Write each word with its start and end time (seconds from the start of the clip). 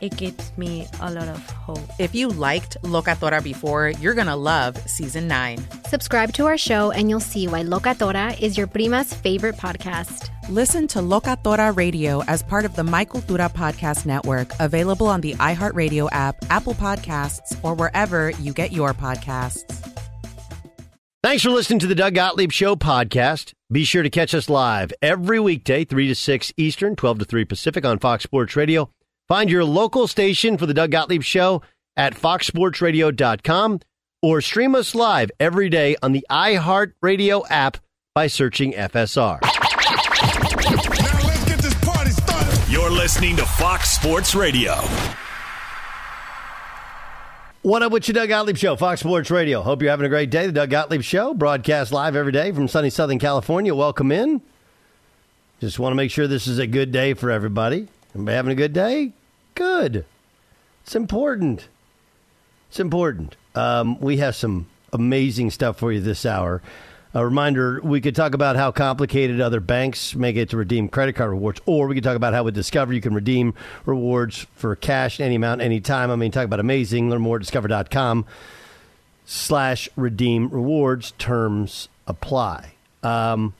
it 0.00 0.16
gives 0.16 0.56
me 0.56 0.86
a 1.00 1.10
lot 1.10 1.28
of 1.28 1.50
hope. 1.50 1.80
If 1.98 2.14
you 2.14 2.28
liked 2.28 2.76
Locatora 2.82 3.42
before, 3.42 3.88
you're 3.88 4.14
going 4.14 4.26
to 4.26 4.36
love 4.36 4.76
season 4.88 5.28
9. 5.28 5.58
Subscribe 5.88 6.32
to 6.34 6.46
our 6.46 6.58
show 6.58 6.90
and 6.90 7.10
you'll 7.10 7.20
see 7.20 7.48
why 7.48 7.62
Locatora 7.62 8.40
is 8.40 8.56
your 8.56 8.66
prima's 8.66 9.12
favorite 9.12 9.56
podcast. 9.56 10.30
Listen 10.48 10.86
to 10.88 11.00
Locatora 11.00 11.76
Radio 11.76 12.22
as 12.24 12.42
part 12.42 12.64
of 12.64 12.76
the 12.76 12.84
My 12.84 13.04
Cultura 13.04 13.52
Podcast 13.52 14.06
Network, 14.06 14.52
available 14.60 15.08
on 15.08 15.20
the 15.20 15.34
iHeartRadio 15.34 16.08
app, 16.12 16.36
Apple 16.50 16.74
Podcasts, 16.74 17.58
or 17.64 17.74
wherever 17.74 18.30
you 18.30 18.52
get 18.52 18.72
your 18.72 18.94
podcasts. 18.94 19.92
Thanks 21.22 21.42
for 21.42 21.50
listening 21.50 21.80
to 21.80 21.88
the 21.88 21.96
Doug 21.96 22.14
Gottlieb 22.14 22.52
Show 22.52 22.76
podcast. 22.76 23.52
Be 23.72 23.82
sure 23.82 24.04
to 24.04 24.10
catch 24.10 24.32
us 24.32 24.48
live 24.48 24.92
every 25.02 25.40
weekday, 25.40 25.84
3 25.84 26.06
to 26.06 26.14
6 26.14 26.52
Eastern, 26.56 26.94
12 26.94 27.18
to 27.18 27.24
3 27.24 27.44
Pacific 27.44 27.84
on 27.84 27.98
Fox 27.98 28.22
Sports 28.22 28.54
Radio. 28.54 28.88
Find 29.28 29.50
your 29.50 29.64
local 29.64 30.06
station 30.06 30.56
for 30.56 30.66
the 30.66 30.74
Doug 30.74 30.92
Gottlieb 30.92 31.22
Show 31.22 31.62
at 31.96 32.14
foxsportsradio.com 32.14 33.80
or 34.22 34.40
stream 34.40 34.76
us 34.76 34.94
live 34.94 35.32
every 35.40 35.68
day 35.68 35.96
on 36.00 36.12
the 36.12 36.24
iHeartRadio 36.30 37.44
app 37.50 37.78
by 38.14 38.28
searching 38.28 38.72
FSR. 38.72 39.40
Now 39.42 41.26
let's 41.26 41.44
get 41.44 41.58
this 41.58 41.74
party 41.84 42.10
started. 42.10 42.70
You're 42.70 42.90
listening 42.90 43.34
to 43.36 43.44
Fox 43.44 43.90
Sports 43.90 44.36
Radio. 44.36 44.76
What 47.62 47.82
up 47.82 47.90
with 47.90 48.06
your 48.06 48.12
Doug 48.12 48.28
Gottlieb 48.28 48.56
Show, 48.56 48.76
Fox 48.76 49.00
Sports 49.00 49.28
Radio. 49.32 49.60
Hope 49.60 49.82
you're 49.82 49.90
having 49.90 50.06
a 50.06 50.08
great 50.08 50.30
day. 50.30 50.46
The 50.46 50.52
Doug 50.52 50.70
Gottlieb 50.70 51.02
Show, 51.02 51.34
broadcast 51.34 51.90
live 51.90 52.14
every 52.14 52.30
day 52.30 52.52
from 52.52 52.68
sunny 52.68 52.90
Southern 52.90 53.18
California. 53.18 53.74
Welcome 53.74 54.12
in. 54.12 54.40
Just 55.60 55.80
want 55.80 55.90
to 55.90 55.96
make 55.96 56.12
sure 56.12 56.28
this 56.28 56.46
is 56.46 56.60
a 56.60 56.66
good 56.68 56.92
day 56.92 57.14
for 57.14 57.32
everybody. 57.32 57.88
Everybody 58.14 58.36
having 58.36 58.52
a 58.52 58.54
good 58.54 58.72
day? 58.72 59.12
Good. 59.56 60.04
It's 60.84 60.94
important. 60.94 61.68
It's 62.68 62.78
important. 62.78 63.36
Um, 63.54 63.98
we 64.00 64.18
have 64.18 64.36
some 64.36 64.66
amazing 64.92 65.50
stuff 65.50 65.78
for 65.78 65.90
you 65.90 66.00
this 66.00 66.24
hour. 66.24 66.62
A 67.14 67.24
reminder 67.24 67.80
we 67.82 68.02
could 68.02 68.14
talk 68.14 68.34
about 68.34 68.56
how 68.56 68.70
complicated 68.70 69.40
other 69.40 69.60
banks 69.60 70.14
make 70.14 70.36
it 70.36 70.50
to 70.50 70.58
redeem 70.58 70.90
credit 70.90 71.14
card 71.14 71.30
rewards, 71.30 71.62
or 71.64 71.86
we 71.86 71.94
could 71.94 72.04
talk 72.04 72.16
about 72.16 72.34
how 72.34 72.44
with 72.44 72.54
Discover 72.54 72.92
you 72.92 73.00
can 73.00 73.14
redeem 73.14 73.54
rewards 73.86 74.46
for 74.54 74.76
cash 74.76 75.20
any 75.20 75.36
amount, 75.36 75.62
anytime. 75.62 76.10
I 76.10 76.16
mean, 76.16 76.30
talk 76.30 76.44
about 76.44 76.60
amazing. 76.60 77.08
Learn 77.08 77.22
more 77.22 77.36
at 77.36 77.40
discover.com 77.40 78.26
slash 79.24 79.88
redeem 79.96 80.50
rewards. 80.50 81.12
Terms 81.12 81.88
apply. 82.06 82.74
Um, 83.02 83.54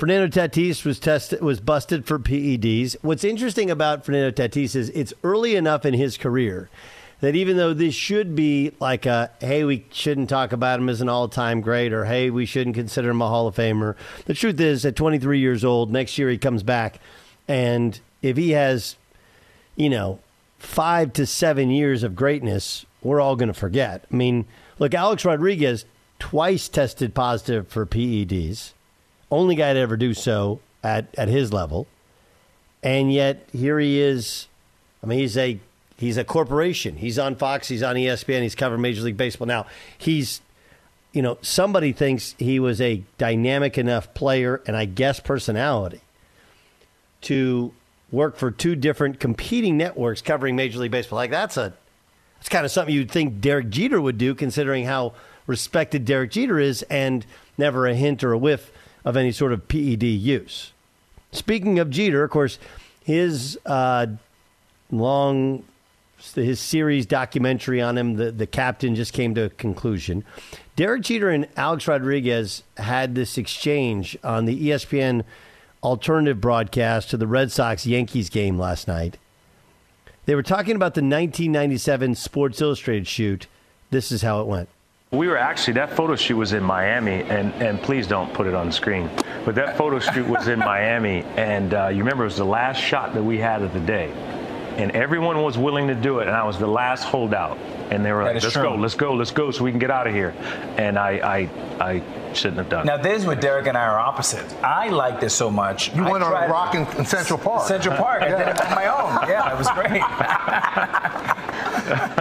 Fernando 0.00 0.28
Tatis 0.28 0.82
was 0.82 0.98
tested 0.98 1.42
was 1.42 1.60
busted 1.60 2.06
for 2.06 2.18
PEDs. 2.18 2.96
What's 3.02 3.22
interesting 3.22 3.70
about 3.70 4.02
Fernando 4.02 4.30
Tatis 4.30 4.74
is 4.74 4.88
it's 4.88 5.12
early 5.22 5.56
enough 5.56 5.84
in 5.84 5.92
his 5.92 6.16
career 6.16 6.70
that 7.20 7.36
even 7.36 7.58
though 7.58 7.74
this 7.74 7.94
should 7.94 8.34
be 8.34 8.72
like 8.80 9.04
a 9.04 9.30
hey 9.40 9.62
we 9.62 9.84
shouldn't 9.90 10.30
talk 10.30 10.52
about 10.52 10.80
him 10.80 10.88
as 10.88 11.02
an 11.02 11.10
all-time 11.10 11.60
great 11.60 11.92
or 11.92 12.06
hey 12.06 12.30
we 12.30 12.46
shouldn't 12.46 12.76
consider 12.76 13.10
him 13.10 13.20
a 13.20 13.28
hall 13.28 13.46
of 13.46 13.54
famer 13.54 13.94
the 14.24 14.32
truth 14.32 14.58
is 14.58 14.86
at 14.86 14.96
23 14.96 15.38
years 15.38 15.66
old 15.66 15.92
next 15.92 16.16
year 16.16 16.30
he 16.30 16.38
comes 16.38 16.62
back 16.62 16.98
and 17.46 18.00
if 18.22 18.38
he 18.38 18.52
has 18.52 18.96
you 19.76 19.90
know 19.90 20.18
5 20.60 21.12
to 21.12 21.26
7 21.26 21.68
years 21.68 22.02
of 22.02 22.16
greatness 22.16 22.86
we're 23.02 23.20
all 23.20 23.36
going 23.36 23.48
to 23.48 23.52
forget 23.52 24.06
i 24.10 24.16
mean 24.16 24.46
look 24.78 24.94
alex 24.94 25.26
rodriguez 25.26 25.84
twice 26.18 26.70
tested 26.70 27.14
positive 27.14 27.68
for 27.68 27.84
PEDs 27.84 28.72
only 29.30 29.54
guy 29.54 29.72
to 29.72 29.78
ever 29.78 29.96
do 29.96 30.14
so 30.14 30.60
at 30.82 31.06
at 31.16 31.28
his 31.28 31.52
level 31.52 31.86
and 32.82 33.12
yet 33.12 33.46
here 33.52 33.78
he 33.78 34.00
is 34.00 34.48
i 35.02 35.06
mean 35.06 35.18
he's 35.18 35.36
a 35.36 35.60
He's 36.00 36.16
a 36.16 36.24
corporation. 36.24 36.96
He's 36.96 37.18
on 37.18 37.36
Fox. 37.36 37.68
He's 37.68 37.82
on 37.82 37.94
ESPN. 37.94 38.40
He's 38.40 38.54
covering 38.54 38.80
Major 38.80 39.02
League 39.02 39.18
Baseball. 39.18 39.46
Now, 39.46 39.66
he's, 39.98 40.40
you 41.12 41.20
know, 41.20 41.36
somebody 41.42 41.92
thinks 41.92 42.34
he 42.38 42.58
was 42.58 42.80
a 42.80 43.02
dynamic 43.18 43.76
enough 43.76 44.14
player 44.14 44.62
and 44.66 44.74
I 44.74 44.86
guess 44.86 45.20
personality 45.20 46.00
to 47.22 47.74
work 48.10 48.36
for 48.36 48.50
two 48.50 48.76
different 48.76 49.20
competing 49.20 49.76
networks 49.76 50.22
covering 50.22 50.56
Major 50.56 50.78
League 50.78 50.90
Baseball. 50.90 51.18
Like 51.18 51.30
that's 51.30 51.58
a, 51.58 51.74
that's 52.38 52.48
kind 52.48 52.64
of 52.64 52.70
something 52.70 52.94
you'd 52.94 53.10
think 53.10 53.42
Derek 53.42 53.68
Jeter 53.68 54.00
would 54.00 54.16
do, 54.16 54.34
considering 54.34 54.86
how 54.86 55.12
respected 55.46 56.06
Derek 56.06 56.30
Jeter 56.30 56.58
is, 56.58 56.80
and 56.84 57.26
never 57.58 57.86
a 57.86 57.94
hint 57.94 58.24
or 58.24 58.32
a 58.32 58.38
whiff 58.38 58.72
of 59.04 59.16
any 59.16 59.32
sort 59.32 59.52
of 59.52 59.68
PED 59.68 60.02
use. 60.02 60.72
Speaking 61.32 61.78
of 61.78 61.90
Jeter, 61.90 62.24
of 62.24 62.30
course, 62.30 62.58
his 63.02 63.58
uh, 63.66 64.06
long 64.90 65.64
his 66.34 66.60
series 66.60 67.06
documentary 67.06 67.80
on 67.80 67.96
him, 67.96 68.16
the, 68.16 68.30
the 68.30 68.46
captain, 68.46 68.94
just 68.94 69.12
came 69.12 69.34
to 69.34 69.44
a 69.44 69.48
conclusion. 69.50 70.24
Derek 70.76 71.02
Jeter 71.02 71.30
and 71.30 71.48
Alex 71.56 71.88
Rodriguez 71.88 72.62
had 72.76 73.14
this 73.14 73.38
exchange 73.38 74.18
on 74.22 74.44
the 74.44 74.68
ESPN 74.68 75.24
alternative 75.82 76.40
broadcast 76.40 77.10
to 77.10 77.16
the 77.16 77.26
Red 77.26 77.50
Sox 77.50 77.86
Yankees 77.86 78.28
game 78.28 78.58
last 78.58 78.86
night. 78.86 79.16
They 80.26 80.34
were 80.34 80.42
talking 80.42 80.76
about 80.76 80.94
the 80.94 81.00
1997 81.00 82.14
Sports 82.14 82.60
Illustrated 82.60 83.06
shoot. 83.06 83.46
This 83.90 84.12
is 84.12 84.22
how 84.22 84.40
it 84.40 84.46
went. 84.46 84.68
We 85.12 85.26
were 85.26 85.36
actually 85.36 85.74
that 85.74 85.96
photo 85.96 86.14
shoot 86.14 86.36
was 86.36 86.52
in 86.52 86.62
Miami, 86.62 87.24
and 87.24 87.52
and 87.54 87.82
please 87.82 88.06
don't 88.06 88.32
put 88.32 88.46
it 88.46 88.54
on 88.54 88.66
the 88.66 88.72
screen. 88.72 89.10
But 89.44 89.56
that 89.56 89.76
photo 89.76 89.98
shoot 89.98 90.28
was 90.28 90.46
in 90.46 90.60
Miami, 90.60 91.24
and 91.36 91.74
uh, 91.74 91.88
you 91.88 91.98
remember 91.98 92.22
it 92.22 92.26
was 92.28 92.36
the 92.36 92.44
last 92.44 92.76
shot 92.78 93.14
that 93.14 93.22
we 93.24 93.36
had 93.38 93.62
of 93.62 93.72
the 93.72 93.80
day, 93.80 94.12
and 94.76 94.92
everyone 94.92 95.42
was 95.42 95.58
willing 95.58 95.88
to 95.88 95.96
do 95.96 96.20
it, 96.20 96.28
and 96.28 96.36
I 96.36 96.44
was 96.44 96.60
the 96.60 96.68
last 96.68 97.02
holdout, 97.02 97.58
and 97.90 98.04
they 98.04 98.12
were 98.12 98.22
That 98.22 98.34
like, 98.34 98.42
"Let's 98.44 98.52
true. 98.54 98.62
go, 98.62 98.74
let's 98.76 98.94
go, 98.94 99.14
let's 99.14 99.32
go, 99.32 99.50
so 99.50 99.64
we 99.64 99.72
can 99.72 99.80
get 99.80 99.90
out 99.90 100.06
of 100.06 100.14
here," 100.14 100.32
and 100.76 100.96
I 100.96 101.48
I 101.80 101.84
I 101.84 102.02
shouldn't 102.36 102.58
have 102.58 102.68
done. 102.68 102.86
Now, 102.86 102.96
this 102.96 103.20
is 103.20 103.26
where 103.26 103.36
Derek 103.36 103.66
and 103.66 103.76
I 103.76 103.84
are 103.84 103.98
opposite. 103.98 104.44
I 104.62 104.88
liked 104.88 105.20
this 105.20 105.34
so 105.34 105.50
much. 105.50 105.94
You 105.94 106.04
I 106.04 106.10
went 106.10 106.24
on 106.24 106.32
a 106.32 106.48
rock 106.48 106.74
in, 106.74 106.86
in 106.98 107.04
Central 107.04 107.38
Park. 107.38 107.66
Central 107.66 107.96
Park. 107.96 108.22
I 108.22 108.28
did 108.28 108.48
it 108.48 108.60
on 108.66 108.74
my 108.74 108.86
own. 108.86 109.10
Yeah, 109.30 109.52
it 109.52 109.58
was 109.58 109.68
great. 109.70 110.02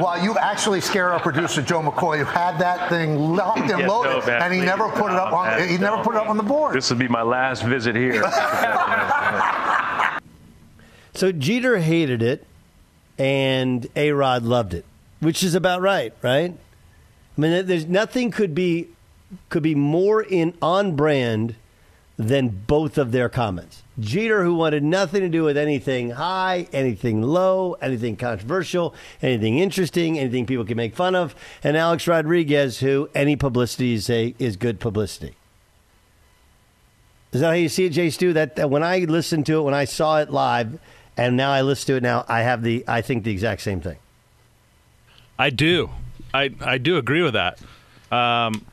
Well, 0.01 0.23
you 0.23 0.35
actually 0.39 0.81
scare 0.81 1.11
our 1.11 1.19
producer 1.19 1.61
Joe 1.61 1.81
McCoy, 1.81 2.17
who 2.17 2.23
had 2.23 2.57
that 2.57 2.89
thing 2.89 3.35
locked 3.35 3.59
and 3.69 3.81
Yeah, 3.81 3.87
loaded, 3.87 4.21
no, 4.21 4.25
man, 4.25 4.41
and 4.41 4.53
he 4.53 4.59
please. 4.61 4.65
never 4.65 4.89
put 4.89 5.11
it 5.11 5.17
up 5.17 5.31
on. 5.31 5.45
Man, 5.45 5.69
He 5.69 5.77
never 5.77 5.97
no. 5.97 6.03
put 6.03 6.15
it 6.15 6.21
up 6.21 6.27
on 6.29 6.37
the 6.37 6.43
board. 6.43 6.73
This 6.75 6.89
will 6.89 6.97
be 6.97 7.07
my 7.07 7.21
last 7.21 7.63
visit 7.63 7.95
here. 7.95 8.23
So 11.13 11.31
Jeter 11.33 11.79
hated 11.79 12.21
it, 12.21 12.45
and 13.17 13.85
A 13.95 14.11
Rod 14.11 14.43
loved 14.43 14.73
it, 14.73 14.85
which 15.19 15.43
is 15.43 15.53
about 15.53 15.81
right, 15.81 16.13
right? 16.21 16.53
I 17.37 17.41
mean, 17.41 17.65
there's 17.65 17.85
nothing 17.87 18.31
could 18.31 18.55
be 18.55 18.87
could 19.49 19.63
be 19.63 19.75
more 19.75 20.21
in 20.21 20.53
on 20.61 20.95
brand 20.95 21.55
than 22.17 22.49
both 22.49 22.97
of 22.97 23.11
their 23.11 23.29
comments. 23.29 23.81
Jeter, 23.99 24.43
who 24.43 24.53
wanted 24.53 24.83
nothing 24.83 25.21
to 25.21 25.29
do 25.29 25.43
with 25.43 25.57
anything 25.57 26.11
high, 26.11 26.67
anything 26.73 27.21
low, 27.21 27.73
anything 27.81 28.17
controversial, 28.17 28.93
anything 29.21 29.57
interesting, 29.57 30.19
anything 30.19 30.45
people 30.45 30.65
can 30.65 30.75
make 30.75 30.95
fun 30.95 31.15
of, 31.15 31.33
and 31.63 31.77
Alex 31.77 32.07
Rodriguez, 32.07 32.79
who 32.79 33.09
any 33.15 33.35
publicity 33.35 33.93
is 33.93 34.09
a, 34.09 34.35
is 34.37 34.57
good 34.57 34.79
publicity. 34.79 35.35
Is 37.31 37.41
that 37.41 37.47
how 37.47 37.53
you 37.53 37.69
see 37.69 37.85
it, 37.85 37.91
Jay 37.91 38.09
Stu? 38.09 38.33
That, 38.33 38.55
that 38.55 38.69
when 38.69 38.83
I 38.83 38.99
listened 38.99 39.45
to 39.45 39.59
it, 39.59 39.61
when 39.61 39.73
I 39.73 39.85
saw 39.85 40.19
it 40.19 40.29
live, 40.29 40.79
and 41.15 41.37
now 41.37 41.51
I 41.51 41.61
listen 41.61 41.87
to 41.87 41.95
it 41.97 42.03
now, 42.03 42.25
I 42.27 42.41
have 42.41 42.63
the 42.63 42.83
I 42.87 43.01
think 43.01 43.23
the 43.23 43.31
exact 43.31 43.61
same 43.61 43.81
thing. 43.81 43.97
I 45.37 45.49
do. 45.49 45.89
I 46.33 46.51
I 46.61 46.77
do 46.77 46.97
agree 46.97 47.21
with 47.21 47.33
that. 47.33 47.59
Um, 48.11 48.65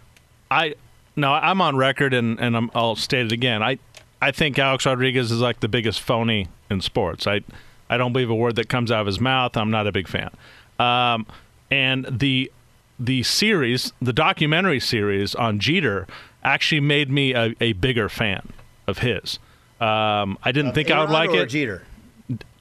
I 0.50 0.74
no, 1.16 1.32
I'm 1.32 1.60
on 1.60 1.76
record, 1.76 2.14
and 2.14 2.38
and 2.40 2.56
I'm, 2.56 2.70
I'll 2.74 2.96
state 2.96 3.26
it 3.26 3.32
again. 3.32 3.62
I 3.62 3.78
I 4.20 4.30
think 4.30 4.58
Alex 4.58 4.86
Rodriguez 4.86 5.30
is 5.30 5.40
like 5.40 5.60
the 5.60 5.68
biggest 5.68 6.00
phony 6.00 6.48
in 6.70 6.80
sports. 6.80 7.26
I 7.26 7.42
I 7.88 7.96
don't 7.96 8.12
believe 8.12 8.30
a 8.30 8.34
word 8.34 8.56
that 8.56 8.68
comes 8.68 8.90
out 8.90 9.00
of 9.00 9.06
his 9.06 9.20
mouth. 9.20 9.56
I'm 9.56 9.70
not 9.70 9.86
a 9.86 9.92
big 9.92 10.08
fan. 10.08 10.30
Um, 10.78 11.26
and 11.70 12.06
the 12.10 12.50
the 12.98 13.22
series, 13.22 13.92
the 14.00 14.12
documentary 14.12 14.80
series 14.80 15.34
on 15.34 15.58
Jeter, 15.58 16.06
actually 16.42 16.80
made 16.80 17.10
me 17.10 17.34
a, 17.34 17.54
a 17.60 17.72
bigger 17.74 18.08
fan 18.08 18.48
of 18.86 18.98
his. 18.98 19.38
Um, 19.80 20.38
I 20.42 20.52
didn't 20.52 20.72
think 20.72 20.90
I 20.90 21.00
would 21.00 21.10
like 21.10 21.30
it 21.30 21.48
Jeter. 21.48 21.82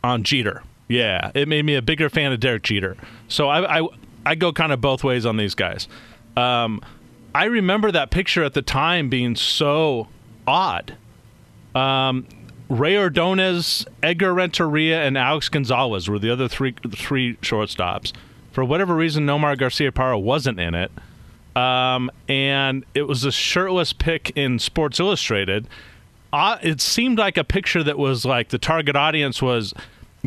on 0.04 0.24
Jeter. 0.24 0.64
Yeah, 0.88 1.32
it 1.34 1.48
made 1.48 1.64
me 1.66 1.76
a 1.76 1.82
bigger 1.82 2.10
fan 2.10 2.32
of 2.32 2.40
Derek 2.40 2.64
Jeter. 2.64 2.98
So 3.28 3.48
I 3.48 3.80
I, 3.80 3.88
I 4.26 4.36
go 4.36 4.52
kind 4.52 4.72
of 4.72 4.82
both 4.82 5.04
ways 5.04 5.26
on 5.26 5.38
these 5.38 5.56
guys. 5.56 5.88
Um, 6.36 6.82
I 7.36 7.46
remember 7.46 7.92
that 7.92 8.12
picture 8.12 8.46
at 8.46 8.54
the 8.54 8.62
time 8.62 9.10
being 9.10 9.36
so 9.36 10.08
odd. 10.48 10.96
Um, 11.76 12.26
Rey 12.70 12.98
Ordonez, 12.98 13.86
Edgar 14.02 14.34
Renteria, 14.34 15.04
and 15.04 15.18
Alex 15.18 15.50
Gonzalez 15.50 16.08
were 16.08 16.18
the 16.18 16.30
other 16.32 16.48
three 16.48 16.76
three 16.96 17.36
shortstops. 17.42 18.14
For 18.54 18.64
whatever 18.64 18.96
reason, 18.96 19.26
Nomar 19.26 19.58
Garciaparra 19.58 20.22
wasn't 20.22 20.62
in 20.62 20.76
it. 20.76 20.90
Um, 21.58 22.10
and 22.30 22.86
it 22.94 23.02
was 23.02 23.26
a 23.26 23.34
shirtless 23.34 23.92
pic 23.92 24.32
in 24.38 24.58
Sports 24.58 25.02
Illustrated. 25.02 25.68
Uh, 26.32 26.58
it 26.62 26.80
seemed 26.80 27.18
like 27.18 27.36
a 27.36 27.44
picture 27.44 27.84
that 27.84 27.98
was 27.98 28.24
like 28.24 28.48
the 28.48 28.58
target 28.58 28.96
audience 28.96 29.42
was 29.42 29.74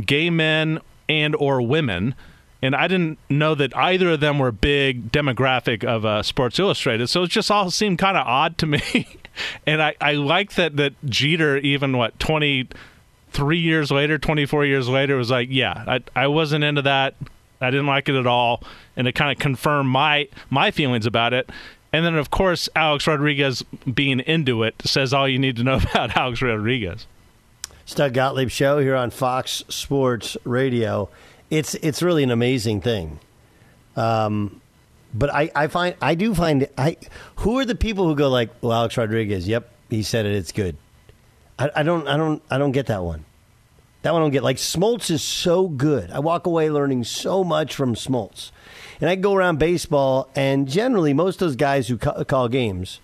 gay 0.04 0.28
men 0.28 0.78
and 1.08 1.34
or 1.36 1.62
women 1.62 2.14
and 2.60 2.74
i 2.74 2.88
didn't 2.88 3.18
know 3.28 3.54
that 3.54 3.76
either 3.76 4.10
of 4.10 4.20
them 4.20 4.38
were 4.38 4.50
big 4.50 5.12
demographic 5.12 5.84
of 5.84 6.04
uh, 6.04 6.22
sports 6.22 6.58
illustrated. 6.58 7.08
So 7.08 7.22
it 7.22 7.30
just 7.30 7.50
all 7.50 7.70
seemed 7.70 7.98
kind 7.98 8.16
of 8.16 8.26
odd 8.26 8.58
to 8.58 8.66
me. 8.74 9.06
And 9.66 9.80
i, 9.82 9.94
I 10.00 10.12
like 10.14 10.54
that 10.54 10.76
that 10.76 10.94
jeter 11.04 11.56
even 11.58 11.96
what 11.96 12.18
23 12.18 13.58
years 13.58 13.90
later 13.90 14.18
24 14.18 14.64
years 14.66 14.88
later 14.88 15.16
was 15.16 15.30
like 15.30 15.48
yeah 15.50 15.84
I, 15.86 16.00
I 16.16 16.26
wasn't 16.26 16.64
into 16.64 16.82
that. 16.82 17.14
I 17.60 17.70
didn't 17.70 17.86
like 17.86 18.08
it 18.08 18.14
at 18.14 18.26
all. 18.26 18.62
And 18.96 19.08
it 19.08 19.12
kind 19.12 19.32
of 19.32 19.38
confirmed 19.38 19.88
my 19.88 20.28
my 20.50 20.70
feelings 20.70 21.06
about 21.06 21.32
it. 21.32 21.48
And 21.92 22.04
then 22.04 22.16
of 22.16 22.30
course 22.30 22.68
alex 22.74 23.06
rodriguez 23.06 23.62
being 23.92 24.20
into 24.20 24.64
it 24.64 24.74
says 24.84 25.14
all 25.14 25.28
you 25.28 25.38
need 25.38 25.56
to 25.56 25.62
know 25.62 25.76
about 25.90 26.16
alex 26.16 26.42
rodriguez. 26.42 27.06
Doug 27.94 28.12
Gottlieb 28.12 28.50
show 28.50 28.78
here 28.78 28.94
on 28.94 29.10
Fox 29.10 29.64
Sports 29.68 30.36
Radio. 30.44 31.08
It's 31.50 31.74
it's 31.76 32.02
really 32.02 32.22
an 32.22 32.30
amazing 32.30 32.80
thing. 32.80 33.20
Um, 33.96 34.60
but 35.14 35.32
I, 35.32 35.50
I 35.54 35.66
find 35.68 35.96
I 36.00 36.14
do 36.14 36.34
find 36.34 36.68
I 36.76 36.96
who 37.36 37.58
are 37.58 37.64
the 37.64 37.74
people 37.74 38.06
who 38.06 38.14
go 38.14 38.28
like, 38.28 38.50
well, 38.60 38.72
Alex 38.72 38.96
Rodriguez, 38.96 39.48
yep, 39.48 39.70
he 39.88 40.02
said 40.02 40.26
it, 40.26 40.34
it's 40.34 40.52
good. 40.52 40.76
I, 41.58 41.70
I 41.76 41.82
don't 41.82 42.06
I 42.06 42.16
don't 42.16 42.42
I 42.50 42.58
don't 42.58 42.72
get 42.72 42.86
that 42.86 43.02
one. 43.02 43.24
That 44.02 44.12
one 44.12 44.22
I 44.22 44.24
don't 44.24 44.32
get. 44.32 44.42
Like 44.44 44.58
Smoltz 44.58 45.10
is 45.10 45.22
so 45.22 45.66
good. 45.68 46.10
I 46.10 46.20
walk 46.20 46.46
away 46.46 46.70
learning 46.70 47.04
so 47.04 47.42
much 47.42 47.74
from 47.74 47.94
Smoltz. 47.94 48.52
And 49.00 49.08
I 49.08 49.14
go 49.14 49.34
around 49.34 49.58
baseball, 49.58 50.28
and 50.34 50.68
generally 50.68 51.14
most 51.14 51.36
of 51.36 51.40
those 51.40 51.56
guys 51.56 51.88
who 51.88 51.98
ca- 51.98 52.24
call 52.24 52.48
games, 52.48 53.00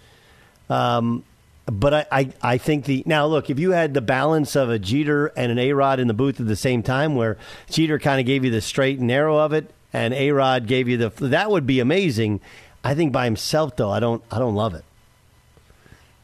um, 0.68 1.24
but 1.66 1.94
I, 1.94 2.06
I, 2.12 2.32
I 2.42 2.58
think 2.58 2.84
the 2.84 3.02
now 3.06 3.26
look 3.26 3.48
if 3.48 3.58
you 3.58 3.70
had 3.70 3.94
the 3.94 4.00
balance 4.00 4.54
of 4.54 4.68
a 4.68 4.78
Jeter 4.78 5.28
and 5.28 5.50
an 5.50 5.58
A 5.58 5.72
Rod 5.72 5.98
in 5.98 6.08
the 6.08 6.14
booth 6.14 6.40
at 6.40 6.46
the 6.46 6.56
same 6.56 6.82
time, 6.82 7.14
where 7.14 7.38
Jeter 7.70 7.98
kind 7.98 8.20
of 8.20 8.26
gave 8.26 8.44
you 8.44 8.50
the 8.50 8.60
straight 8.60 8.98
and 8.98 9.06
narrow 9.08 9.38
of 9.38 9.52
it, 9.52 9.70
and 9.92 10.12
A 10.12 10.32
Rod 10.32 10.66
gave 10.66 10.88
you 10.88 10.96
the 10.96 11.08
that 11.26 11.50
would 11.50 11.66
be 11.66 11.80
amazing. 11.80 12.40
I 12.82 12.94
think 12.94 13.12
by 13.12 13.24
himself 13.24 13.76
though, 13.76 13.90
I 13.90 14.00
don't 14.00 14.22
I 14.30 14.38
don't 14.38 14.54
love 14.54 14.74
it. 14.74 14.84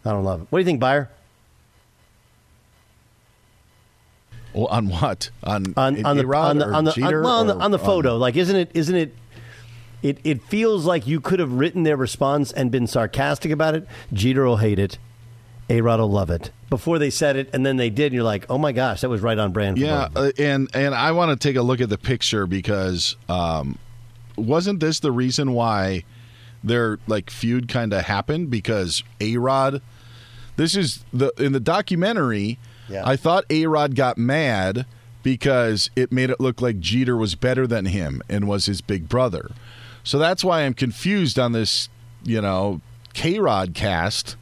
I 0.05 0.11
don't 0.11 0.25
love 0.25 0.43
it. 0.43 0.47
What 0.50 0.59
do 0.59 0.61
you 0.61 0.67
think, 0.67 0.81
Beyer? 0.81 1.11
Well, 4.53 4.67
on 4.67 4.88
what? 4.88 5.31
On 5.43 5.73
on, 5.76 6.05
on 6.05 6.17
the 6.17 6.25
on 6.35 6.59
the 6.59 6.69
or 6.69 6.75
on 6.75 6.85
the 6.85 6.93
Jeter 6.93 7.19
on, 7.19 7.25
well, 7.25 7.41
on 7.41 7.47
the, 7.47 7.55
on 7.55 7.71
the 7.71 7.79
photo. 7.79 8.17
like, 8.17 8.37
isn't 8.37 8.57
it? 8.57 8.71
Isn't 8.75 8.97
it? 8.97 9.15
It 10.03 10.19
it 10.25 10.43
feels 10.43 10.85
like 10.85 11.07
you 11.07 11.21
could 11.21 11.38
have 11.38 11.53
written 11.53 11.85
their 11.85 11.97
response 11.97 12.53
and 12.53 12.71
been 12.71 12.87
sarcastic 12.87 13.53
about 13.53 13.75
it. 13.75 13.87
Jeter 14.12 14.45
will 14.45 14.59
hate 14.59 14.79
it. 14.79 14.99
A 15.71 15.81
Rod 15.81 16.00
will 16.00 16.11
love 16.11 16.31
it. 16.31 16.50
Before 16.69 16.99
they 16.99 17.11
said 17.11 17.37
it, 17.37 17.49
and 17.53 17.65
then 17.65 17.77
they 17.77 17.91
did, 17.91 18.07
and 18.07 18.15
you're 18.15 18.25
like, 18.25 18.45
oh 18.50 18.59
my 18.59 18.73
gosh, 18.73 19.00
that 19.00 19.09
was 19.09 19.21
right 19.21 19.39
on 19.39 19.53
brand. 19.53 19.79
Yeah, 19.79 20.09
uh, 20.15 20.33
and 20.37 20.69
and 20.75 20.95
I 20.95 21.12
want 21.12 21.31
to 21.31 21.49
take 21.49 21.57
a 21.57 21.62
look 21.62 21.81
at 21.81 21.89
the 21.89 21.99
picture 21.99 22.47
because 22.47 23.17
um, 23.29 23.79
wasn't 24.37 24.81
this 24.81 25.00
the 25.00 25.12
reason 25.12 25.53
why 25.53 26.05
their 26.62 26.99
like 27.07 27.31
feud 27.31 27.69
kind 27.69 27.93
of 27.93 28.05
happened? 28.05 28.50
Because 28.50 29.05
A 29.21 29.37
Rod, 29.37 29.81
this 30.57 30.77
is 30.77 31.05
the 31.12 31.33
in 31.39 31.53
the 31.53 31.61
documentary. 31.61 32.59
Yeah. 32.89 33.03
I 33.07 33.15
thought 33.15 33.45
A 33.49 33.67
Rod 33.67 33.95
got 33.95 34.19
mad 34.19 34.87
because 35.23 35.91
it 35.95 36.11
made 36.11 36.31
it 36.31 36.41
look 36.41 36.61
like 36.61 36.81
Jeter 36.81 37.17
was 37.17 37.37
better 37.37 37.67
than 37.67 37.87
him 37.87 38.23
and 38.29 38.49
was 38.49 38.67
his 38.67 38.81
big 38.81 39.09
brother. 39.09 39.53
So 40.03 40.19
that's 40.19 40.43
why 40.43 40.62
I'm 40.62 40.75
confused 40.75 41.39
on 41.39 41.53
this, 41.53 41.89
you 42.25 42.41
know, 42.41 42.81
K 43.12 43.39
Rod 43.39 43.75
cast. 43.75 44.37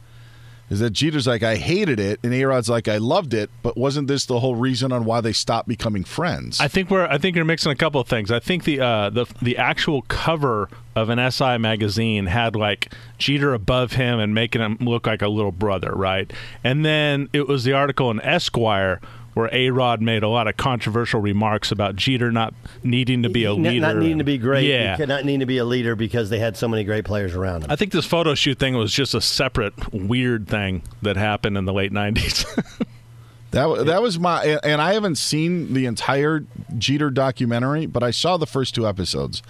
Is 0.69 0.79
that 0.81 0.91
Jeter's 0.91 1.25
like 1.25 1.41
I 1.41 1.55
hated 1.55 1.99
it, 1.99 2.19
and 2.23 2.33
A 2.33 2.43
Rod's 2.45 2.69
like 2.69 2.87
I 2.87 2.97
loved 2.97 3.33
it, 3.33 3.49
but 3.63 3.75
wasn't 3.75 4.07
this 4.07 4.25
the 4.25 4.39
whole 4.39 4.55
reason 4.55 4.91
on 4.91 5.03
why 5.03 5.19
they 5.21 5.33
stopped 5.33 5.67
becoming 5.67 6.03
friends? 6.03 6.59
I 6.59 6.67
think 6.67 6.91
we're. 6.91 7.07
I 7.07 7.17
think 7.17 7.35
you're 7.35 7.45
mixing 7.45 7.71
a 7.71 7.75
couple 7.75 7.99
of 7.99 8.07
things. 8.07 8.31
I 8.31 8.39
think 8.39 8.65
the 8.65 8.79
uh, 8.79 9.09
the 9.09 9.25
the 9.41 9.57
actual 9.57 10.03
cover 10.03 10.69
of 10.99 11.09
an 11.09 11.31
SI 11.31 11.57
magazine 11.57 12.25
had 12.27 12.55
like 12.55 12.93
Jeter 13.17 13.53
above 13.53 13.93
him 13.93 14.19
and 14.19 14.33
making 14.33 14.61
him 14.61 14.77
look 14.81 15.07
like 15.07 15.21
a 15.21 15.27
little 15.29 15.51
brother, 15.51 15.91
right? 15.93 16.31
And 16.63 16.85
then 16.85 17.29
it 17.33 17.47
was 17.47 17.63
the 17.63 17.73
article 17.73 18.11
in 18.11 18.21
Esquire 18.21 18.99
where 19.35 19.49
A 19.53 19.69
Rod 19.69 20.01
made 20.01 20.23
a 20.23 20.27
lot 20.27 20.47
of 20.47 20.57
controversial 20.57 21.21
remarks 21.21 21.71
about 21.71 21.95
Jeter 21.95 22.31
not 22.31 22.53
needing 22.83 23.23
to 23.23 23.29
be 23.29 23.43
a 23.45 23.53
leader, 23.53 23.79
not 23.79 23.95
needing 23.97 24.17
to 24.17 24.23
be 24.23 24.37
great. 24.37 24.67
Yeah, 24.67 24.97
not 25.05 25.23
needing 25.23 25.39
to 25.41 25.45
be 25.45 25.59
a 25.59 25.65
leader 25.65 25.95
because 25.95 26.29
they 26.29 26.39
had 26.39 26.57
so 26.57 26.67
many 26.67 26.83
great 26.83 27.05
players 27.05 27.35
around 27.35 27.63
him. 27.63 27.71
I 27.71 27.75
think 27.75 27.91
this 27.91 28.05
photo 28.05 28.33
shoot 28.35 28.57
thing 28.59 28.75
was 28.75 28.91
just 28.91 29.13
a 29.13 29.21
separate 29.21 29.93
weird 29.93 30.47
thing 30.47 30.81
that 31.03 31.15
happened 31.15 31.57
in 31.57 31.65
the 31.65 31.73
late 31.73 31.91
'90s. 31.93 32.45
That 33.51 33.85
that 33.87 34.01
was 34.03 34.19
my 34.19 34.43
and- 34.43 34.59
and 34.63 34.81
I 34.81 34.93
haven't 34.93 35.15
seen 35.15 35.73
the 35.73 35.87
entire 35.87 36.45
Jeter 36.77 37.09
documentary, 37.09 37.87
but 37.87 38.03
I 38.03 38.11
saw 38.11 38.37
the 38.37 38.45
first 38.45 38.75
two 38.75 38.87
episodes, 38.87 39.41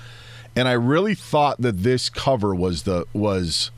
and 0.56 0.68
I 0.68 0.74
really 0.74 1.16
thought 1.16 1.62
that 1.62 1.84
this 1.84 2.10
cover 2.10 2.54
was 2.54 2.84
the 2.84 3.06
was 3.14 3.72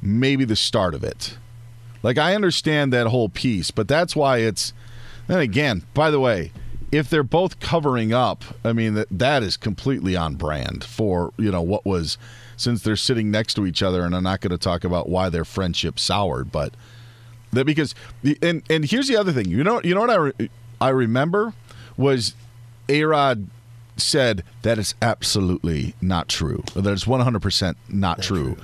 maybe 0.00 0.44
the 0.44 0.56
start 0.56 0.94
of 0.94 1.02
it. 1.02 1.36
Like 2.02 2.18
I 2.18 2.34
understand 2.34 2.92
that 2.92 3.06
whole 3.08 3.28
piece, 3.28 3.70
but 3.70 3.88
that's 3.88 4.14
why 4.14 4.38
it's. 4.38 4.72
Then 5.26 5.40
again, 5.40 5.84
by 5.92 6.10
the 6.10 6.20
way, 6.20 6.52
if 6.90 7.10
they're 7.10 7.22
both 7.22 7.60
covering 7.60 8.12
up, 8.12 8.44
I 8.64 8.72
mean 8.72 8.94
that 8.94 9.08
that 9.10 9.42
is 9.42 9.56
completely 9.56 10.16
on 10.16 10.36
brand 10.36 10.84
for 10.84 11.32
you 11.36 11.50
know 11.50 11.62
what 11.62 11.84
was 11.84 12.16
since 12.56 12.82
they're 12.82 12.96
sitting 12.96 13.30
next 13.30 13.54
to 13.54 13.66
each 13.66 13.82
other, 13.82 14.04
and 14.04 14.14
I'm 14.14 14.22
not 14.22 14.40
going 14.40 14.50
to 14.50 14.58
talk 14.58 14.84
about 14.84 15.08
why 15.08 15.28
their 15.28 15.44
friendship 15.44 15.98
soured, 15.98 16.50
but 16.50 16.74
that 17.52 17.64
because 17.64 17.94
and 18.42 18.62
and 18.70 18.84
here's 18.84 19.08
the 19.08 19.16
other 19.16 19.32
thing. 19.32 19.48
You 19.48 19.64
know 19.64 19.80
you 19.82 19.94
know 19.94 20.00
what 20.00 20.10
I 20.10 20.16
re, 20.16 20.50
I 20.80 20.88
remember 20.90 21.54
was 21.96 22.34
A 22.88 23.02
Rod 23.04 23.48
said 23.98 24.44
that 24.62 24.78
is 24.78 24.94
absolutely 25.02 25.94
not 26.00 26.28
true. 26.28 26.62
That 26.74 26.86
is 26.86 27.06
100 27.06 27.40
percent 27.40 27.76
not 27.88 28.22
true. 28.22 28.56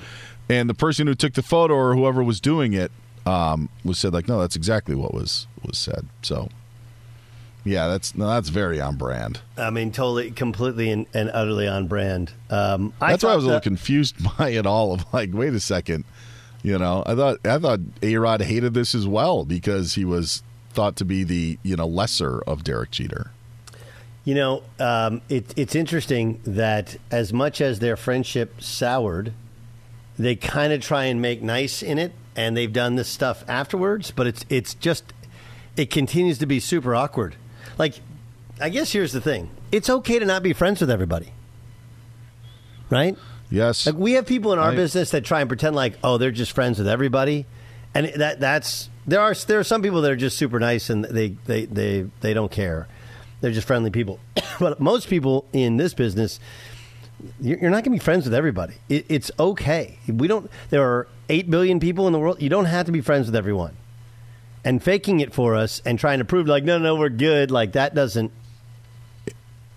And 0.49 0.69
the 0.69 0.73
person 0.73 1.07
who 1.07 1.15
took 1.15 1.33
the 1.33 1.41
photo 1.41 1.73
or 1.73 1.95
whoever 1.95 2.23
was 2.23 2.39
doing 2.39 2.73
it 2.73 2.91
um, 3.25 3.69
was 3.83 3.97
said 3.97 4.13
like, 4.13 4.27
no, 4.27 4.39
that's 4.39 4.55
exactly 4.55 4.95
what 4.95 5.13
was 5.13 5.47
was 5.63 5.77
said. 5.77 6.07
So. 6.21 6.49
Yeah, 7.67 7.87
that's 7.87 8.13
no, 8.15 8.27
that's 8.27 8.49
very 8.49 8.79
on 8.79 8.95
brand. 8.95 9.41
I 9.57 9.71
mean, 9.71 9.91
totally, 9.91 10.29
completely, 10.29 10.91
and, 10.91 11.07
and 11.15 11.31
utterly 11.33 11.67
on 11.67 11.87
brand. 11.87 12.31
Um, 12.51 12.93
That's 12.99 13.23
why 13.23 13.31
I 13.31 13.35
was 13.35 13.43
a 13.43 13.47
little 13.47 13.59
confused 13.59 14.15
by 14.37 14.49
it 14.49 14.67
all. 14.67 14.93
Of 14.93 15.11
like, 15.11 15.31
wait 15.33 15.51
a 15.51 15.59
second, 15.59 16.05
you 16.61 16.77
know, 16.77 17.03
I 17.07 17.15
thought 17.15 17.39
I 17.43 17.57
thought 17.57 17.79
A 18.03 18.17
Rod 18.17 18.41
hated 18.41 18.75
this 18.75 18.93
as 18.93 19.07
well 19.07 19.45
because 19.45 19.95
he 19.95 20.05
was 20.05 20.43
thought 20.71 20.95
to 20.97 21.05
be 21.05 21.23
the 21.23 21.57
you 21.63 21.75
know 21.75 21.87
lesser 21.87 22.39
of 22.41 22.63
Derek 22.63 22.91
Jeter. 22.91 23.31
You 24.25 24.33
know, 24.35 24.63
um, 24.79 25.21
it, 25.29 25.53
it's 25.55 25.75
interesting 25.75 26.41
that 26.45 26.97
as 27.11 27.31
much 27.31 27.61
as 27.61 27.79
their 27.79 27.95
friendship 27.95 28.59
soured, 28.61 29.33
they 30.17 30.35
kind 30.35 30.73
of 30.73 30.81
try 30.81 31.05
and 31.05 31.21
make 31.21 31.41
nice 31.43 31.83
in 31.83 31.97
it, 31.99 32.11
and 32.35 32.57
they've 32.57 32.73
done 32.73 32.95
this 32.95 33.07
stuff 33.07 33.43
afterwards. 33.47 34.09
But 34.11 34.25
it's 34.27 34.43
it's 34.49 34.73
just 34.73 35.13
it 35.77 35.89
continues 35.91 36.39
to 36.39 36.47
be 36.47 36.59
super 36.59 36.95
awkward. 36.95 37.35
Like, 37.77 37.99
I 38.59 38.69
guess 38.69 38.91
here's 38.93 39.11
the 39.13 39.21
thing: 39.21 39.51
it's 39.71 39.89
okay 39.91 40.17
to 40.17 40.25
not 40.25 40.41
be 40.41 40.53
friends 40.53 40.81
with 40.81 40.89
everybody, 40.89 41.31
right? 42.89 43.15
Yes. 43.51 43.85
Like 43.85 43.95
we 43.95 44.13
have 44.13 44.25
people 44.25 44.53
in 44.53 44.59
our 44.59 44.69
Right. 44.69 44.75
business 44.75 45.11
that 45.11 45.23
try 45.23 45.41
and 45.41 45.47
pretend 45.49 45.75
like, 45.75 45.97
oh, 46.03 46.17
they're 46.17 46.31
just 46.31 46.51
friends 46.51 46.79
with 46.79 46.87
everybody, 46.87 47.45
and 47.93 48.07
that 48.15 48.39
that's 48.39 48.89
there 49.05 49.21
are 49.21 49.35
there 49.35 49.59
are 49.59 49.63
some 49.63 49.81
people 49.83 50.01
that 50.01 50.11
are 50.11 50.15
just 50.15 50.37
super 50.37 50.59
nice 50.59 50.89
and 50.89 51.05
they 51.05 51.29
they 51.45 51.65
they 51.65 52.07
they 52.21 52.33
don't 52.33 52.51
care. 52.51 52.87
They're 53.45 53.51
just 53.51 53.67
friendly 53.67 53.91
people. 53.91 54.19
but 54.59 54.79
most 54.79 55.07
people 55.07 55.45
in 55.53 55.77
this 55.77 55.93
business, 55.93 56.39
you're 57.39 57.59
you're 57.59 57.69
not 57.69 57.83
going 57.83 57.95
to 57.95 57.99
be 57.99 57.99
friends 57.99 58.25
with 58.25 58.33
everybody. 58.33 58.73
It's 58.89 59.29
okay. 59.39 59.99
We 60.07 60.27
don't. 60.27 60.49
There 60.71 60.81
are 60.81 61.07
eight 61.29 61.51
billion 61.51 61.79
people 61.79 62.07
in 62.07 62.13
the 62.13 62.17
world. 62.17 62.41
You 62.41 62.49
don't 62.49 62.65
have 62.65 62.87
to 62.87 62.91
be 62.91 63.01
friends 63.01 63.27
with 63.27 63.35
everyone. 63.35 63.77
And 64.63 64.81
faking 64.81 65.19
it 65.19 65.31
for 65.31 65.53
us 65.53 65.79
and 65.85 65.99
trying 65.99 66.17
to 66.17 66.25
prove 66.25 66.47
like, 66.47 66.63
no, 66.63 66.79
no, 66.79 66.95
we're 66.95 67.09
good. 67.09 67.51
Like 67.51 67.73
that 67.73 67.93
doesn't. 67.93 68.31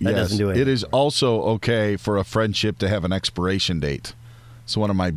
That 0.01 0.13
doesn't 0.13 0.39
do 0.39 0.49
it. 0.49 0.57
It 0.57 0.67
is 0.67 0.85
also 0.85 1.43
okay 1.43 1.99
for 1.99 2.17
a 2.17 2.25
friendship 2.25 2.79
to 2.79 2.89
have 2.89 3.05
an 3.05 3.13
expiration 3.13 3.81
date. 3.81 4.15
It's 4.65 4.79
one 4.79 4.89
of 4.89 4.97
my 4.97 5.13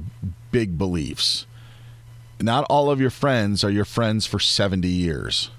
big 0.51 0.77
beliefs. 0.77 1.47
Not 2.41 2.65
all 2.69 2.91
of 2.91 2.99
your 2.99 3.11
friends 3.11 3.63
are 3.63 3.69
your 3.69 3.85
friends 3.85 4.25
for 4.25 4.39
70 4.39 4.89
years. 4.89 5.51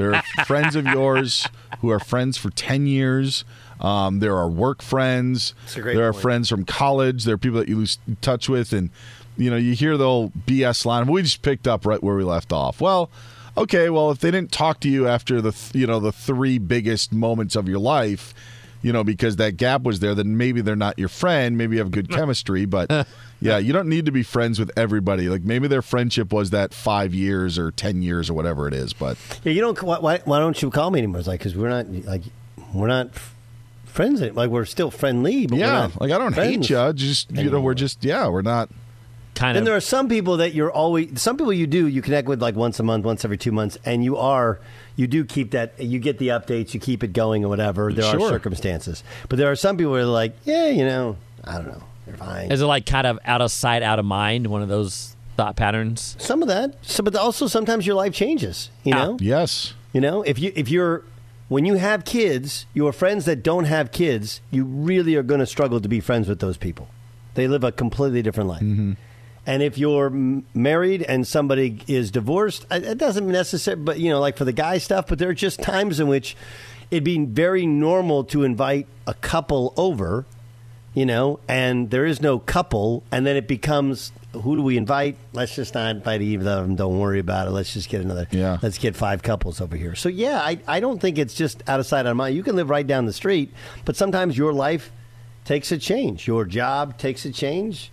There 0.00 0.14
are 0.14 0.22
friends 0.46 0.76
of 0.76 0.86
yours 0.86 1.46
who 1.80 1.90
are 1.90 2.00
friends 2.00 2.38
for 2.38 2.50
10 2.50 2.86
years. 2.86 3.44
Um, 3.80 4.20
there 4.20 4.36
are 4.36 4.48
work 4.48 4.82
friends. 4.82 5.54
a 5.76 5.80
great 5.80 5.94
there 5.94 6.08
are 6.08 6.12
friends 6.12 6.48
from 6.48 6.64
college. 6.64 7.24
There 7.24 7.34
are 7.34 7.38
people 7.38 7.58
that 7.58 7.68
you 7.68 7.76
lose 7.76 7.98
touch 8.22 8.48
with. 8.48 8.72
And, 8.72 8.90
you 9.36 9.50
know, 9.50 9.56
you 9.56 9.74
hear 9.74 9.96
the 9.96 10.06
old 10.06 10.32
BS 10.46 10.84
line. 10.86 11.06
We 11.06 11.22
just 11.22 11.42
picked 11.42 11.68
up 11.68 11.84
right 11.84 12.02
where 12.02 12.16
we 12.16 12.24
left 12.24 12.52
off. 12.52 12.80
Well, 12.80 13.10
okay, 13.56 13.90
well, 13.90 14.10
if 14.10 14.20
they 14.20 14.30
didn't 14.30 14.52
talk 14.52 14.80
to 14.80 14.88
you 14.88 15.06
after 15.06 15.40
the, 15.40 15.52
th- 15.52 15.74
you 15.74 15.86
know, 15.86 16.00
the 16.00 16.12
three 16.12 16.58
biggest 16.58 17.12
moments 17.12 17.56
of 17.56 17.68
your 17.68 17.78
life, 17.78 18.34
you 18.82 18.92
know, 18.92 19.04
because 19.04 19.36
that 19.36 19.56
gap 19.56 19.82
was 19.82 20.00
there, 20.00 20.14
then 20.14 20.36
maybe 20.36 20.60
they're 20.60 20.76
not 20.76 20.98
your 20.98 21.08
friend. 21.08 21.58
Maybe 21.58 21.76
you 21.76 21.82
have 21.82 21.90
good 21.90 22.10
chemistry, 22.10 22.64
but 22.64 23.06
yeah, 23.40 23.58
you 23.58 23.72
don't 23.72 23.88
need 23.88 24.06
to 24.06 24.12
be 24.12 24.22
friends 24.22 24.58
with 24.58 24.70
everybody. 24.76 25.28
Like 25.28 25.42
maybe 25.42 25.68
their 25.68 25.82
friendship 25.82 26.32
was 26.32 26.50
that 26.50 26.72
five 26.72 27.14
years 27.14 27.58
or 27.58 27.70
10 27.70 28.02
years 28.02 28.30
or 28.30 28.34
whatever 28.34 28.66
it 28.68 28.74
is, 28.74 28.92
but 28.92 29.16
Yeah, 29.44 29.52
you 29.52 29.60
don't. 29.60 29.80
Why, 29.82 29.98
why, 29.98 30.18
why 30.24 30.38
don't 30.38 30.60
you 30.62 30.70
call 30.70 30.90
me 30.90 30.98
anymore? 30.98 31.18
It's 31.18 31.28
like 31.28 31.40
because 31.40 31.54
we're 31.54 31.68
not 31.68 31.88
like 32.04 32.22
we're 32.72 32.88
not 32.88 33.10
friends. 33.90 34.20
Like 34.20 34.50
we're 34.50 34.64
still 34.64 34.90
friendly. 34.90 35.46
But 35.46 35.56
we're 35.56 35.60
yeah, 35.60 35.72
not 35.72 36.00
like 36.00 36.10
I 36.12 36.18
don't 36.18 36.34
hate 36.34 36.70
you. 36.70 36.92
Just, 36.92 37.30
you 37.32 37.50
know, 37.50 37.60
we're 37.60 37.74
just, 37.74 38.04
yeah, 38.04 38.28
we're 38.28 38.42
not. 38.42 38.70
Kind 39.34 39.56
of 39.56 39.60
Then 39.60 39.64
there 39.64 39.76
are 39.76 39.80
some 39.80 40.08
people 40.08 40.38
that 40.38 40.54
you're 40.54 40.72
always. 40.72 41.20
Some 41.20 41.36
people 41.36 41.52
you 41.52 41.66
do 41.66 41.86
you 41.86 42.02
connect 42.02 42.28
with 42.28 42.42
like 42.42 42.56
once 42.56 42.80
a 42.80 42.82
month, 42.82 43.04
once 43.04 43.24
every 43.24 43.38
two 43.38 43.52
months, 43.52 43.78
and 43.84 44.04
you 44.04 44.16
are 44.16 44.58
you 45.00 45.06
do 45.06 45.24
keep 45.24 45.52
that. 45.52 45.80
You 45.80 45.98
get 45.98 46.18
the 46.18 46.28
updates, 46.28 46.74
you 46.74 46.80
keep 46.80 47.02
it 47.02 47.14
going 47.14 47.42
or 47.44 47.48
whatever. 47.48 47.90
There 47.90 48.04
Sure. 48.04 48.26
are 48.26 48.28
circumstances, 48.28 49.02
but 49.30 49.38
there 49.38 49.50
are 49.50 49.56
some 49.56 49.78
people 49.78 49.94
who 49.94 49.98
are 49.98 50.04
like, 50.04 50.36
yeah, 50.44 50.68
you 50.68 50.84
know, 50.84 51.16
I 51.42 51.54
don't 51.54 51.68
know, 51.68 51.82
they're 52.06 52.16
fine. 52.16 52.52
Is 52.52 52.60
it 52.60 52.66
like 52.66 52.84
kind 52.84 53.06
of 53.06 53.18
out 53.24 53.40
of 53.40 53.50
sight, 53.50 53.82
out 53.82 53.98
of 53.98 54.04
mind? 54.04 54.48
One 54.48 54.60
of 54.60 54.68
those 54.68 55.16
thought 55.38 55.56
patterns. 55.56 56.16
Some 56.18 56.42
of 56.42 56.48
that, 56.48 56.76
so, 56.82 57.02
but 57.02 57.16
also 57.16 57.46
sometimes 57.46 57.86
your 57.86 57.96
life 57.96 58.12
changes. 58.12 58.70
You 58.84 58.94
ah. 58.94 59.04
know, 59.04 59.16
yes. 59.20 59.72
You 59.94 60.02
know, 60.02 60.22
if 60.22 60.38
you 60.38 60.52
if 60.54 60.68
you're 60.68 61.02
when 61.48 61.64
you 61.64 61.74
have 61.76 62.04
kids, 62.04 62.66
your 62.74 62.92
friends 62.92 63.24
that 63.24 63.42
don't 63.42 63.64
have 63.64 63.90
kids, 63.92 64.42
you 64.50 64.64
really 64.64 65.16
are 65.16 65.22
going 65.22 65.40
to 65.40 65.46
struggle 65.46 65.80
to 65.80 65.88
be 65.88 65.98
friends 65.98 66.28
with 66.28 66.40
those 66.40 66.56
people. 66.58 66.88
They 67.34 67.48
live 67.48 67.64
a 67.64 67.72
completely 67.72 68.22
different 68.22 68.50
life. 68.50 68.62
Mm-hmm. 68.62 68.92
And 69.46 69.62
if 69.62 69.78
you're 69.78 70.10
married 70.10 71.02
and 71.02 71.26
somebody 71.26 71.82
is 71.86 72.10
divorced, 72.10 72.66
uh, 72.70 72.80
it 72.82 72.98
doesn't 72.98 73.26
necessarily, 73.26 73.82
but 73.82 73.98
you 73.98 74.10
know, 74.10 74.20
like 74.20 74.36
for 74.36 74.44
the 74.44 74.52
guy 74.52 74.78
stuff. 74.78 75.06
But 75.06 75.18
there 75.18 75.30
are 75.30 75.34
just 75.34 75.60
times 75.62 75.98
in 75.98 76.08
which 76.08 76.36
it'd 76.90 77.04
be 77.04 77.24
very 77.24 77.66
normal 77.66 78.24
to 78.24 78.44
invite 78.44 78.86
a 79.06 79.14
couple 79.14 79.72
over, 79.76 80.26
you 80.94 81.06
know, 81.06 81.40
and 81.48 81.90
there 81.90 82.04
is 82.04 82.20
no 82.20 82.38
couple, 82.38 83.02
and 83.10 83.26
then 83.26 83.36
it 83.36 83.48
becomes 83.48 84.12
who 84.32 84.56
do 84.56 84.62
we 84.62 84.76
invite? 84.76 85.16
Let's 85.32 85.54
just 85.56 85.74
not 85.74 85.96
invite 85.96 86.22
either 86.22 86.50
of 86.50 86.66
them. 86.66 86.76
Don't 86.76 86.98
worry 86.98 87.18
about 87.18 87.48
it. 87.48 87.50
Let's 87.50 87.72
just 87.72 87.88
get 87.88 88.00
another. 88.00 88.28
Yeah. 88.30 88.58
Let's 88.62 88.78
get 88.78 88.94
five 88.94 89.22
couples 89.22 89.60
over 89.60 89.76
here. 89.76 89.94
So 89.94 90.08
yeah, 90.08 90.40
I 90.40 90.58
I 90.68 90.80
don't 90.80 91.00
think 91.00 91.18
it's 91.18 91.34
just 91.34 91.62
out 91.68 91.80
of 91.80 91.86
sight, 91.86 92.00
out 92.00 92.12
of 92.12 92.16
mind. 92.16 92.36
You 92.36 92.42
can 92.42 92.56
live 92.56 92.70
right 92.70 92.86
down 92.86 93.06
the 93.06 93.12
street, 93.12 93.52
but 93.84 93.96
sometimes 93.96 94.38
your 94.38 94.52
life 94.52 94.92
takes 95.44 95.72
a 95.72 95.78
change. 95.78 96.26
Your 96.26 96.44
job 96.44 96.96
takes 96.98 97.24
a 97.24 97.32
change, 97.32 97.90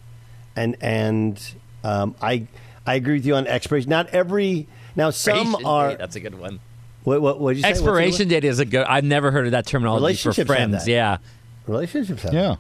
and 0.58 0.76
and 0.82 1.56
um, 1.84 2.16
I 2.22 2.48
I 2.86 2.96
agree 2.96 3.16
with 3.16 3.26
you 3.26 3.36
on 3.36 3.48
expiration. 3.48 3.90
Not 3.90 4.10
every 4.10 4.68
now 4.96 5.12
some 5.12 5.38
Expiration 5.38 5.66
are. 5.66 5.90
date, 5.90 5.98
that's 6.00 6.16
a 6.16 6.20
good 6.20 6.38
one. 6.38 6.60
What 7.04 7.22
what 7.22 7.40
what 7.40 7.52
did 7.52 7.58
you 7.60 7.64
say? 7.64 7.70
What's 7.70 7.80
the 7.80 7.86
Expiration 7.86 8.28
date 8.28 8.44
is 8.44 8.60
a 8.60 8.66
good. 8.66 8.86
I've 8.86 9.04
never 9.06 9.32
heard 9.32 9.46
of 9.46 9.52
that 9.52 9.66
terminology 9.66 10.00
for 10.00 10.04
Relationships 10.04 10.38
have 10.38 10.48
friends. 10.48 10.86
that. 10.86 10.92
Yeah, 10.92 11.18
relationships. 11.68 12.24
Have 12.24 12.34
Yeah. 12.34 12.56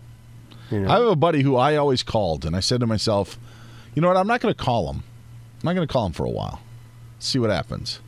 I 0.71 0.99
have 0.99 1.07
a 1.07 1.15
buddy 1.15 1.43
who 1.43 1.55
I 1.55 1.77
always 1.77 2.03
called, 2.03 2.43
and 2.45 2.53
I 2.53 2.59
said 2.59 2.81
to 2.81 2.87
myself, 2.87 3.39
you 3.95 4.01
know 4.01 4.09
what? 4.09 4.17
I'm 4.17 4.27
not 4.27 4.41
going 4.41 4.53
to 4.53 4.63
call 4.63 4.91
him. 4.91 4.97
I'm 4.97 5.63
not 5.63 5.73
going 5.75 5.87
to 5.87 5.91
call 5.91 6.05
him 6.05 6.11
for 6.11 6.25
a 6.25 6.29
while. 6.29 6.59
See 7.19 7.39
what 7.39 7.49
happens. 7.49 8.01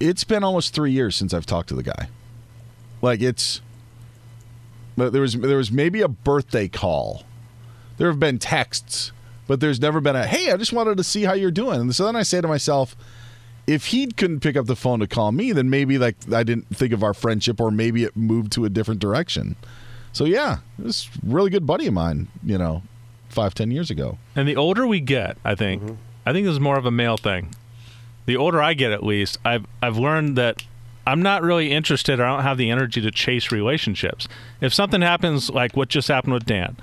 It's 0.00 0.24
been 0.24 0.42
almost 0.42 0.74
three 0.74 0.90
years 0.90 1.14
since 1.14 1.32
I've 1.32 1.46
talked 1.46 1.68
to 1.68 1.76
the 1.76 1.84
guy. 1.84 2.08
Like 3.02 3.22
it's, 3.22 3.60
but 4.96 5.12
there 5.12 5.22
was 5.22 5.34
there 5.34 5.56
was 5.56 5.70
maybe 5.70 6.00
a 6.00 6.08
birthday 6.08 6.66
call. 6.66 7.22
There 7.96 8.08
have 8.08 8.20
been 8.20 8.38
texts, 8.38 9.12
but 9.46 9.60
there's 9.60 9.80
never 9.80 10.00
been 10.00 10.16
a 10.16 10.26
hey. 10.26 10.50
I 10.50 10.56
just 10.56 10.72
wanted 10.72 10.96
to 10.96 11.04
see 11.04 11.22
how 11.24 11.34
you're 11.34 11.50
doing. 11.50 11.80
And 11.80 11.94
so 11.94 12.04
then 12.04 12.16
I 12.16 12.22
say 12.22 12.40
to 12.40 12.48
myself, 12.48 12.96
if 13.66 13.86
he 13.86 14.06
couldn't 14.06 14.40
pick 14.40 14.56
up 14.56 14.66
the 14.66 14.76
phone 14.76 15.00
to 15.00 15.06
call 15.06 15.32
me, 15.32 15.52
then 15.52 15.70
maybe 15.70 15.98
like 15.98 16.16
I 16.32 16.42
didn't 16.42 16.74
think 16.76 16.92
of 16.92 17.02
our 17.02 17.14
friendship, 17.14 17.60
or 17.60 17.70
maybe 17.70 18.04
it 18.04 18.16
moved 18.16 18.52
to 18.52 18.64
a 18.64 18.68
different 18.68 19.00
direction. 19.00 19.56
So 20.12 20.24
yeah, 20.24 20.58
this 20.78 21.08
really 21.22 21.50
good 21.50 21.66
buddy 21.66 21.86
of 21.86 21.94
mine, 21.94 22.28
you 22.44 22.58
know, 22.58 22.82
five 23.28 23.54
ten 23.54 23.70
years 23.70 23.90
ago. 23.90 24.18
And 24.34 24.48
the 24.48 24.56
older 24.56 24.86
we 24.86 25.00
get, 25.00 25.36
I 25.44 25.54
think, 25.54 25.82
mm-hmm. 25.82 25.94
I 26.26 26.32
think 26.32 26.46
this 26.46 26.52
is 26.52 26.60
more 26.60 26.76
of 26.76 26.86
a 26.86 26.90
male 26.90 27.16
thing. 27.16 27.54
The 28.26 28.36
older 28.36 28.62
I 28.62 28.74
get, 28.74 28.92
at 28.92 29.02
least, 29.02 29.38
I've 29.44 29.66
I've 29.80 29.96
learned 29.96 30.36
that 30.38 30.64
I'm 31.06 31.22
not 31.22 31.42
really 31.42 31.72
interested, 31.72 32.20
or 32.20 32.24
I 32.24 32.36
don't 32.36 32.44
have 32.44 32.58
the 32.58 32.70
energy 32.70 33.00
to 33.00 33.10
chase 33.10 33.50
relationships. 33.50 34.28
If 34.60 34.72
something 34.72 35.02
happens 35.02 35.50
like 35.50 35.76
what 35.76 35.88
just 35.88 36.08
happened 36.08 36.34
with 36.34 36.46
Dan, 36.46 36.76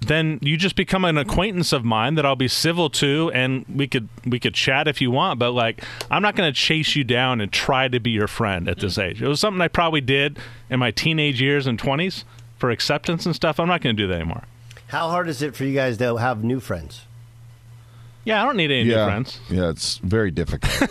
then 0.00 0.38
you 0.42 0.56
just 0.56 0.76
become 0.76 1.04
an 1.04 1.18
acquaintance 1.18 1.72
of 1.72 1.84
mine 1.84 2.14
that 2.14 2.24
I'll 2.24 2.36
be 2.36 2.48
civil 2.48 2.88
to, 2.90 3.30
and 3.34 3.64
we 3.72 3.86
could 3.88 4.08
we 4.24 4.38
could 4.38 4.54
chat 4.54 4.86
if 4.86 5.00
you 5.00 5.10
want. 5.10 5.38
But 5.38 5.52
like, 5.52 5.82
I'm 6.10 6.22
not 6.22 6.36
going 6.36 6.52
to 6.52 6.58
chase 6.58 6.94
you 6.94 7.04
down 7.04 7.40
and 7.40 7.52
try 7.52 7.88
to 7.88 7.98
be 7.98 8.10
your 8.10 8.28
friend 8.28 8.68
at 8.68 8.78
this 8.78 8.98
age. 8.98 9.22
It 9.22 9.28
was 9.28 9.40
something 9.40 9.60
I 9.60 9.68
probably 9.68 10.00
did 10.00 10.38
in 10.70 10.78
my 10.78 10.90
teenage 10.90 11.40
years 11.40 11.66
and 11.66 11.80
20s 11.80 12.24
for 12.58 12.70
acceptance 12.70 13.26
and 13.26 13.34
stuff. 13.34 13.58
I'm 13.58 13.68
not 13.68 13.80
going 13.80 13.96
to 13.96 14.02
do 14.02 14.06
that 14.08 14.14
anymore. 14.14 14.44
How 14.88 15.10
hard 15.10 15.28
is 15.28 15.42
it 15.42 15.54
for 15.54 15.64
you 15.64 15.74
guys 15.74 15.98
to 15.98 16.16
have 16.16 16.42
new 16.42 16.60
friends? 16.60 17.02
Yeah, 18.24 18.42
I 18.42 18.46
don't 18.46 18.56
need 18.56 18.70
any 18.70 18.88
yeah, 18.88 18.96
new 18.96 19.04
friends. 19.04 19.40
Yeah, 19.50 19.70
it's 19.70 19.98
very 19.98 20.30
difficult. 20.30 20.90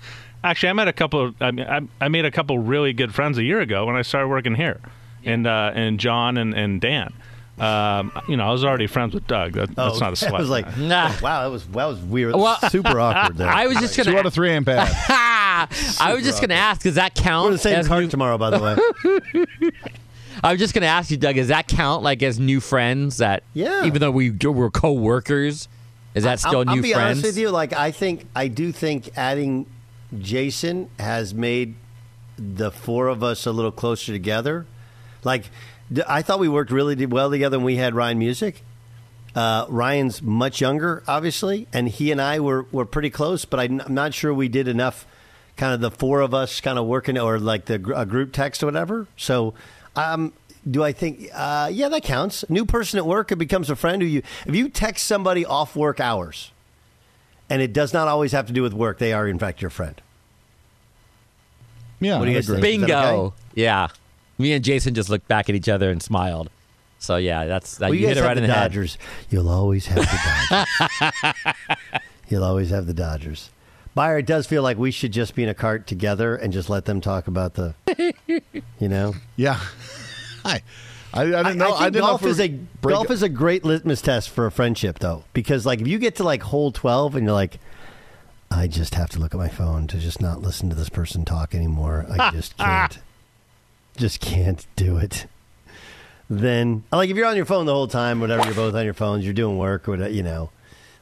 Actually, 0.44 0.70
I 0.70 0.72
met 0.74 0.88
a 0.88 0.92
couple. 0.92 1.26
Of, 1.26 1.34
I, 1.40 1.50
mean, 1.50 1.66
I, 1.66 1.80
I 2.00 2.08
made 2.08 2.24
a 2.24 2.30
couple 2.30 2.58
really 2.58 2.92
good 2.92 3.14
friends 3.14 3.38
a 3.38 3.42
year 3.42 3.60
ago 3.60 3.86
when 3.86 3.96
I 3.96 4.02
started 4.02 4.28
working 4.28 4.54
here, 4.54 4.80
and 5.24 5.46
uh, 5.46 5.72
and 5.74 5.98
John 5.98 6.36
and 6.36 6.54
and 6.54 6.80
Dan. 6.80 7.12
Um, 7.60 8.12
you 8.28 8.36
know, 8.36 8.48
I 8.48 8.52
was 8.52 8.64
already 8.64 8.86
friends 8.86 9.14
with 9.14 9.26
Doug. 9.26 9.52
That, 9.52 9.74
that's 9.74 9.96
Oh, 9.96 9.98
not 9.98 10.12
a 10.12 10.16
sweat. 10.16 10.34
I 10.34 10.38
was 10.38 10.48
like, 10.50 10.76
Nah. 10.76 11.12
wow, 11.20 11.42
that 11.42 11.50
was 11.50 11.66
that 11.68 11.84
was 11.86 11.98
weird. 12.00 12.34
Well, 12.34 12.58
super 12.70 12.98
awkward 13.00 13.36
there. 13.38 13.48
I 13.48 13.66
was 13.66 13.78
just 13.78 13.96
gonna. 13.96 14.12
Two 14.12 14.18
out 14.18 14.26
of 14.26 14.34
three 14.34 14.50
ain't 14.50 14.64
bad. 14.64 14.88
I 15.10 16.12
was 16.14 16.24
just 16.24 16.40
gonna 16.40 16.54
ask, 16.54 16.82
does 16.82 16.94
that 16.96 17.14
count? 17.14 17.46
We're 17.46 17.52
the 17.52 17.58
same 17.58 17.74
as 17.80 17.88
cart 17.88 18.02
new- 18.04 18.10
tomorrow, 18.10 18.38
by 18.38 18.50
the 18.50 18.58
way. 18.60 19.44
I 20.42 20.52
was 20.52 20.60
just 20.60 20.72
gonna 20.72 20.86
ask 20.86 21.10
you, 21.10 21.16
Doug. 21.16 21.34
Does 21.34 21.48
that 21.48 21.66
count 21.66 22.02
like 22.02 22.22
as 22.22 22.38
new 22.38 22.60
friends? 22.60 23.16
That 23.16 23.42
Yeah. 23.54 23.84
even 23.84 24.00
though 24.00 24.10
we 24.12 24.30
were 24.30 24.70
co-workers, 24.70 25.66
is 26.14 26.24
that 26.24 26.38
still 26.38 26.58
I'll, 26.60 26.64
new 26.64 26.72
I'll 26.72 26.82
be 26.82 26.92
friends? 26.92 27.18
honest 27.18 27.24
with 27.26 27.38
you. 27.38 27.50
Like, 27.50 27.72
I 27.72 27.90
think 27.90 28.26
I 28.36 28.46
do 28.48 28.70
think 28.70 29.10
adding 29.16 29.66
Jason 30.18 30.90
has 30.98 31.34
made 31.34 31.74
the 32.38 32.70
four 32.70 33.08
of 33.08 33.22
us 33.24 33.46
a 33.46 33.52
little 33.52 33.72
closer 33.72 34.12
together. 34.12 34.64
Like, 35.24 35.42
d- 35.44 35.48
I 36.06 36.22
thought 36.22 36.38
we 36.38 36.48
worked 36.48 36.70
really 36.70 37.06
well 37.06 37.30
together 37.30 37.58
when 37.58 37.64
we 37.64 37.76
had 37.76 37.94
Ryan 37.94 38.18
Music. 38.18 38.62
Uh, 39.34 39.66
Ryan's 39.68 40.20
much 40.22 40.60
younger, 40.60 41.02
obviously, 41.06 41.68
and 41.72 41.88
he 41.88 42.10
and 42.10 42.20
I 42.20 42.40
were, 42.40 42.64
were 42.72 42.84
pretty 42.84 43.10
close, 43.10 43.44
but 43.44 43.60
I'm 43.60 43.80
I'm 43.80 43.94
not 43.94 44.12
sure 44.14 44.32
we 44.34 44.48
did 44.48 44.68
enough. 44.68 45.06
Kind 45.56 45.74
of 45.74 45.80
the 45.80 45.90
four 45.90 46.20
of 46.20 46.34
us, 46.34 46.60
kind 46.60 46.78
of 46.78 46.86
working, 46.86 47.18
or 47.18 47.38
like 47.38 47.64
the 47.66 47.74
a 47.96 48.06
group 48.06 48.32
text 48.32 48.62
or 48.62 48.66
whatever. 48.66 49.06
So, 49.16 49.54
um, 49.96 50.32
do 50.68 50.84
I 50.84 50.92
think? 50.92 51.28
Uh, 51.34 51.68
yeah, 51.72 51.88
that 51.88 52.04
counts. 52.04 52.44
New 52.48 52.64
person 52.64 52.98
at 52.98 53.06
work, 53.06 53.32
it 53.32 53.36
becomes 53.36 53.68
a 53.70 53.76
friend 53.76 54.00
who 54.00 54.06
you. 54.08 54.22
If 54.46 54.54
you 54.54 54.68
text 54.68 55.06
somebody 55.06 55.44
off 55.44 55.74
work 55.74 55.98
hours, 56.00 56.52
and 57.50 57.60
it 57.60 57.72
does 57.72 57.92
not 57.92 58.06
always 58.08 58.32
have 58.32 58.46
to 58.46 58.52
do 58.52 58.62
with 58.62 58.72
work, 58.72 58.98
they 58.98 59.12
are 59.12 59.26
in 59.26 59.38
fact 59.38 59.60
your 59.60 59.70
friend. 59.70 60.00
Yeah, 62.00 62.18
What 62.18 62.26
do 62.26 62.30
you 62.30 62.36
guys 62.36 62.48
agree. 62.48 62.60
think? 62.62 62.82
Bingo. 62.86 63.24
okay? 63.24 63.36
Yeah. 63.54 63.88
Me 64.38 64.52
and 64.52 64.64
Jason 64.64 64.94
just 64.94 65.10
looked 65.10 65.28
back 65.28 65.48
at 65.48 65.54
each 65.54 65.68
other 65.68 65.90
and 65.90 66.02
smiled. 66.02 66.48
So 66.98 67.16
yeah, 67.16 67.46
that's 67.46 67.78
that. 67.78 67.90
Well, 67.90 67.94
you 67.94 68.02
you 68.02 68.08
hit 68.08 68.16
it 68.16 68.22
right 68.22 68.36
in 68.36 68.42
the 68.42 68.48
the 68.48 68.54
head. 68.54 68.68
Dodgers. 68.70 68.98
You'll 69.30 69.48
always 69.48 69.86
have 69.86 69.98
the 69.98 70.64
Dodgers. 71.20 72.02
You'll 72.28 72.44
always 72.44 72.70
have 72.70 72.86
the 72.86 72.94
Dodgers. 72.94 73.50
Beyer, 73.94 74.18
it 74.18 74.26
does 74.26 74.46
feel 74.46 74.62
like 74.62 74.78
we 74.78 74.90
should 74.90 75.12
just 75.12 75.34
be 75.34 75.42
in 75.42 75.48
a 75.48 75.54
cart 75.54 75.86
together 75.86 76.36
and 76.36 76.52
just 76.52 76.70
let 76.70 76.84
them 76.84 77.00
talk 77.00 77.26
about 77.26 77.54
the, 77.54 77.74
you 78.78 78.88
know. 78.88 79.14
Yeah. 79.36 79.58
I, 80.44 80.62
I, 81.12 81.22
I 81.22 81.24
didn't 81.24 81.58
know. 81.58 81.66
I, 81.66 81.68
I, 81.68 81.78
think 81.78 81.92
didn't 81.94 82.06
golf 82.06 82.20
if 82.20 82.24
we 82.26 82.30
is 82.30 82.40
a 82.40 82.48
break- 82.48 82.94
golf 82.94 83.10
is 83.10 83.22
a 83.22 83.28
great 83.28 83.64
litmus 83.64 84.00
test 84.00 84.30
for 84.30 84.46
a 84.46 84.52
friendship, 84.52 85.00
though, 85.00 85.24
because 85.32 85.66
like 85.66 85.80
if 85.80 85.88
you 85.88 85.98
get 85.98 86.16
to 86.16 86.24
like 86.24 86.42
hole 86.42 86.70
twelve 86.70 87.16
and 87.16 87.24
you're 87.24 87.34
like, 87.34 87.58
I 88.50 88.66
just 88.68 88.94
have 88.94 89.08
to 89.10 89.18
look 89.18 89.34
at 89.34 89.38
my 89.38 89.48
phone 89.48 89.86
to 89.88 89.98
just 89.98 90.20
not 90.20 90.40
listen 90.42 90.68
to 90.70 90.76
this 90.76 90.88
person 90.88 91.24
talk 91.24 91.54
anymore. 91.54 92.06
I 92.08 92.30
just 92.30 92.56
can't, 92.56 92.98
just 93.98 94.20
can't 94.20 94.66
do 94.76 94.96
it. 94.96 95.26
Then, 96.30 96.84
like 96.92 97.10
if 97.10 97.16
you're 97.16 97.26
on 97.26 97.36
your 97.36 97.46
phone 97.46 97.66
the 97.66 97.72
whole 97.72 97.88
time, 97.88 98.20
whatever, 98.20 98.44
you're 98.44 98.54
both 98.54 98.74
on 98.74 98.84
your 98.84 98.94
phones, 98.94 99.24
you're 99.24 99.34
doing 99.34 99.56
work, 99.56 99.88
or 99.88 99.92
whatever, 99.92 100.10
you 100.10 100.22
know. 100.22 100.50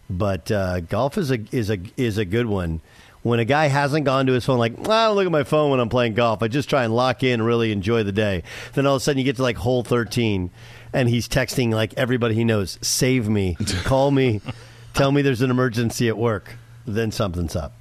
But 0.09 0.51
uh, 0.51 0.81
golf 0.81 1.19
is 1.19 1.31
a 1.31 1.39
is 1.51 1.71
a 1.71 1.79
is 1.97 2.17
a 2.17 2.25
good 2.25 2.47
one. 2.47 2.81
When 3.23 3.41
a 3.41 3.45
guy 3.45 3.67
hasn't 3.67 4.05
gone 4.05 4.27
to 4.27 4.33
his 4.35 4.45
phone, 4.45 4.59
like 4.59 4.79
I 4.89 5.07
don't 5.07 5.17
look 5.17 5.27
at 5.27 5.33
my 5.33 5.43
phone 5.43 5.73
when 5.73 5.81
I'm 5.81 5.89
playing 5.89 6.15
golf. 6.15 6.45
I 6.45 6.49
just 6.49 6.71
try 6.71 6.85
and 6.85 6.95
lock 6.95 7.25
in, 7.25 7.35
and 7.35 7.47
really 7.47 7.73
enjoy 7.73 8.05
the 8.05 8.13
day. 8.13 8.45
Then 8.75 8.87
all 8.87 8.95
of 8.95 9.03
a 9.03 9.05
sudden, 9.05 9.19
you 9.19 9.25
get 9.25 9.37
to 9.37 9.43
like 9.43 9.57
hole 9.57 9.83
13, 9.83 10.51
and 10.93 11.09
he's 11.09 11.29
texting 11.29 11.73
like 11.73 11.93
everybody 11.95 12.37
he 12.37 12.45
knows, 12.45 12.79
"Save 12.81 13.29
me, 13.29 13.57
call 13.85 14.13
me, 14.13 14.41
tell 14.95 15.11
me 15.11 15.23
there's 15.23 15.43
an 15.43 15.51
emergency 15.51 16.09
at 16.09 16.17
work." 16.17 16.57
Then 16.87 17.11
something's 17.11 17.57
up. 17.57 17.73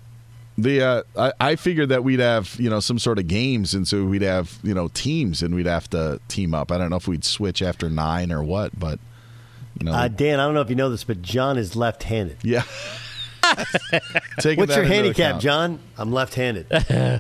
The 0.58 0.82
uh, 0.82 1.04
I, 1.18 1.34
I 1.52 1.56
figured 1.58 1.90
that 1.90 2.04
we'd 2.06 2.20
have 2.22 2.56
you 2.60 2.70
know 2.70 2.80
some 2.80 2.98
sort 2.98 3.20
of 3.20 3.28
games, 3.28 3.74
and 3.74 3.86
so 3.88 4.06
we'd 4.06 4.22
have 4.22 4.58
you 4.64 4.74
know 4.74 4.88
teams, 4.90 5.42
and 5.44 5.54
we'd 5.54 5.66
have 5.66 5.90
to 5.90 6.22
team 6.30 6.54
up. 6.56 6.72
I 6.72 6.78
don't 6.78 6.90
know 6.90 6.96
if 6.96 7.08
we'd 7.10 7.26
switch 7.26 7.62
after 7.62 7.90
nine 7.90 8.32
or 8.32 8.42
what, 8.42 8.78
but 8.80 9.00
you 9.80 9.86
know, 9.86 9.92
Uh, 9.94 10.08
Dan, 10.08 10.40
I 10.40 10.46
don't 10.46 10.54
know 10.54 10.62
if 10.62 10.70
you 10.70 10.76
know 10.78 10.90
this, 10.90 11.04
but 11.04 11.22
John 11.22 11.58
is 11.58 11.76
left-handed. 11.76 12.38
yeah. 12.44 12.64
What's 13.56 14.44
that 14.44 14.56
your 14.56 14.84
handicap, 14.86 15.18
account. 15.36 15.42
John? 15.42 15.80
I'm 15.98 16.12
left-handed. 16.12 16.68
no, 17.02 17.20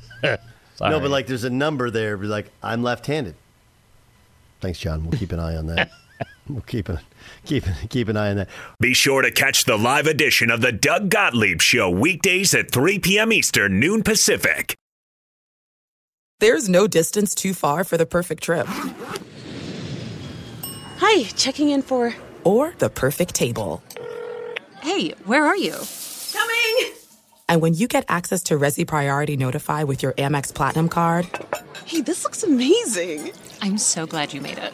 but 0.79 1.09
like 1.09 1.27
there's 1.27 1.43
a 1.43 1.49
number 1.49 1.91
there. 1.91 2.17
Be 2.17 2.27
like, 2.27 2.49
I'm 2.63 2.83
left-handed. 2.83 3.35
Thanks, 4.61 4.79
John. 4.79 5.03
We'll 5.05 5.19
keep 5.19 5.31
an 5.33 5.39
eye 5.39 5.55
on 5.57 5.67
that. 5.67 5.91
we'll 6.49 6.61
keep 6.61 6.89
an 6.89 6.99
keep 7.45 7.65
keep 7.89 8.07
an 8.07 8.17
eye 8.17 8.31
on 8.31 8.37
that. 8.37 8.49
Be 8.79 8.93
sure 8.93 9.21
to 9.21 9.31
catch 9.31 9.65
the 9.65 9.77
live 9.77 10.07
edition 10.07 10.49
of 10.49 10.61
the 10.61 10.71
Doug 10.71 11.09
Gottlieb 11.09 11.61
Show 11.61 11.89
weekdays 11.89 12.53
at 12.53 12.71
3 12.71 12.99
p.m. 12.99 13.31
Eastern, 13.33 13.79
noon 13.79 14.03
Pacific. 14.03 14.75
There's 16.39 16.67
no 16.67 16.87
distance 16.87 17.33
too 17.33 17.53
far 17.53 17.83
for 17.83 17.97
the 17.97 18.05
perfect 18.05 18.43
trip. 18.43 18.67
Hi, 20.97 21.23
checking 21.35 21.69
in 21.69 21.81
for. 21.81 22.13
Or 22.43 22.73
the 22.77 22.89
perfect 22.89 23.33
table. 23.33 23.81
Hey, 24.81 25.11
where 25.25 25.45
are 25.45 25.57
you? 25.57 25.75
Coming! 26.33 26.93
And 27.47 27.61
when 27.61 27.73
you 27.73 27.87
get 27.87 28.05
access 28.07 28.43
to 28.43 28.57
Resy 28.57 28.85
Priority 28.85 29.37
Notify 29.37 29.83
with 29.83 30.03
your 30.03 30.13
Amex 30.13 30.53
Platinum 30.53 30.89
card 30.89 31.27
Hey, 31.85 32.01
this 32.01 32.23
looks 32.23 32.41
amazing. 32.41 33.31
I'm 33.61 33.77
so 33.77 34.07
glad 34.07 34.33
you 34.33 34.41
made 34.41 34.57
it. 34.57 34.73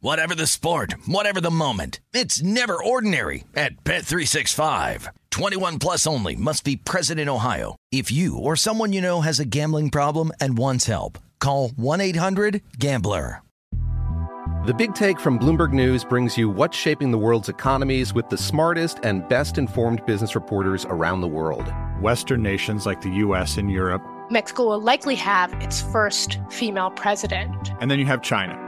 Whatever 0.00 0.36
the 0.36 0.46
sport, 0.46 0.94
whatever 1.06 1.40
the 1.40 1.50
moment. 1.50 1.98
It's 2.12 2.40
never 2.40 2.80
ordinary 2.80 3.42
at 3.56 3.82
Bet365. 3.82 5.08
21 5.30 5.80
plus 5.80 6.06
only 6.06 6.36
must 6.36 6.62
be 6.62 6.76
present 6.76 7.18
in 7.18 7.28
Ohio. 7.28 7.74
If 7.90 8.12
you 8.12 8.38
or 8.38 8.54
someone 8.54 8.92
you 8.92 9.00
know 9.00 9.22
has 9.22 9.40
a 9.40 9.44
gambling 9.44 9.90
problem 9.90 10.30
and 10.40 10.56
wants 10.56 10.86
help, 10.86 11.18
call 11.40 11.70
1-800-GAMBLER. 11.70 13.42
The 14.66 14.74
Big 14.74 14.94
Take 14.94 15.18
from 15.18 15.36
Bloomberg 15.36 15.72
News 15.72 16.04
brings 16.04 16.38
you 16.38 16.48
what's 16.48 16.76
shaping 16.76 17.10
the 17.10 17.18
world's 17.18 17.48
economies 17.48 18.14
with 18.14 18.28
the 18.28 18.38
smartest 18.38 19.00
and 19.02 19.26
best 19.28 19.58
informed 19.58 20.06
business 20.06 20.36
reporters 20.36 20.84
around 20.84 21.22
the 21.22 21.28
world. 21.28 21.72
Western 22.00 22.42
nations 22.42 22.86
like 22.86 23.00
the 23.00 23.10
US 23.26 23.56
and 23.56 23.68
Europe. 23.68 24.02
Mexico 24.30 24.68
will 24.68 24.80
likely 24.80 25.16
have 25.16 25.52
its 25.54 25.80
first 25.80 26.38
female 26.50 26.90
president. 26.90 27.72
And 27.80 27.90
then 27.90 27.98
you 27.98 28.06
have 28.06 28.22
China. 28.22 28.67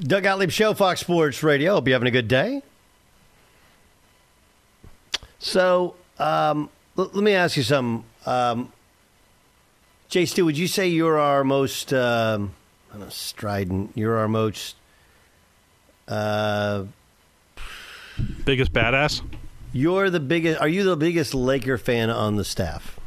Doug 0.00 0.24
Gottlieb 0.24 0.50
Show, 0.50 0.74
Fox 0.74 1.00
Sports 1.00 1.42
Radio. 1.42 1.74
Hope 1.74 1.86
you're 1.86 1.94
having 1.94 2.08
a 2.08 2.12
good 2.12 2.28
day. 2.28 2.62
So, 5.38 5.94
um, 6.18 6.70
l- 6.98 7.10
let 7.12 7.22
me 7.24 7.32
ask 7.32 7.56
you 7.56 7.62
something. 7.62 8.04
Um, 8.26 8.72
Jay 10.08 10.26
Stu, 10.26 10.44
would 10.44 10.58
you 10.58 10.66
say 10.66 10.88
you're 10.88 11.18
our 11.18 11.42
most 11.44 11.92
um, 11.92 12.52
I 12.90 12.94
don't 12.94 13.02
know, 13.04 13.08
strident? 13.10 13.92
You're 13.94 14.16
our 14.18 14.28
most 14.28 14.76
uh, 16.08 16.84
biggest 18.44 18.72
badass. 18.72 19.22
You're 19.72 20.10
the 20.10 20.20
biggest. 20.20 20.60
Are 20.60 20.68
you 20.68 20.84
the 20.84 20.96
biggest 20.96 21.34
Laker 21.34 21.78
fan 21.78 22.10
on 22.10 22.36
the 22.36 22.44
staff? 22.44 22.98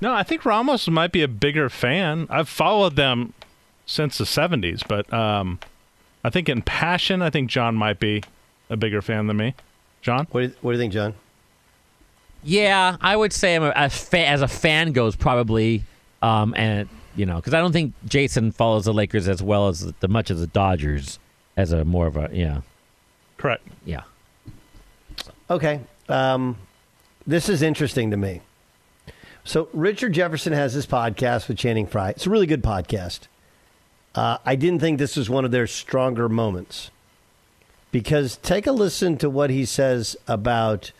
No, 0.00 0.12
I 0.14 0.22
think 0.22 0.44
Ramos 0.44 0.88
might 0.88 1.12
be 1.12 1.22
a 1.22 1.28
bigger 1.28 1.68
fan. 1.68 2.26
I've 2.30 2.48
followed 2.48 2.96
them 2.96 3.34
since 3.84 4.16
the 4.18 4.24
'70s, 4.24 4.82
but 4.86 5.12
um, 5.12 5.58
I 6.26 6.30
think 6.30 6.48
in 6.48 6.60
passion, 6.60 7.22
I 7.22 7.30
think 7.30 7.48
John 7.48 7.76
might 7.76 8.00
be 8.00 8.20
a 8.68 8.76
bigger 8.76 9.00
fan 9.00 9.28
than 9.28 9.36
me. 9.36 9.54
John, 10.02 10.26
what 10.32 10.40
do 10.40 10.46
you, 10.48 10.54
what 10.60 10.72
do 10.72 10.76
you 10.76 10.82
think, 10.82 10.92
John? 10.92 11.14
Yeah, 12.42 12.96
I 13.00 13.14
would 13.14 13.32
say 13.32 13.54
I'm 13.54 13.62
a, 13.62 13.72
a 13.76 13.88
fa- 13.88 14.26
as 14.26 14.42
a 14.42 14.48
fan 14.48 14.90
goes 14.90 15.14
probably, 15.14 15.84
um, 16.22 16.52
and 16.56 16.88
you 17.14 17.26
know, 17.26 17.36
because 17.36 17.54
I 17.54 17.60
don't 17.60 17.70
think 17.70 17.94
Jason 18.06 18.50
follows 18.50 18.86
the 18.86 18.92
Lakers 18.92 19.28
as 19.28 19.40
well 19.40 19.68
as 19.68 19.92
the 20.00 20.08
much 20.08 20.32
as 20.32 20.40
the 20.40 20.48
Dodgers 20.48 21.20
as 21.56 21.70
a 21.70 21.84
more 21.84 22.08
of 22.08 22.16
a 22.16 22.28
yeah. 22.32 22.62
Correct. 23.36 23.64
Yeah. 23.84 24.02
Okay. 25.48 25.80
Um, 26.08 26.56
this 27.24 27.48
is 27.48 27.62
interesting 27.62 28.10
to 28.10 28.16
me. 28.16 28.40
So 29.44 29.68
Richard 29.72 30.12
Jefferson 30.12 30.52
has 30.52 30.74
this 30.74 30.86
podcast 30.86 31.46
with 31.46 31.56
Channing 31.56 31.86
Frye. 31.86 32.10
It's 32.10 32.26
a 32.26 32.30
really 32.30 32.46
good 32.48 32.64
podcast. 32.64 33.28
Uh, 34.16 34.38
I 34.44 34.56
didn't 34.56 34.80
think 34.80 34.98
this 34.98 35.16
was 35.16 35.28
one 35.28 35.44
of 35.44 35.50
their 35.50 35.66
stronger 35.66 36.28
moments 36.28 36.90
because 37.92 38.38
take 38.38 38.66
a 38.66 38.72
listen 38.72 39.18
to 39.18 39.28
what 39.28 39.50
he 39.50 39.64
says 39.64 40.16
about 40.26 40.90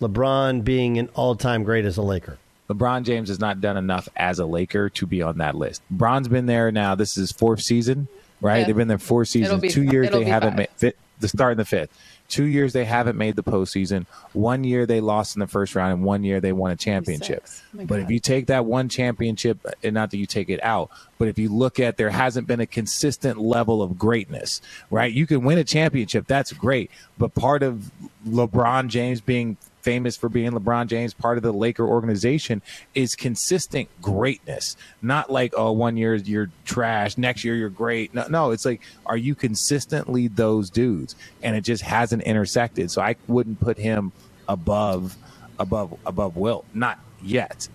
LeBron 0.00 0.62
being 0.64 0.98
an 0.98 1.08
all-time 1.14 1.64
great 1.64 1.84
as 1.84 1.96
a 1.96 2.02
Laker. 2.02 2.38
LeBron 2.68 3.04
James 3.04 3.30
has 3.30 3.40
not 3.40 3.62
done 3.62 3.78
enough 3.78 4.08
as 4.16 4.38
a 4.38 4.44
Laker 4.44 4.90
to 4.90 5.06
be 5.06 5.22
on 5.22 5.38
that 5.38 5.54
list. 5.54 5.82
LeBron's 5.92 6.28
been 6.28 6.44
there 6.44 6.70
now. 6.70 6.94
This 6.94 7.12
is 7.12 7.16
his 7.16 7.32
fourth 7.32 7.62
season, 7.62 8.06
right? 8.42 8.58
Yeah. 8.58 8.66
They've 8.66 8.76
been 8.76 8.88
there 8.88 8.98
four 8.98 9.24
seasons. 9.24 9.72
Two 9.72 9.84
years 9.84 10.10
they 10.10 10.24
haven't 10.24 10.56
made 10.56 10.68
fit, 10.76 10.96
the 11.20 11.28
start 11.28 11.52
in 11.52 11.58
the 11.58 11.64
fifth. 11.64 11.90
Two 12.28 12.44
years 12.44 12.74
they 12.74 12.84
haven't 12.84 13.16
made 13.16 13.36
the 13.36 13.42
postseason. 13.42 14.06
One 14.34 14.62
year 14.62 14.84
they 14.84 15.00
lost 15.00 15.34
in 15.34 15.40
the 15.40 15.46
first 15.46 15.74
round, 15.74 15.92
and 15.94 16.04
one 16.04 16.24
year 16.24 16.40
they 16.40 16.52
won 16.52 16.70
a 16.70 16.76
championship. 16.76 17.44
Oh 17.46 17.84
but 17.84 18.00
if 18.00 18.10
you 18.10 18.20
take 18.20 18.46
that 18.46 18.66
one 18.66 18.88
championship, 18.88 19.58
and 19.82 19.94
not 19.94 20.10
that 20.10 20.18
you 20.18 20.26
take 20.26 20.50
it 20.50 20.62
out, 20.62 20.90
but 21.16 21.28
if 21.28 21.38
you 21.38 21.48
look 21.48 21.80
at 21.80 21.96
there 21.96 22.10
hasn't 22.10 22.46
been 22.46 22.60
a 22.60 22.66
consistent 22.66 23.38
level 23.38 23.82
of 23.82 23.98
greatness, 23.98 24.60
right? 24.90 25.12
You 25.12 25.26
can 25.26 25.42
win 25.42 25.58
a 25.58 25.64
championship, 25.64 26.26
that's 26.26 26.52
great. 26.52 26.90
But 27.16 27.34
part 27.34 27.62
of 27.62 27.90
LeBron 28.26 28.88
James 28.88 29.20
being 29.20 29.56
famous 29.88 30.18
for 30.18 30.28
being 30.28 30.50
LeBron 30.50 30.86
James, 30.86 31.14
part 31.14 31.38
of 31.38 31.42
the 31.42 31.50
Laker 31.50 31.86
organization, 31.88 32.60
is 32.94 33.16
consistent 33.16 33.88
greatness. 34.02 34.76
Not 35.00 35.32
like, 35.32 35.54
oh, 35.56 35.72
one 35.72 35.96
year 35.96 36.14
you're 36.14 36.50
trash, 36.66 37.16
next 37.16 37.42
year 37.42 37.54
you're 37.54 37.70
great. 37.70 38.12
No, 38.12 38.26
no, 38.28 38.50
it's 38.50 38.66
like, 38.66 38.82
are 39.06 39.16
you 39.16 39.34
consistently 39.34 40.28
those 40.28 40.68
dudes? 40.68 41.16
And 41.42 41.56
it 41.56 41.62
just 41.62 41.82
hasn't 41.82 42.22
intersected. 42.24 42.90
So 42.90 43.00
I 43.00 43.16
wouldn't 43.28 43.60
put 43.60 43.78
him 43.78 44.12
above, 44.46 45.16
above, 45.58 45.98
above 46.04 46.36
Wilt. 46.36 46.66
Not 46.74 46.98
yet. 47.22 47.70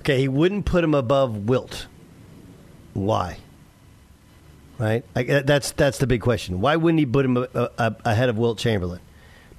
Okay, 0.00 0.20
he 0.20 0.28
wouldn't 0.28 0.66
put 0.66 0.84
him 0.84 0.92
above 0.92 1.48
Wilt. 1.48 1.86
Why? 2.92 3.38
Right? 4.78 5.02
I, 5.16 5.24
uh, 5.24 5.42
that's 5.46 5.72
that's 5.72 5.96
the 5.96 6.06
big 6.06 6.20
question. 6.20 6.60
Why 6.60 6.76
wouldn't 6.76 6.98
he 6.98 7.06
put 7.06 7.24
him 7.24 7.38
a, 7.38 7.48
a, 7.54 7.96
ahead 8.04 8.28
of 8.28 8.36
Wilt 8.36 8.58
Chamberlain? 8.58 9.00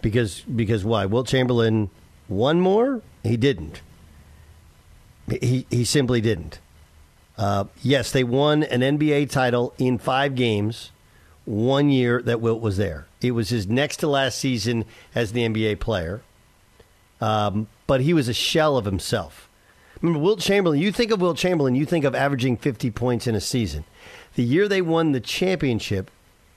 Because 0.06 0.42
because 0.42 0.86
why? 0.86 1.08
Wilt 1.08 1.26
Chamberlain 1.26 1.90
won 2.30 2.62
more. 2.62 3.02
He 3.24 3.38
didn't. 3.38 3.82
He 5.42 5.66
he 5.72 5.84
simply 5.84 6.22
didn't. 6.22 6.60
Uh, 7.40 7.66
yes, 7.82 8.12
they 8.12 8.24
won 8.24 8.62
an 8.62 8.82
NBA 8.82 9.32
title 9.32 9.74
in 9.80 9.98
five 9.98 10.36
games, 10.36 10.92
one 11.44 11.90
year 11.90 12.22
that 12.22 12.40
Wilt 12.40 12.62
was 12.62 12.78
there. 12.78 13.08
It 13.20 13.32
was 13.32 13.50
his 13.50 13.66
next 13.66 13.98
to 13.98 14.08
last 14.08 14.38
season 14.38 14.86
as 15.16 15.32
the 15.32 15.42
NBA 15.42 15.80
player, 15.80 16.22
um, 17.20 17.66
but 17.88 18.02
he 18.02 18.14
was 18.14 18.28
a 18.28 18.34
shell 18.34 18.78
of 18.78 18.86
himself. 18.86 19.50
Remember, 20.04 20.20
Wilt 20.20 20.40
Chamberlain, 20.40 20.80
you 20.80 20.92
think 20.92 21.10
of 21.10 21.20
Wilt 21.20 21.38
Chamberlain, 21.38 21.74
you 21.74 21.88
think 21.88 22.06
of 22.06 22.14
averaging 22.14 22.58
50 22.58 22.92
points 22.92 23.26
in 23.26 23.34
a 23.34 23.42
season. 23.42 23.86
The 24.36 24.44
year 24.44 24.68
they 24.68 24.84
won 24.84 25.14
the 25.14 25.20
championship, 25.20 26.12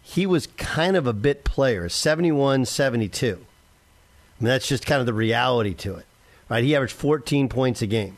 he 0.08 0.26
was 0.26 0.46
kind 0.56 0.96
of 0.96 1.06
a 1.06 1.12
bit 1.12 1.44
player, 1.44 1.88
71 1.88 2.64
72. 2.64 3.26
I 3.26 3.30
mean, 3.32 4.48
that's 4.48 4.68
just 4.68 4.86
kind 4.86 5.00
of 5.00 5.06
the 5.06 5.12
reality 5.12 5.74
to 5.74 5.96
it, 5.96 6.06
right? 6.48 6.64
He 6.64 6.74
averaged 6.74 6.94
14 6.94 7.48
points 7.48 7.82
a 7.82 7.86
game. 7.86 8.16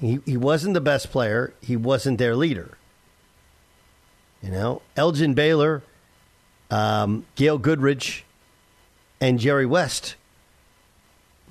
He, 0.00 0.20
he 0.26 0.36
wasn't 0.36 0.74
the 0.74 0.80
best 0.80 1.10
player, 1.10 1.54
he 1.60 1.76
wasn't 1.76 2.18
their 2.18 2.36
leader. 2.36 2.76
You 4.42 4.50
know, 4.50 4.82
Elgin 4.96 5.34
Baylor, 5.34 5.82
um, 6.70 7.26
Gail 7.36 7.58
Goodrich, 7.58 8.24
and 9.20 9.38
Jerry 9.38 9.66
West 9.66 10.16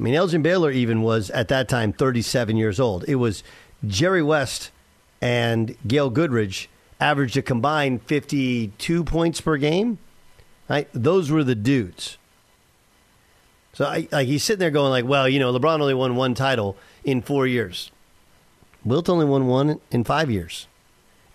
I 0.01 0.03
mean, 0.03 0.15
Elgin 0.15 0.41
Baylor 0.41 0.71
even 0.71 1.03
was 1.03 1.29
at 1.29 1.47
that 1.49 1.69
time 1.69 1.93
37 1.93 2.57
years 2.57 2.79
old. 2.79 3.05
It 3.07 3.15
was 3.15 3.43
Jerry 3.85 4.23
West 4.23 4.71
and 5.21 5.75
Gail 5.85 6.09
Goodrich 6.09 6.69
averaged 7.01 7.35
a 7.35 7.41
combined 7.41 8.03
52 8.03 9.03
points 9.03 9.41
per 9.41 9.57
game. 9.57 9.97
Right? 10.69 10.87
Those 10.93 11.29
were 11.29 11.43
the 11.43 11.55
dudes. 11.55 12.17
So 13.73 13.85
I, 13.85 14.07
like 14.11 14.27
he's 14.27 14.43
sitting 14.43 14.59
there 14.59 14.71
going 14.71 14.91
like, 14.91 15.05
well, 15.05 15.27
you 15.27 15.39
know, 15.39 15.51
LeBron 15.51 15.81
only 15.81 15.93
won 15.93 16.15
one 16.15 16.33
title 16.33 16.77
in 17.03 17.21
four 17.21 17.47
years. 17.47 17.91
Wilt 18.83 19.09
only 19.09 19.25
won 19.25 19.47
one 19.47 19.79
in 19.91 20.03
five 20.03 20.31
years, 20.31 20.67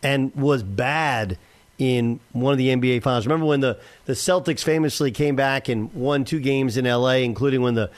and 0.02 0.34
was 0.34 0.62
bad 0.62 1.38
in 1.78 2.18
one 2.32 2.52
of 2.52 2.58
the 2.58 2.68
NBA 2.68 3.02
finals. 3.02 3.26
Remember 3.26 3.46
when 3.46 3.60
the, 3.60 3.78
the 4.06 4.14
Celtics 4.14 4.62
famously 4.64 5.10
came 5.10 5.36
back 5.36 5.68
and 5.68 5.92
won 5.94 6.24
two 6.24 6.40
games 6.40 6.76
in 6.76 6.84
LA, 6.84 7.16
including 7.18 7.62
when 7.62 7.74
the 7.74 7.90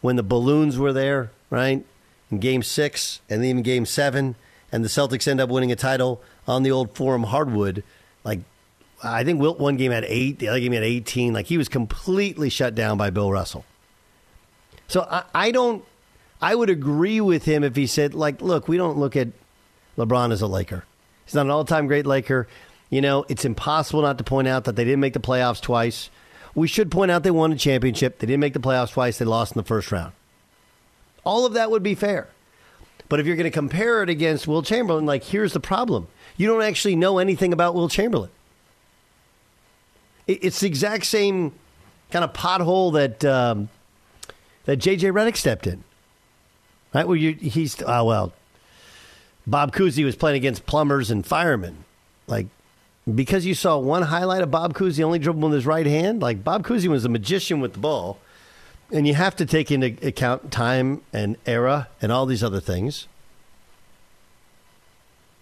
when 0.00 0.16
the 0.16 0.22
balloons 0.22 0.78
were 0.78 0.92
there, 0.92 1.30
right? 1.50 1.84
In 2.30 2.38
game 2.38 2.62
six 2.62 3.20
and 3.28 3.42
then 3.42 3.48
even 3.50 3.62
game 3.62 3.86
seven, 3.86 4.36
and 4.70 4.84
the 4.84 4.88
Celtics 4.88 5.28
end 5.28 5.40
up 5.40 5.50
winning 5.50 5.72
a 5.72 5.76
title 5.76 6.22
on 6.46 6.62
the 6.62 6.70
old 6.70 6.94
Forum 6.94 7.24
hardwood. 7.24 7.84
Like, 8.24 8.40
I 9.02 9.24
think 9.24 9.40
Wilt 9.40 9.58
one 9.58 9.76
game 9.76 9.92
had 9.92 10.04
eight, 10.06 10.38
the 10.38 10.48
other 10.48 10.60
game 10.60 10.72
had 10.72 10.82
18. 10.82 11.32
Like, 11.32 11.46
he 11.46 11.58
was 11.58 11.68
completely 11.68 12.48
shut 12.48 12.74
down 12.74 12.98
by 12.98 13.10
Bill 13.10 13.30
Russell. 13.30 13.64
So 14.88 15.06
I, 15.10 15.24
I 15.34 15.50
don't, 15.50 15.84
I 16.40 16.54
would 16.54 16.70
agree 16.70 17.20
with 17.20 17.44
him 17.44 17.64
if 17.64 17.76
he 17.76 17.86
said, 17.86 18.14
like, 18.14 18.42
look, 18.42 18.68
we 18.68 18.76
don't 18.76 18.98
look 18.98 19.16
at 19.16 19.28
LeBron 19.96 20.32
as 20.32 20.42
a 20.42 20.46
Laker. 20.46 20.84
He's 21.24 21.34
not 21.34 21.46
an 21.46 21.50
all 21.50 21.64
time 21.64 21.86
great 21.86 22.06
Laker. 22.06 22.48
You 22.90 23.00
know, 23.00 23.24
it's 23.28 23.44
impossible 23.44 24.02
not 24.02 24.18
to 24.18 24.24
point 24.24 24.48
out 24.48 24.64
that 24.64 24.76
they 24.76 24.84
didn't 24.84 25.00
make 25.00 25.14
the 25.14 25.20
playoffs 25.20 25.60
twice. 25.60 26.10
We 26.54 26.68
should 26.68 26.90
point 26.90 27.10
out 27.10 27.22
they 27.22 27.30
won 27.30 27.52
a 27.52 27.56
championship. 27.56 28.18
They 28.18 28.26
didn't 28.26 28.40
make 28.40 28.52
the 28.52 28.60
playoffs 28.60 28.92
twice. 28.92 29.16
They 29.16 29.24
lost 29.24 29.56
in 29.56 29.60
the 29.60 29.66
first 29.66 29.90
round. 29.90 30.12
All 31.24 31.46
of 31.46 31.54
that 31.54 31.70
would 31.70 31.82
be 31.82 31.94
fair. 31.94 32.28
But 33.08 33.20
if 33.20 33.26
you're 33.26 33.36
going 33.36 33.44
to 33.44 33.50
compare 33.50 34.02
it 34.02 34.10
against 34.10 34.46
Wilt 34.46 34.66
Chamberlain, 34.66 35.06
like 35.06 35.24
here's 35.24 35.52
the 35.52 35.60
problem: 35.60 36.08
you 36.36 36.46
don't 36.46 36.62
actually 36.62 36.96
know 36.96 37.18
anything 37.18 37.52
about 37.52 37.74
Wilt 37.74 37.92
Chamberlain. 37.92 38.30
It's 40.26 40.60
the 40.60 40.66
exact 40.66 41.06
same 41.06 41.52
kind 42.10 42.24
of 42.24 42.32
pothole 42.32 42.92
that 42.94 43.24
um, 43.24 43.68
that 44.64 44.78
JJ 44.78 45.12
Redick 45.12 45.36
stepped 45.36 45.66
in. 45.66 45.82
Right? 46.94 47.06
Where 47.08 47.16
you 47.16 47.32
he's 47.32 47.82
oh 47.82 48.04
well, 48.04 48.32
Bob 49.46 49.74
Cousy 49.74 50.04
was 50.04 50.14
playing 50.14 50.36
against 50.36 50.66
plumbers 50.66 51.10
and 51.10 51.26
firemen. 51.26 51.84
Like 52.26 52.46
because 53.12 53.44
you 53.44 53.54
saw 53.54 53.78
one 53.78 54.02
highlight 54.02 54.42
of 54.42 54.50
Bob 54.50 54.74
Cousy 54.74 55.02
only 55.02 55.18
dribble 55.18 55.48
with 55.48 55.54
his 55.54 55.66
right 55.66 55.86
hand, 55.86 56.22
like 56.22 56.44
Bob 56.44 56.64
Cousy 56.64 56.86
was 56.88 57.04
a 57.04 57.08
magician 57.08 57.60
with 57.60 57.72
the 57.72 57.80
ball. 57.80 58.18
And 58.92 59.08
you 59.08 59.14
have 59.14 59.34
to 59.36 59.46
take 59.46 59.70
into 59.70 59.96
account 60.06 60.52
time 60.52 61.00
and 61.14 61.36
era 61.46 61.88
and 62.02 62.12
all 62.12 62.26
these 62.26 62.44
other 62.44 62.60
things. 62.60 63.08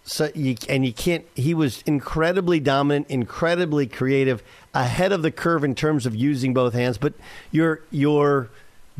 So 0.04 0.30
you 0.34 0.56
and 0.68 0.84
you 0.84 0.92
can't. 0.92 1.24
He 1.34 1.54
was 1.54 1.82
incredibly 1.86 2.58
dominant, 2.58 3.08
incredibly 3.08 3.86
creative, 3.86 4.42
ahead 4.74 5.12
of 5.12 5.22
the 5.22 5.30
curve 5.30 5.62
in 5.62 5.74
terms 5.74 6.06
of 6.06 6.16
using 6.16 6.52
both 6.54 6.72
hands. 6.72 6.98
But 6.98 7.12
you're 7.52 7.80
you're 7.90 8.48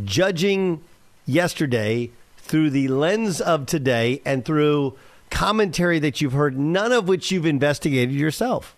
judging 0.05 0.83
yesterday 1.27 2.11
through 2.39 2.71
the 2.71 2.89
lens 2.89 3.41
of 3.41 3.67
today 3.67 4.21
and 4.25 4.45
through 4.45 4.97
commentary 5.31 5.99
that 6.01 6.21
you've 6.21 6.33
heard, 6.33 6.59
none 6.59 6.93
of 6.93 7.09
which 7.09 7.31
you've 7.31 7.47
investigated 7.47 8.15
yourself. 8.15 8.75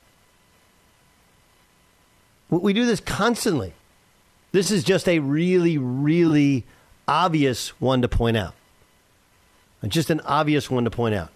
We- 2.51 2.59
We 2.59 2.73
do 2.73 2.87
this 2.87 3.01
constantly. 3.01 3.73
This 4.53 4.71
is 4.71 4.85
just 4.85 5.09
a 5.09 5.19
really, 5.19 5.79
really 5.79 6.65
obvious 7.09 7.71
one 7.81 8.03
to 8.03 8.09
point 8.09 8.37
out. 8.37 8.55
Just 9.89 10.11
an 10.11 10.21
obvious 10.21 10.71
one 10.71 10.85
to 10.85 10.91
point 10.91 11.15
out 11.15 11.31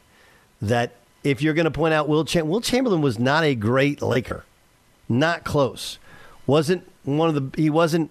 that 0.60 0.92
if 1.22 1.42
you're 1.42 1.54
going 1.54 1.64
to 1.64 1.70
point 1.70 1.94
out 1.94 2.08
Will, 2.08 2.24
Cham- 2.24 2.48
Wilt 2.48 2.64
Chamberlain 2.64 3.02
was 3.02 3.18
not 3.18 3.44
a 3.44 3.54
great 3.54 4.00
Laker, 4.00 4.44
not 5.08 5.44
close. 5.44 5.98
wasn't 6.46 6.86
one 7.04 7.28
of 7.28 7.34
the 7.34 7.60
he 7.60 7.70
wasn't 7.70 8.10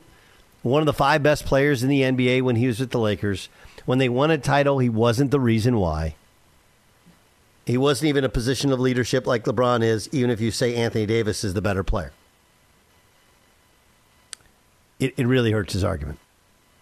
one 0.61 0.81
of 0.81 0.85
the 0.85 0.93
five 0.93 1.21
best 1.21 1.45
players 1.45 1.83
in 1.83 1.89
the 1.89 2.01
NBA 2.01 2.41
when 2.41 2.55
he 2.55 2.67
was 2.67 2.79
with 2.79 2.91
the 2.91 2.99
Lakers. 2.99 3.49
When 3.85 3.99
they 3.99 4.09
won 4.09 4.31
a 4.31 4.37
title, 4.37 4.79
he 4.79 4.89
wasn't 4.89 5.31
the 5.31 5.39
reason 5.39 5.77
why. 5.77 6.15
He 7.65 7.77
wasn't 7.77 8.09
even 8.09 8.23
a 8.23 8.29
position 8.29 8.71
of 8.71 8.79
leadership 8.79 9.25
like 9.25 9.45
LeBron 9.45 9.83
is, 9.83 10.09
even 10.11 10.29
if 10.29 10.39
you 10.41 10.51
say 10.51 10.75
Anthony 10.75 11.05
Davis 11.05 11.43
is 11.43 11.53
the 11.53 11.61
better 11.61 11.83
player. 11.83 12.11
It, 14.99 15.13
it 15.17 15.27
really 15.27 15.51
hurts 15.51 15.73
his 15.73 15.83
argument. 15.83 16.19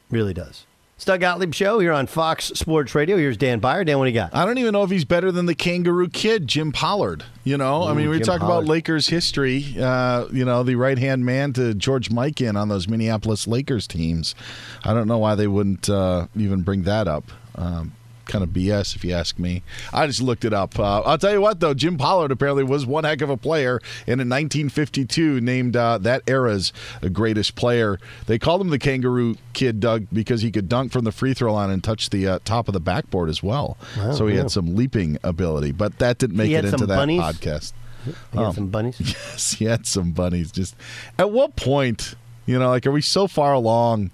Really 0.10 0.34
does. 0.34 0.66
It's 1.04 1.08
Doug 1.10 1.20
Gottlieb 1.20 1.54
Show 1.54 1.80
here 1.80 1.92
on 1.92 2.08
Fox 2.08 2.46
Sports 2.46 2.96
Radio. 2.96 3.18
Here's 3.18 3.36
Dan 3.36 3.60
Beyer. 3.60 3.84
Dan, 3.84 4.00
what 4.00 4.06
do 4.06 4.12
you 4.12 4.16
got? 4.16 4.34
I 4.34 4.46
don't 4.46 4.58
even 4.58 4.72
know 4.72 4.84
if 4.84 4.90
he's 4.90 5.04
better 5.04 5.34
than 5.34 5.48
the 5.48 5.54
kangaroo 5.54 6.08
kid, 6.08 6.48
Jim 6.48 6.72
Pollard. 6.72 7.26
You 7.44 7.58
know, 7.58 7.84
I 7.84 7.94
mean, 7.94 8.08
we 8.10 8.20
Jim 8.20 8.26
talk 8.26 8.40
Pollard. 8.40 8.60
about 8.60 8.70
Lakers 8.70 9.08
history. 9.08 9.76
Uh, 9.78 10.28
you 10.32 10.46
know, 10.46 10.64
the 10.64 10.76
right 10.76 10.98
hand 10.98 11.26
man 11.26 11.52
to 11.54 11.74
George 11.74 12.08
Mikan 12.08 12.56
on 12.56 12.70
those 12.70 12.88
Minneapolis 12.88 13.48
Lakers 13.48 13.86
teams. 13.86 14.34
I 14.86 14.94
don't 14.94 15.10
know 15.10 15.18
why 15.18 15.36
they 15.36 15.46
wouldn't 15.46 15.90
uh, 15.90 16.28
even 16.38 16.62
bring 16.62 16.84
that 16.84 17.10
up. 17.10 17.26
Um, 17.56 17.92
kind 18.26 18.44
of 18.44 18.52
BS, 18.52 18.96
if 18.96 19.04
you 19.04 19.14
ask 19.14 19.38
me. 19.38 19.64
I 19.94 20.08
just 20.08 20.22
looked 20.22 20.46
it 20.46 20.54
up. 20.54 20.80
Uh, 20.80 21.02
I'll 21.02 21.18
tell 21.18 21.32
you 21.34 21.42
what, 21.42 21.60
though, 21.60 21.74
Jim 21.74 21.98
Pollard 21.98 22.32
apparently 22.32 22.64
was 22.64 22.86
one 22.86 23.04
heck 23.04 23.22
of 23.22 23.30
a 23.30 23.38
player, 23.38 23.80
and 24.08 24.22
in 24.22 24.30
1952 24.30 25.42
named 25.42 25.76
uh, 25.76 25.98
that 26.00 26.22
era's 26.28 26.72
greatest 27.12 27.56
player. 27.56 28.00
They 28.28 28.40
called 28.40 28.62
him 28.62 28.70
the 28.70 28.80
Kangaroo 28.80 29.36
Kid, 29.54 29.80
Doug, 29.80 30.08
because 30.12 30.42
he 30.42 30.52
could 30.52 30.70
dunk 30.70 30.92
from 30.92 31.04
the 31.04 31.12
free 31.12 31.34
throw 31.34 31.54
line 31.54 31.70
and 31.70 31.84
touch 31.84 32.10
the 32.10 32.28
uh, 32.28 32.40
top 32.46 32.68
of 32.68 32.74
the 32.74 32.80
backboard 32.80 33.30
as 33.30 33.44
well. 33.44 33.78
Wow, 33.98 34.14
so 34.14 34.28
he 34.28 34.36
yeah. 34.36 34.42
had 34.42 34.52
some 34.52 34.76
leaping 34.76 35.18
ability, 35.24 35.72
but 35.72 36.00
that 36.00 36.18
didn't 36.18 36.38
make 36.38 36.52
it 36.52 36.66
into 36.66 36.86
that 36.86 36.96
bunnies? 36.96 37.22
podcast. 37.22 37.74
He 38.06 38.38
had 38.38 38.48
Um, 38.48 38.54
some 38.54 38.68
bunnies. 38.68 39.00
Yes, 39.00 39.52
he 39.54 39.66
had 39.66 39.86
some 39.86 40.12
bunnies. 40.12 40.52
Just 40.52 40.76
at 41.18 41.32
what 41.32 41.56
point, 41.56 42.16
you 42.46 42.60
know, 42.60 42.70
like, 42.70 42.86
are 42.86 42.92
we 42.92 43.02
so 43.02 43.28
far 43.28 43.54
along? 43.54 44.12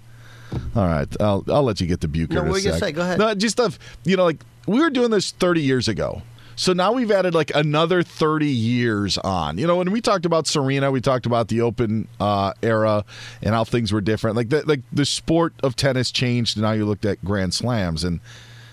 All 0.74 0.86
right, 0.86 1.08
I'll 1.20 1.44
I'll 1.48 1.62
let 1.62 1.80
you 1.80 1.86
get 1.86 2.00
to 2.02 2.08
Bucher. 2.08 2.34
No, 2.34 2.42
what 2.42 2.52
were 2.52 2.58
you 2.58 2.64
gonna 2.64 2.78
say? 2.78 2.92
Go 2.92 3.02
ahead. 3.02 3.18
No, 3.18 3.34
just 3.34 3.60
of 3.60 3.78
you 4.04 4.16
know, 4.16 4.24
like 4.24 4.40
we 4.66 4.80
were 4.80 4.90
doing 4.90 5.10
this 5.10 5.30
30 5.32 5.62
years 5.62 5.88
ago. 5.88 6.22
So 6.56 6.74
now 6.74 6.92
we've 6.92 7.10
added 7.10 7.34
like 7.34 7.54
another 7.54 8.02
30 8.02 8.46
years 8.46 9.16
on. 9.16 9.56
You 9.56 9.66
know, 9.66 9.76
when 9.76 9.90
we 9.92 10.02
talked 10.02 10.26
about 10.26 10.46
Serena, 10.46 10.90
we 10.90 11.00
talked 11.00 11.24
about 11.24 11.48
the 11.48 11.62
open 11.62 12.06
uh, 12.20 12.52
era 12.62 13.06
and 13.42 13.54
how 13.54 13.64
things 13.64 13.92
were 13.92 14.02
different. 14.02 14.36
Like 14.36 14.50
the 14.50 14.62
like 14.66 14.82
the 14.92 15.06
sport 15.06 15.54
of 15.62 15.74
tennis 15.74 16.10
changed 16.10 16.58
and 16.58 16.62
now 16.62 16.72
you 16.72 16.84
looked 16.84 17.06
at 17.06 17.24
grand 17.24 17.54
slams 17.54 18.04
and 18.04 18.20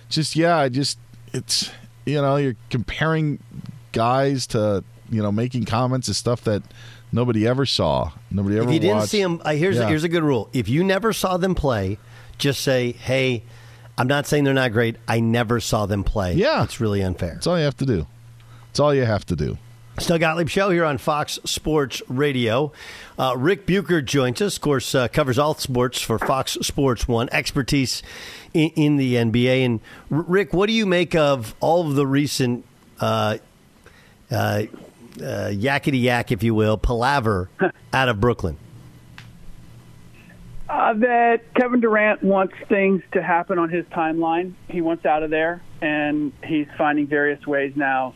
just 0.10 0.36
yeah, 0.36 0.58
I 0.58 0.68
just 0.68 1.00
it's 1.32 1.72
you 2.06 2.22
know, 2.22 2.38
you're 2.38 2.56
comparing 2.70 3.40
guys 3.92 4.48
to, 4.48 4.84
you 5.10 5.22
know, 5.22 5.32
making 5.32 5.66
comments 5.66 6.08
to 6.08 6.13
stuff 6.13 6.44
that 6.46 6.63
nobody 7.12 7.48
ever 7.48 7.65
saw. 7.65 8.12
Nobody 8.32 8.58
ever 8.58 8.67
If 8.67 8.74
you 8.74 8.80
didn't 8.80 8.98
watched. 8.98 9.10
see 9.12 9.22
them, 9.22 9.41
uh, 9.46 9.52
here's 9.54 9.78
Yeah. 9.78 9.88
here's 9.88 10.04
a 10.04 10.10
good 10.10 10.24
rule. 10.24 10.50
If 10.54 10.67
you 10.70 10.84
never 10.84 11.13
saw 11.13 11.38
them 11.38 11.56
play, 11.56 11.98
just 12.38 12.62
say, 12.62 12.91
"Hey, 12.93 13.43
I'm 13.98 14.08
not 14.08 14.28
saying 14.28 14.43
they're 14.43 14.54
not 14.54 14.72
great. 14.74 14.96
I 15.08 15.20
never 15.20 15.60
saw 15.60 15.86
them 15.86 16.04
play." 16.04 16.34
Yeah, 16.36 16.63
it's 16.63 16.80
really 16.80 17.02
unfair. 17.02 17.34
That's 17.36 17.48
all 17.48 17.58
you 17.58 17.65
have 17.65 17.78
to 17.78 17.86
do. 17.86 18.08
That's 18.70 18.80
all 18.80 18.93
you 18.93 19.06
have 19.06 19.26
to 19.28 19.36
do. 19.36 19.58
Still 20.00 20.20
Gottlieb 20.20 20.48
Show 20.48 20.70
here 20.70 20.86
on 20.86 21.00
Fox 21.00 21.39
Sports 21.43 22.04
Radio. 22.08 22.72
Uh, 23.17 23.34
Ric 23.36 23.65
Bucher 23.65 24.00
joins 24.04 24.39
us. 24.43 24.56
Of 24.58 24.62
course, 24.62 24.93
uh, 24.93 25.08
covers 25.08 25.39
all 25.39 25.56
sports 25.56 26.00
for 26.00 26.20
Fox 26.20 26.56
Sports 26.62 27.08
One, 27.08 27.28
expertise 27.32 28.04
in, 28.54 28.70
in 28.76 28.98
the 28.98 29.15
NBA. 29.15 29.65
And 29.65 29.80
R- 30.12 30.22
Ric, 30.28 30.54
what 30.54 30.67
do 30.67 30.74
you 30.74 30.86
make 30.86 31.15
of 31.15 31.56
all 31.62 31.88
of 31.89 31.96
the 31.96 32.06
recent 32.06 32.63
uh, 33.00 33.38
uh, 35.21 35.49
yakety 35.51 36.01
yak, 36.01 36.32
if 36.32 36.43
you 36.43 36.53
will, 36.53 36.77
palaver 36.77 37.49
out 37.93 38.10
of 38.10 38.19
Brooklyn? 38.19 38.58
Uh, 40.69 40.93
that 40.95 41.53
Kevin 41.53 41.80
Durant 41.80 42.21
wants 42.21 42.53
things 42.67 43.01
to 43.13 43.21
happen 43.21 43.58
on 43.58 43.69
his 43.69 43.86
timeline. 43.86 44.53
He 44.69 44.82
wants 44.82 45.06
out 45.06 45.23
of 45.23 45.30
there, 45.30 45.62
and 45.82 46.34
he's 46.43 46.67
finding 46.77 47.08
various 47.08 47.45
ways 47.47 47.73
now 47.75 48.15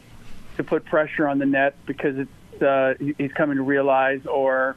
to 0.57 0.63
put 0.63 0.83
pressure 0.83 1.27
on 1.27 1.39
the 1.39 1.45
net 1.45 1.75
because 1.85 2.17
it's 2.17 2.61
uh, 2.61 2.93
he's 3.17 3.31
coming 3.31 3.55
to 3.55 3.63
realize 3.63 4.25
or 4.25 4.75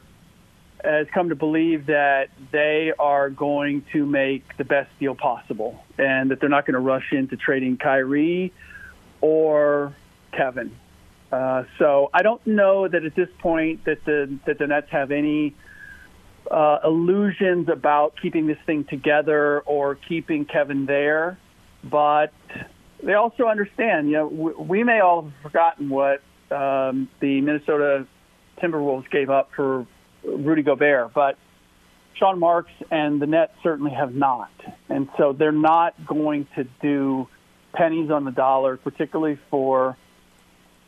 has 0.83 1.07
come 1.13 1.29
to 1.29 1.35
believe 1.35 1.87
that 1.87 2.29
they 2.51 2.93
are 2.97 3.29
going 3.29 3.83
to 3.91 4.05
make 4.05 4.55
the 4.57 4.63
best 4.63 4.89
deal 4.99 5.15
possible, 5.15 5.83
and 5.97 6.31
that 6.31 6.39
they're 6.39 6.49
not 6.49 6.65
going 6.65 6.75
to 6.75 6.79
rush 6.79 7.11
into 7.11 7.35
trading 7.35 7.77
Kyrie 7.77 8.53
or 9.19 9.95
Kevin. 10.31 10.71
Uh, 11.35 11.65
so 11.79 12.09
I 12.13 12.21
don't 12.21 12.45
know 12.47 12.87
that 12.87 13.03
at 13.03 13.13
this 13.13 13.27
point 13.39 13.83
that 13.83 14.05
the 14.05 14.39
that 14.45 14.57
the 14.57 14.67
Nets 14.67 14.87
have 14.91 15.11
any 15.11 15.53
uh, 16.49 16.77
illusions 16.85 17.67
about 17.67 18.13
keeping 18.21 18.47
this 18.47 18.57
thing 18.65 18.85
together 18.85 19.59
or 19.61 19.95
keeping 19.95 20.45
Kevin 20.45 20.85
there, 20.85 21.37
but 21.83 22.31
they 23.03 23.15
also 23.15 23.47
understand. 23.47 24.07
You 24.07 24.13
know, 24.13 24.27
we, 24.27 24.53
we 24.53 24.83
may 24.85 25.01
all 25.01 25.23
have 25.23 25.33
forgotten 25.41 25.89
what 25.89 26.21
um, 26.51 27.09
the 27.19 27.41
Minnesota 27.41 28.07
Timberwolves 28.63 29.09
gave 29.11 29.29
up 29.29 29.49
for 29.57 29.85
Rudy 30.23 30.63
Gobert, 30.63 31.13
but 31.13 31.37
Sean 32.17 32.39
Marks 32.39 32.71
and 32.91 33.21
the 33.21 33.27
Nets 33.27 33.51
certainly 33.61 33.91
have 33.91 34.15
not, 34.15 34.51
and 34.87 35.09
so 35.17 35.33
they're 35.33 35.51
not 35.51 35.95
going 36.07 36.47
to 36.55 36.63
do 36.81 37.27
pennies 37.73 38.09
on 38.09 38.23
the 38.23 38.31
dollar, 38.31 38.77
particularly 38.77 39.37
for 39.49 39.97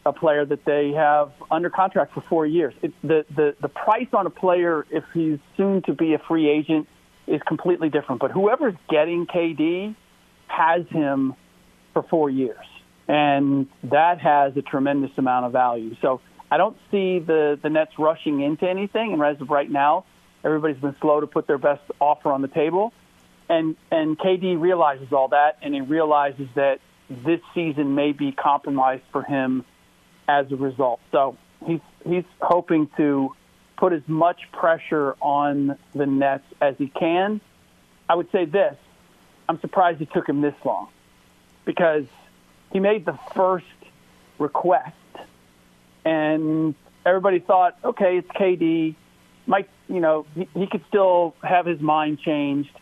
a 0.08 0.14
player 0.14 0.46
that 0.46 0.66
they 0.66 0.92
have 0.92 1.32
under 1.52 1.70
contract 1.70 2.14
for 2.14 2.22
four 2.22 2.46
years. 2.46 2.74
It, 2.82 2.94
the, 3.02 3.26
the 3.36 3.56
the 3.62 3.68
price 3.68 4.08
on 4.14 4.26
a 4.26 4.30
player 4.30 4.86
if 4.90 5.04
he's 5.14 5.40
soon 5.56 5.82
to 5.84 5.94
be 5.94 6.14
a 6.14 6.20
free 6.20 6.50
agent 6.50 6.88
is 7.28 7.42
completely 7.48 7.90
different. 7.90 8.22
But 8.22 8.32
whoever's 8.32 8.76
getting 8.90 9.28
KD 9.28 9.96
has 10.48 10.88
him 10.88 11.36
for 11.94 12.04
four 12.04 12.30
years, 12.30 12.66
and 13.08 13.68
that 13.84 14.20
has 14.22 14.56
a 14.58 14.62
tremendous 14.62 15.12
amount 15.18 15.46
of 15.46 15.52
value. 15.52 15.96
So 16.02 16.22
I 16.50 16.58
don't 16.58 16.78
see 16.90 17.20
the 17.20 17.60
the 17.62 17.70
Nets 17.70 18.00
rushing 18.00 18.42
into 18.42 18.68
anything. 18.68 19.14
And 19.14 19.22
as 19.22 19.42
of 19.42 19.50
right 19.50 19.70
now, 19.70 20.06
everybody's 20.44 20.82
been 20.82 20.96
slow 21.02 21.20
to 21.20 21.28
put 21.28 21.48
their 21.48 21.58
best 21.58 21.84
offer 22.00 22.32
on 22.32 22.42
the 22.42 22.48
table. 22.48 22.94
And 23.50 23.76
and 23.92 24.18
KD 24.18 24.60
realizes 24.60 25.12
all 25.12 25.30
that, 25.30 25.58
and 25.62 25.74
he 25.74 25.82
realizes 25.82 26.48
that 26.56 26.80
this 27.10 27.40
season 27.54 27.96
may 27.96 28.12
be 28.12 28.32
compromised 28.32 29.04
for 29.12 29.24
him 29.24 29.66
as 30.28 30.52
a 30.52 30.56
result. 30.56 31.00
So 31.12 31.38
he's 31.66 31.82
he's 32.06 32.26
hoping 32.42 32.90
to 32.98 33.36
put 33.78 33.94
as 33.94 34.02
much 34.08 34.52
pressure 34.52 35.16
on 35.22 35.78
the 35.94 36.06
Nets 36.06 36.46
as 36.62 36.76
he 36.78 36.88
can. 36.88 37.42
I 38.10 38.16
would 38.16 38.32
say 38.32 38.46
this: 38.46 38.76
I'm 39.48 39.60
surprised 39.60 40.02
it 40.02 40.12
took 40.14 40.28
him 40.28 40.42
this 40.42 40.56
long 40.64 40.90
because 41.66 42.06
he 42.72 42.80
made 42.80 43.06
the 43.06 43.18
first 43.36 43.66
request, 44.40 44.96
and 46.06 46.76
everybody 47.06 47.40
thought, 47.40 47.78
okay, 47.84 48.18
it's 48.18 48.30
KD. 48.30 48.96
Mike, 49.46 49.70
you 49.88 50.02
know, 50.02 50.26
he, 50.36 50.48
he 50.54 50.68
could 50.68 50.84
still 50.90 51.36
have 51.42 51.66
his 51.66 51.80
mind 51.80 52.20
changed, 52.20 52.78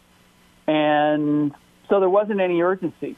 and 0.68 1.54
So 1.90 2.00
there 2.00 2.10
wasn't 2.10 2.40
any 2.40 2.62
urgency. 2.62 3.16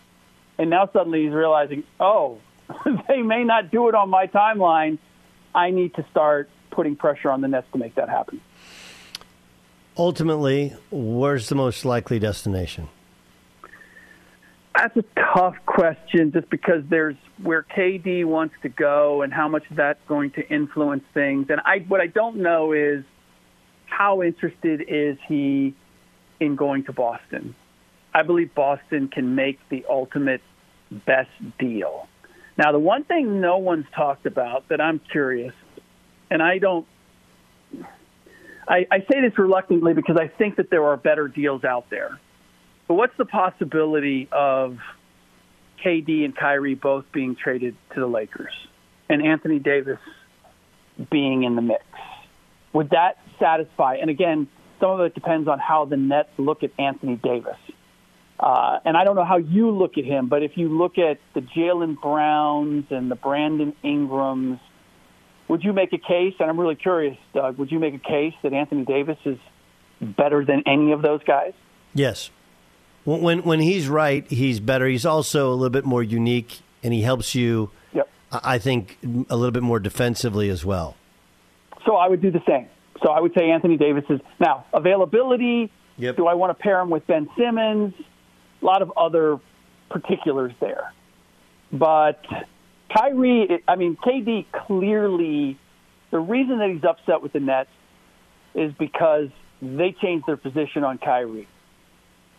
And 0.58 0.70
now 0.70 0.90
suddenly 0.92 1.24
he's 1.24 1.34
realizing, 1.34 1.84
oh, 2.00 2.40
they 3.08 3.22
may 3.22 3.44
not 3.44 3.72
do 3.72 3.90
it 3.90 3.96
on 3.96 4.10
my 4.10 4.28
timeline. 4.28 4.98
I 5.54 5.72
need 5.72 5.96
to 5.96 6.06
start 6.12 6.50
putting 6.72 6.96
pressure 6.96 7.32
on 7.32 7.42
the 7.42 7.48
Nets 7.48 7.68
to 7.74 7.80
make 7.80 7.96
that 7.96 8.10
happen. 8.10 8.42
Ultimately, 9.98 10.76
where's 10.92 11.50
the 11.50 11.56
most 11.56 11.84
likely 11.86 12.20
destination? 12.20 12.90
That's 14.76 14.96
a 14.96 15.04
tough 15.34 15.56
question 15.66 16.32
just 16.32 16.52
because 16.52 16.84
there's 16.88 17.16
where 17.42 17.64
KD 17.64 18.26
wants 18.26 18.54
to 18.62 18.70
go 18.70 19.24
and 19.24 19.34
how 19.34 19.48
much 19.48 19.64
that's 19.72 20.00
going 20.08 20.32
to 20.32 20.48
influence 20.48 21.04
things. 21.16 21.48
And 21.50 21.60
I 21.62 21.80
what 21.88 22.00
I 22.00 22.06
don't 22.06 22.38
know 22.38 22.74
is 22.74 23.04
how 23.88 24.22
interested 24.22 24.86
is 24.88 25.18
he 25.28 25.74
in 26.40 26.56
going 26.56 26.84
to 26.84 26.94
Boston. 26.94 27.56
I 28.14 28.22
believe 28.22 28.54
Boston 28.54 29.08
can 29.08 29.34
make 29.34 29.58
the 29.70 29.84
ultimate 29.90 30.42
best 30.92 31.32
deal. 31.58 32.08
Now, 32.58 32.72
the 32.72 32.80
one 32.80 33.04
thing 33.04 33.40
no 33.40 33.60
one's 33.60 33.86
talked 33.96 34.26
about 34.26 34.70
that 34.70 34.82
I'm 34.82 35.00
curious, 35.12 35.54
and 36.32 36.42
I 36.42 36.58
don't, 36.58 36.88
I, 38.68 38.88
I 38.92 39.00
say 39.12 39.22
this 39.22 39.38
reluctantly 39.38 39.94
because 39.94 40.18
I 40.20 40.28
think 40.28 40.56
that 40.58 40.70
there 40.70 40.84
are 40.86 40.98
better 40.98 41.28
deals 41.28 41.64
out 41.64 41.90
there. 41.90 42.20
But 42.88 42.96
what's 42.96 43.16
the 43.18 43.26
possibility 43.26 44.28
of 44.32 44.80
KD 45.86 46.26
and 46.26 46.36
Kyrie 46.36 46.76
both 46.76 47.06
being 47.12 47.36
traded 47.36 47.76
to 47.94 48.00
the 48.00 48.08
Lakers 48.08 48.54
and 49.08 49.22
Anthony 49.22 49.60
Davis 49.60 50.00
being 51.12 51.44
in 51.44 51.56
the 51.56 51.62
mix? 51.62 51.84
Would 52.74 52.90
that 52.90 53.20
satisfy? 53.40 53.98
And 54.02 54.10
again, 54.10 54.48
some 54.80 54.92
of 54.92 55.00
it 55.02 55.14
depends 55.14 55.48
on 55.48 55.60
how 55.60 55.86
the 55.86 55.98
Nets 55.98 56.30
look 56.38 56.64
at 56.64 56.72
Anthony 56.80 57.16
Davis. 57.16 57.58
Uh, 58.40 58.80
and 58.86 58.96
I 58.96 59.04
don't 59.04 59.16
know 59.16 59.26
how 59.26 59.38
you 59.38 59.72
look 59.72 59.98
at 59.98 60.06
him, 60.06 60.28
but 60.28 60.44
if 60.44 60.58
you 60.58 60.70
look 60.70 60.98
at 60.98 61.20
the 61.34 61.42
Jaylen 61.42 62.00
Browns 62.00 62.86
and 62.92 63.10
the 63.10 63.16
Brandon 63.16 63.76
Ingrams, 63.84 64.60
would 65.48 65.64
you 65.64 65.74
make 65.74 65.92
a 65.94 65.98
case? 65.98 66.36
And 66.40 66.50
I'm 66.50 66.60
really 66.60 66.76
curious, 66.76 67.18
Doug. 67.34 67.58
Would 67.58 67.72
you 67.72 67.80
make 67.80 67.96
a 67.96 68.00
case 68.00 68.34
that 68.44 68.54
Anthony 68.54 68.86
Davis 68.86 69.18
is 69.26 69.40
better 70.02 70.46
than 70.46 70.64
any 70.68 70.92
of 70.92 71.02
those 71.02 71.24
guys? 71.24 71.54
Yes. 71.94 72.30
When 73.06 73.22
when, 73.22 73.44
when 73.44 73.60
he's 73.60 73.88
right, 73.88 74.30
he's 74.30 74.60
better. 74.60 74.86
He's 74.86 75.06
also 75.06 75.50
a 75.52 75.56
little 75.56 75.70
bit 75.70 75.86
more 75.86 76.04
unique, 76.04 76.60
and 76.84 76.94
he 76.94 77.02
helps 77.02 77.34
you. 77.34 77.72
Yep. 77.94 78.10
I 78.32 78.60
think 78.60 79.00
a 79.30 79.36
little 79.36 79.52
bit 79.52 79.64
more 79.64 79.80
defensively 79.80 80.50
as 80.50 80.66
well. 80.66 80.96
So 81.86 81.96
I 81.96 82.08
would 82.08 82.22
do 82.22 82.30
the 82.30 82.42
same. 82.46 82.68
So 83.02 83.12
I 83.12 83.22
would 83.22 83.34
say 83.34 83.50
Anthony 83.50 83.78
Davis 83.78 84.04
is 84.10 84.20
now 84.40 84.66
availability. 84.74 85.72
Yep. 85.98 86.18
Do 86.18 86.28
I 86.28 86.34
want 86.34 86.56
to 86.56 86.62
pair 86.62 86.80
him 86.80 86.90
with 86.90 87.08
Ben 87.08 87.30
Simmons? 87.38 87.94
A 88.62 88.66
lot 88.66 88.82
of 88.82 88.92
other 88.98 89.40
particulars 89.90 90.54
there. 90.60 90.94
But 91.72 92.24
Kyrie, 92.96 93.64
I 93.68 93.76
mean, 93.76 93.98
KD 93.98 94.46
clearly, 94.52 95.58
the 96.12 96.20
reason 96.20 96.60
that 96.60 96.70
he's 96.70 96.84
upset 96.84 97.22
with 97.22 97.34
the 97.34 97.40
Nets 97.40 97.70
is 98.56 98.74
because 98.80 99.30
they 99.62 99.96
changed 100.02 100.26
their 100.28 100.38
position 100.38 100.84
on 100.84 100.98
Kyrie. 100.98 101.48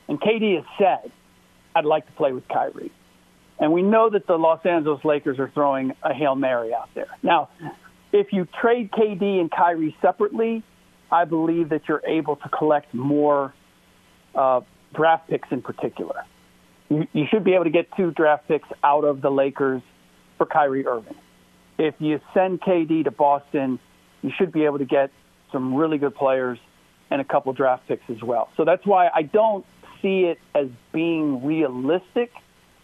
And 0.09 0.21
KD 0.21 0.57
has 0.57 0.65
said, 0.79 1.13
I'd 1.75 1.85
like 1.85 2.07
to 2.07 2.13
play 2.13 2.33
with 2.33 2.49
Kyrie. 2.49 2.93
And 3.59 3.73
we 3.73 3.83
know 3.83 4.09
that 4.11 4.27
the 4.27 4.37
Los 4.37 4.65
Angeles 4.65 5.05
Lakers 5.05 5.39
are 5.39 5.51
throwing 5.53 5.93
a 6.03 6.15
Hail 6.15 6.35
Mary 6.35 6.73
out 6.73 6.89
there. 6.95 7.09
Now, 7.23 7.51
if 8.13 8.33
you 8.33 8.47
trade 8.61 8.91
KD 8.91 9.41
and 9.41 9.51
Kyrie 9.51 9.97
separately, 10.01 10.63
I 11.11 11.25
believe 11.25 11.71
that 11.71 11.83
you're 11.89 12.03
able 12.07 12.37
to 12.37 12.49
collect 12.49 12.95
more 12.95 13.53
uh, 14.35 14.61
draft 14.95 15.29
picks 15.29 15.51
in 15.51 15.63
particular. 15.63 16.25
You, 16.89 17.07
you 17.13 17.27
should 17.31 17.45
be 17.45 17.55
able 17.55 17.65
to 17.65 17.71
get 17.71 17.89
two 17.97 18.11
draft 18.11 18.49
picks 18.49 18.69
out 18.83 19.05
of 19.05 19.21
the 19.21 19.31
Lakers 19.31 19.83
for 20.37 20.47
Kyrie 20.47 20.87
Irving. 20.87 21.17
If 21.79 21.95
you 21.99 22.21
send 22.35 22.61
KD 22.61 23.05
to 23.05 23.11
Boston, 23.11 23.79
you 24.23 24.33
should 24.37 24.53
be 24.53 24.65
able 24.65 24.79
to 24.79 24.85
get 24.85 25.11
some 25.53 25.75
really 25.75 25.99
good 25.99 26.15
players 26.15 26.59
and 27.11 27.21
a 27.21 27.25
couple 27.25 27.53
draft 27.53 27.87
picks 27.89 28.09
as 28.11 28.23
well. 28.23 28.51
So 28.57 28.65
that's 28.65 28.85
why 28.85 29.09
I 29.15 29.23
don't 29.23 29.65
see 30.03 30.25
it 30.25 30.39
as 30.55 30.69
being 30.93 31.45
realistic, 31.45 32.33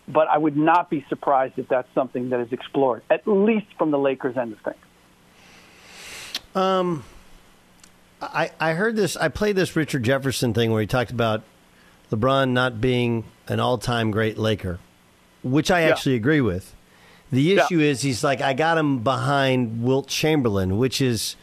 but 0.09 0.29
I 0.29 0.39
would 0.39 0.57
not 0.57 0.91
be 0.91 1.05
surprised 1.09 1.59
if 1.59 1.69
that's 1.69 1.93
something 1.95 2.31
that 2.31 2.41
is 2.41 2.53
explored, 2.53 3.03
at 3.11 3.27
least 3.27 3.67
from 3.79 3.91
the 3.91 3.99
Lakers 3.99 4.37
end 4.37 4.53
of 4.53 4.61
things. 4.61 4.77
Um, 6.55 7.05
I 8.21 8.53
I 8.61 8.73
heard 8.75 8.97
this. 8.97 9.17
I 9.17 9.29
played 9.29 9.57
this 9.57 9.75
Richard 9.75 10.05
Jefferson 10.05 10.55
thing 10.55 10.71
where 10.71 10.81
he 10.81 10.87
talked 10.87 11.11
about 11.11 11.43
LeBron 12.15 12.51
not 12.51 12.81
being 12.81 13.25
an 13.49 13.61
all-time 13.61 14.11
great 14.11 14.39
Laker, 14.39 14.79
which 15.43 15.71
I 15.71 15.83
Yeah. 15.83 15.89
actually 15.91 16.15
agree 16.15 16.41
with. 16.41 16.75
The 17.33 17.55
issue 17.55 17.81
is 17.81 18.03
he's 18.03 18.23
like 18.23 18.41
I 18.41 18.53
got 18.53 18.79
him 18.79 18.99
behind 19.01 19.83
Wilt 19.83 20.07
Chamberlain, 20.07 20.79
which 20.79 21.01
is 21.01 21.35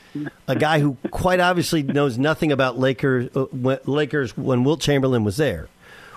a 0.47 0.55
guy 0.55 0.79
who 0.79 0.95
quite 1.09 1.39
obviously 1.41 1.83
knows 1.83 2.17
nothing 2.17 2.51
about 2.51 2.79
Lakers. 2.79 3.29
Uh, 3.35 3.45
when, 3.51 3.79
Lakers 3.85 4.37
when 4.37 4.63
Wilt 4.63 4.79
Chamberlain 4.79 5.23
was 5.25 5.37
there. 5.37 5.67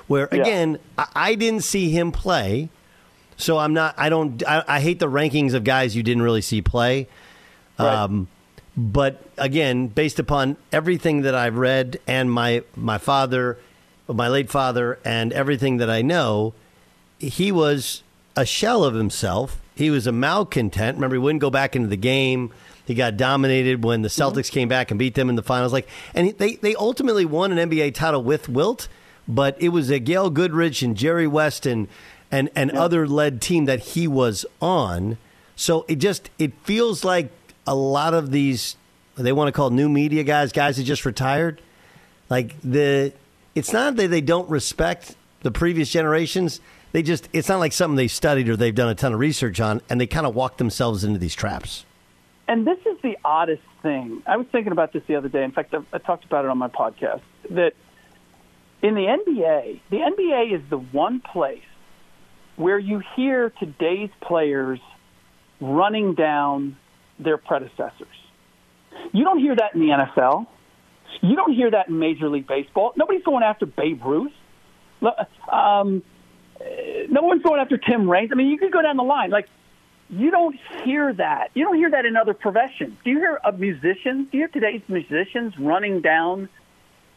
Where 0.06 0.28
Yeah. 0.30 0.42
again, 0.42 0.78
I, 0.96 1.06
I 1.14 1.34
didn't 1.34 1.64
see 1.64 1.90
him 1.90 2.12
play, 2.12 2.68
so 3.36 3.58
I'm 3.58 3.72
not. 3.74 3.94
I 3.98 4.10
don't. 4.10 4.42
I, 4.46 4.62
I 4.68 4.80
hate 4.80 5.00
the 5.00 5.08
rankings 5.10 5.54
of 5.54 5.64
guys 5.64 5.96
you 5.96 6.02
didn't 6.04 6.22
really 6.22 6.42
see 6.42 6.62
play. 6.62 7.08
Um, 7.78 8.28
but 8.76 9.22
again, 9.38 9.88
based 9.88 10.18
upon 10.20 10.56
everything 10.72 11.22
that 11.22 11.34
I've 11.34 11.56
read 11.56 11.98
and 12.06 12.30
my 12.30 12.62
my 12.76 12.98
father, 12.98 13.58
my 14.08 14.28
late 14.28 14.50
father, 14.50 14.98
and 15.04 15.32
everything 15.32 15.78
that 15.78 15.88
I 15.88 16.02
know, 16.02 16.54
he 17.18 17.50
was 17.50 18.02
a 18.36 18.44
shell 18.44 18.84
of 18.84 18.94
himself. 18.94 19.60
He 19.74 19.90
was 19.90 20.06
a 20.06 20.12
malcontent. 20.12 20.96
Remember, 20.96 21.16
he 21.16 21.20
wouldn't 21.20 21.40
go 21.40 21.50
back 21.50 21.74
into 21.74 21.88
the 21.88 21.96
game. 21.96 22.52
He 22.86 22.94
got 22.94 23.16
dominated 23.16 23.82
when 23.82 24.02
the 24.02 24.08
mm-hmm. 24.08 24.38
Celtics 24.38 24.50
came 24.50 24.68
back 24.68 24.90
and 24.90 24.98
beat 24.98 25.14
them 25.14 25.28
in 25.28 25.36
the 25.36 25.42
finals. 25.42 25.72
Like, 25.72 25.88
and 26.14 26.36
they 26.38 26.56
they 26.56 26.74
ultimately 26.74 27.24
won 27.24 27.56
an 27.56 27.70
NBA 27.70 27.94
title 27.94 28.22
with 28.22 28.48
Wilt, 28.48 28.88
but 29.26 29.56
it 29.60 29.70
was 29.70 29.90
a 29.90 29.98
Gail 29.98 30.30
Goodrich 30.30 30.82
and 30.82 30.96
Jerry 30.96 31.26
West 31.26 31.66
and 31.66 31.88
and, 32.30 32.50
and 32.54 32.70
other 32.72 33.06
led 33.06 33.40
team 33.40 33.64
that 33.66 33.80
he 33.80 34.08
was 34.08 34.44
on. 34.60 35.18
So 35.56 35.84
it 35.88 35.96
just 35.96 36.30
it 36.38 36.52
feels 36.64 37.04
like 37.04 37.30
a 37.66 37.74
lot 37.74 38.12
of 38.12 38.30
these 38.30 38.76
they 39.16 39.32
want 39.32 39.48
to 39.48 39.52
call 39.52 39.70
new 39.70 39.88
media 39.88 40.24
guys 40.24 40.52
guys 40.52 40.76
that 40.76 40.82
just 40.82 41.06
retired. 41.06 41.60
Like 42.28 42.60
the 42.62 43.12
it's 43.54 43.72
not 43.72 43.96
that 43.96 44.08
they 44.08 44.20
don't 44.20 44.48
respect 44.48 45.16
the 45.42 45.50
previous 45.50 45.90
generations. 45.90 46.60
They 46.92 47.02
just 47.02 47.28
it's 47.32 47.48
not 47.48 47.58
like 47.58 47.72
something 47.72 47.96
they 47.96 48.08
studied 48.08 48.48
or 48.48 48.56
they've 48.56 48.74
done 48.74 48.88
a 48.88 48.94
ton 48.94 49.12
of 49.12 49.18
research 49.18 49.60
on, 49.60 49.80
and 49.88 50.00
they 50.00 50.06
kind 50.06 50.26
of 50.26 50.34
walk 50.34 50.58
themselves 50.58 51.04
into 51.04 51.18
these 51.18 51.34
traps. 51.34 51.84
And 52.46 52.66
this 52.66 52.78
is 52.84 53.00
the 53.02 53.16
oddest 53.24 53.62
thing. 53.82 54.22
I 54.26 54.36
was 54.36 54.46
thinking 54.52 54.72
about 54.72 54.92
this 54.92 55.02
the 55.06 55.16
other 55.16 55.28
day. 55.28 55.44
In 55.44 55.50
fact, 55.52 55.74
I, 55.74 55.78
I 55.92 55.98
talked 55.98 56.24
about 56.24 56.44
it 56.44 56.50
on 56.50 56.58
my 56.58 56.68
podcast. 56.68 57.22
That 57.50 57.72
in 58.82 58.94
the 58.94 59.06
NBA, 59.06 59.80
the 59.90 59.96
NBA 59.96 60.54
is 60.54 60.62
the 60.68 60.78
one 60.78 61.20
place 61.20 61.62
where 62.56 62.78
you 62.78 63.02
hear 63.16 63.50
today's 63.58 64.10
players 64.20 64.78
running 65.60 66.14
down 66.14 66.76
their 67.18 67.38
predecessors. 67.38 68.08
You 69.12 69.24
don't 69.24 69.38
hear 69.38 69.56
that 69.56 69.74
in 69.74 69.80
the 69.80 69.88
NFL. 69.88 70.46
You 71.22 71.36
don't 71.36 71.52
hear 71.52 71.70
that 71.70 71.88
in 71.88 71.98
Major 71.98 72.28
League 72.28 72.46
Baseball. 72.46 72.92
Nobody's 72.96 73.22
going 73.22 73.42
after 73.42 73.66
Babe 73.66 74.04
Ruth. 74.04 74.32
Um, 75.50 76.02
no 77.08 77.22
one's 77.22 77.42
going 77.42 77.60
after 77.60 77.76
Tim 77.76 78.08
Raines. 78.08 78.30
I 78.32 78.36
mean, 78.36 78.48
you 78.48 78.58
could 78.58 78.72
go 78.72 78.82
down 78.82 78.96
the 78.96 79.02
line. 79.02 79.30
Like, 79.30 79.48
you 80.08 80.30
don't 80.30 80.56
hear 80.84 81.12
that. 81.14 81.50
You 81.54 81.64
don't 81.64 81.76
hear 81.76 81.90
that 81.90 82.04
in 82.04 82.16
other 82.16 82.34
professions. 82.34 82.96
Do 83.04 83.10
you 83.10 83.18
hear 83.18 83.40
of 83.44 83.58
musicians? 83.58 84.28
Do 84.30 84.38
you 84.38 84.44
hear 84.44 84.48
today's 84.48 84.82
musicians 84.88 85.54
running 85.58 86.00
down 86.00 86.48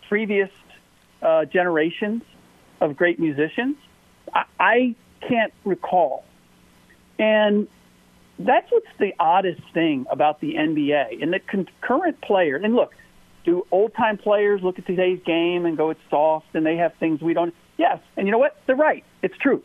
previous 0.07 0.49
uh, 1.21 1.45
generations 1.45 2.23
of 2.81 2.95
great 2.95 3.19
musicians? 3.19 3.75
I, 4.33 4.43
I 4.59 4.95
can't 5.27 5.53
recall. 5.65 6.23
And 7.19 7.67
that's 8.39 8.71
what's 8.71 8.85
the 8.99 9.13
oddest 9.19 9.61
thing 9.73 10.05
about 10.09 10.39
the 10.39 10.53
NBA. 10.53 11.21
And 11.21 11.33
the 11.33 11.39
con- 11.39 11.67
current 11.81 12.21
players, 12.21 12.61
and 12.63 12.75
look, 12.75 12.93
do 13.47 13.65
old 13.71 13.95
time 13.95 14.17
players 14.17 14.61
look 14.61 14.77
at 14.77 14.85
today's 14.85 15.21
game 15.25 15.65
and 15.65 15.77
go, 15.77 15.89
it's 15.89 16.01
soft 16.09 16.47
and 16.53 16.65
they 16.65 16.75
have 16.75 16.93
things 16.95 17.21
we 17.21 17.33
don't? 17.33 17.55
Yes. 17.77 17.99
And 18.17 18.27
you 18.27 18.31
know 18.31 18.37
what? 18.37 18.61
They're 18.67 18.75
right. 18.75 19.05
It's 19.23 19.37
true. 19.37 19.63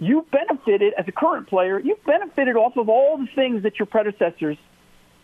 You 0.00 0.26
benefited 0.32 0.92
as 0.98 1.06
a 1.06 1.12
current 1.12 1.48
player, 1.48 1.78
you've 1.78 2.02
benefited 2.04 2.56
off 2.56 2.76
of 2.76 2.88
all 2.88 3.16
the 3.16 3.28
things 3.34 3.62
that 3.62 3.78
your 3.78 3.86
predecessors 3.86 4.58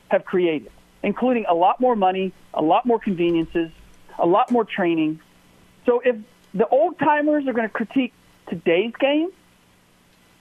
have 0.09 0.25
created, 0.25 0.71
including 1.03 1.45
a 1.49 1.55
lot 1.55 1.81
more 1.81 1.97
money, 1.97 2.33
a 2.55 2.63
lot 2.63 2.87
more 2.87 3.01
conveniences, 3.01 3.73
a 4.19 4.27
lot 4.27 4.53
more 4.53 4.65
training. 4.65 5.21
So 5.85 6.01
if 6.05 6.15
the 6.55 6.69
old 6.69 6.97
timers 7.01 7.49
are 7.49 7.53
going 7.53 7.67
to 7.67 7.75
critique 7.75 8.13
today's 8.49 8.93
game, 9.01 9.31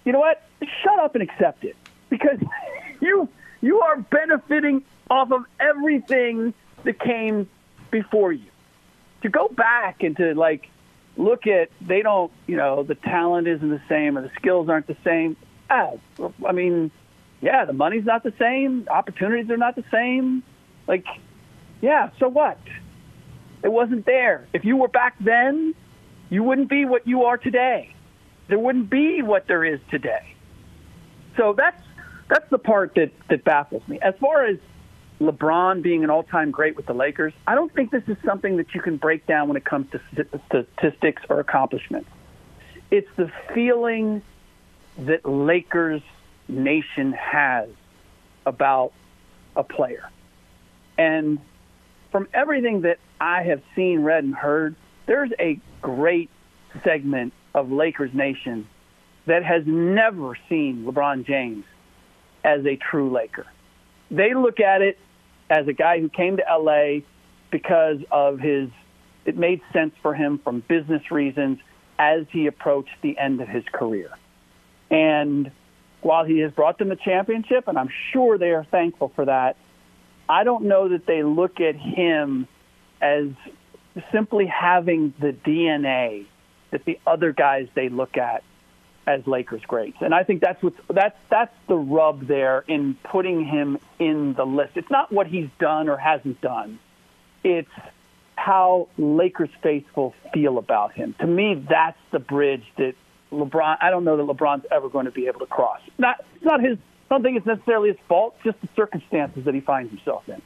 you 0.05 0.11
know 0.11 0.19
what? 0.19 0.43
Shut 0.83 0.99
up 0.99 1.15
and 1.15 1.23
accept 1.23 1.63
it 1.65 1.75
because 2.09 2.37
you 3.01 3.27
you 3.61 3.81
are 3.81 3.97
benefiting 3.97 4.83
off 5.09 5.31
of 5.31 5.45
everything 5.59 6.53
that 6.83 6.99
came 6.99 7.49
before 7.91 8.31
you. 8.31 8.45
To 9.23 9.29
go 9.29 9.47
back 9.47 10.03
and 10.03 10.15
to 10.17 10.33
like 10.33 10.69
look 11.17 11.47
at 11.47 11.69
they 11.81 12.01
don't 12.01 12.31
you 12.47 12.55
know 12.55 12.83
the 12.83 12.95
talent 12.95 13.47
isn't 13.47 13.69
the 13.69 13.81
same 13.89 14.17
or 14.17 14.21
the 14.21 14.31
skills 14.35 14.69
aren't 14.69 14.87
the 14.87 14.97
same. 15.03 15.35
Ah, 15.69 15.91
I 16.47 16.51
mean, 16.51 16.91
yeah, 17.41 17.65
the 17.65 17.73
money's 17.73 18.05
not 18.05 18.23
the 18.23 18.33
same, 18.39 18.87
opportunities 18.89 19.49
are 19.51 19.57
not 19.57 19.75
the 19.75 19.83
same. 19.91 20.43
Like, 20.87 21.05
yeah, 21.81 22.09
so 22.19 22.27
what? 22.27 22.59
It 23.63 23.71
wasn't 23.71 24.05
there. 24.05 24.47
If 24.53 24.65
you 24.65 24.77
were 24.77 24.87
back 24.87 25.15
then, 25.19 25.75
you 26.29 26.43
wouldn't 26.43 26.69
be 26.69 26.85
what 26.85 27.05
you 27.05 27.23
are 27.23 27.37
today. 27.37 27.93
There 28.47 28.57
wouldn't 28.57 28.89
be 28.89 29.21
what 29.21 29.47
there 29.47 29.63
is 29.63 29.79
today. 29.91 30.35
So 31.37 31.53
that's 31.53 31.81
that's 32.29 32.49
the 32.49 32.57
part 32.57 32.95
that 32.95 33.11
that 33.29 33.43
baffles 33.43 33.87
me. 33.87 33.99
As 34.01 34.15
far 34.19 34.45
as 34.45 34.57
LeBron 35.19 35.81
being 35.81 36.03
an 36.03 36.09
all-time 36.09 36.51
great 36.51 36.75
with 36.75 36.85
the 36.85 36.93
Lakers, 36.93 37.33
I 37.45 37.55
don't 37.55 37.73
think 37.73 37.91
this 37.91 38.07
is 38.07 38.17
something 38.23 38.57
that 38.57 38.73
you 38.73 38.81
can 38.81 38.97
break 38.97 39.25
down 39.25 39.47
when 39.47 39.57
it 39.57 39.65
comes 39.65 39.91
to 39.91 40.01
statistics 40.47 41.21
or 41.29 41.39
accomplishments. 41.39 42.09
It's 42.89 43.09
the 43.17 43.31
feeling 43.53 44.21
that 44.97 45.25
Lakers 45.25 46.01
nation 46.47 47.11
has 47.13 47.69
about 48.45 48.93
a 49.55 49.63
player. 49.63 50.09
And 50.97 51.39
from 52.11 52.27
everything 52.33 52.81
that 52.81 52.99
I 53.19 53.43
have 53.43 53.61
seen, 53.75 54.01
read, 54.03 54.23
and 54.23 54.33
heard, 54.33 54.75
there's 55.05 55.31
a 55.39 55.59
great 55.81 56.29
segment 56.83 57.33
of 57.53 57.71
Lakers 57.71 58.13
Nation 58.13 58.67
that 59.25 59.43
has 59.43 59.63
never 59.65 60.37
seen 60.47 60.85
LeBron 60.85 61.25
James 61.25 61.65
as 62.43 62.65
a 62.65 62.77
true 62.77 63.11
Laker. 63.11 63.45
They 64.09 64.33
look 64.33 64.59
at 64.59 64.81
it 64.81 64.97
as 65.49 65.67
a 65.67 65.73
guy 65.73 65.99
who 65.99 66.09
came 66.09 66.37
to 66.37 66.43
LA 66.49 67.01
because 67.51 67.97
of 68.11 68.39
his, 68.39 68.69
it 69.25 69.37
made 69.37 69.61
sense 69.73 69.93
for 70.01 70.13
him 70.13 70.39
from 70.43 70.61
business 70.67 71.11
reasons 71.11 71.59
as 71.97 72.25
he 72.31 72.47
approached 72.47 72.95
the 73.01 73.17
end 73.17 73.41
of 73.41 73.47
his 73.47 73.63
career. 73.71 74.09
And 74.89 75.51
while 76.01 76.23
he 76.23 76.39
has 76.39 76.51
brought 76.51 76.77
them 76.77 76.91
a 76.91 76.95
championship, 76.95 77.67
and 77.67 77.77
I'm 77.77 77.89
sure 78.11 78.37
they 78.37 78.51
are 78.51 78.63
thankful 78.63 79.11
for 79.15 79.25
that, 79.25 79.57
I 80.27 80.43
don't 80.43 80.65
know 80.65 80.89
that 80.89 81.05
they 81.05 81.23
look 81.23 81.59
at 81.59 81.75
him 81.75 82.47
as 83.01 83.27
simply 84.11 84.45
having 84.45 85.13
the 85.19 85.33
DNA 85.33 86.25
that 86.71 86.85
the 86.85 86.99
other 87.07 87.33
guys 87.33 87.67
they 87.73 87.89
look 87.89 88.15
at 88.17 88.43
as 89.09 89.25
Lakers 89.25 89.61
greats. 89.67 89.97
And 90.01 90.13
I 90.13 90.23
think 90.23 90.41
that's 90.41 90.61
what 90.61 90.73
that's 90.89 91.17
that's 91.29 91.53
the 91.67 91.75
rub 91.75 92.27
there 92.27 92.63
in 92.67 92.95
putting 93.03 93.43
him 93.45 93.77
in 93.97 94.33
the 94.33 94.45
list. 94.45 94.73
It's 94.75 94.89
not 94.91 95.11
what 95.11 95.27
he's 95.27 95.49
done 95.59 95.89
or 95.89 95.97
hasn't 95.97 96.39
done. 96.41 96.79
It's 97.43 97.69
how 98.35 98.87
Lakers 98.97 99.49
faithful 99.63 100.13
feel 100.33 100.57
about 100.57 100.93
him. 100.93 101.15
To 101.19 101.27
me, 101.27 101.55
that's 101.55 101.97
the 102.11 102.19
bridge 102.19 102.63
that 102.77 102.93
LeBron. 103.31 103.77
I 103.81 103.89
don't 103.89 104.03
know 104.03 104.17
that 104.17 104.23
LeBron's 104.37 104.65
ever 104.71 104.89
going 104.89 105.05
to 105.05 105.11
be 105.11 105.27
able 105.27 105.39
to 105.39 105.45
cross. 105.45 105.81
Not 105.97 106.23
it's 106.35 106.45
not 106.45 106.61
his. 106.61 106.77
I 107.09 107.15
don't 107.15 107.23
think 107.23 107.37
it's 107.37 107.45
necessarily 107.47 107.89
his 107.89 107.97
fault. 108.07 108.35
Just 108.43 108.61
the 108.61 108.69
circumstances 108.75 109.45
that 109.45 109.55
he 109.55 109.61
finds 109.61 109.89
himself 109.91 110.29
in. 110.29 110.41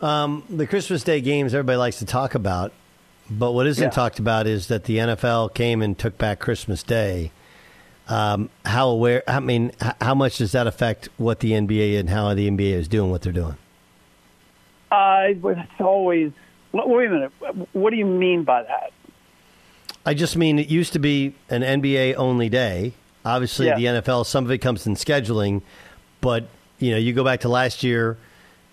Um, 0.00 0.44
the 0.48 0.66
Christmas 0.66 1.02
Day 1.02 1.20
games 1.20 1.54
everybody 1.54 1.76
likes 1.78 1.98
to 1.98 2.06
talk 2.06 2.34
about, 2.34 2.72
but 3.30 3.52
what 3.52 3.66
isn't 3.66 3.82
Yeah. 3.82 3.90
talked 3.90 4.18
about 4.18 4.46
is 4.46 4.68
that 4.68 4.84
the 4.84 4.98
NFL 4.98 5.48
came 5.54 5.82
and 5.82 5.98
took 5.98 6.16
back 6.18 6.38
Christmas 6.40 6.82
Day. 6.82 7.30
Um, 8.08 8.50
how 8.64 8.88
aware? 8.88 9.22
I 9.26 9.40
mean, 9.40 9.72
how 10.00 10.14
much 10.14 10.38
does 10.38 10.52
that 10.52 10.66
affect 10.66 11.08
what 11.16 11.40
the 11.40 11.52
NBA 11.52 11.98
and 11.98 12.10
how 12.10 12.34
the 12.34 12.50
NBA 12.50 12.72
is 12.72 12.88
doing 12.88 13.10
what 13.10 13.22
they're 13.22 13.32
doing? 13.32 13.56
I 14.90 15.36
was 15.40 15.56
always. 15.80 16.32
Wait 16.72 17.06
a 17.06 17.10
minute. 17.10 17.32
What 17.72 17.90
do 17.90 17.96
you 17.96 18.04
mean 18.04 18.42
by 18.44 18.62
that? 18.64 18.92
I 20.04 20.12
just 20.14 20.36
mean 20.36 20.58
it 20.58 20.68
used 20.68 20.92
to 20.94 20.98
be 20.98 21.34
an 21.48 21.62
NBA 21.62 22.16
only 22.16 22.48
day. 22.48 22.92
Obviously, 23.24 23.66
Yeah. 23.68 23.76
the 23.76 23.84
NFL, 23.86 24.26
some 24.26 24.44
of 24.44 24.50
it 24.50 24.58
comes 24.58 24.86
in 24.86 24.94
scheduling, 24.96 25.62
but 26.20 26.46
you 26.78 26.90
know, 26.90 26.98
you 26.98 27.12
go 27.14 27.24
back 27.24 27.40
to 27.40 27.48
last 27.48 27.82
year, 27.82 28.18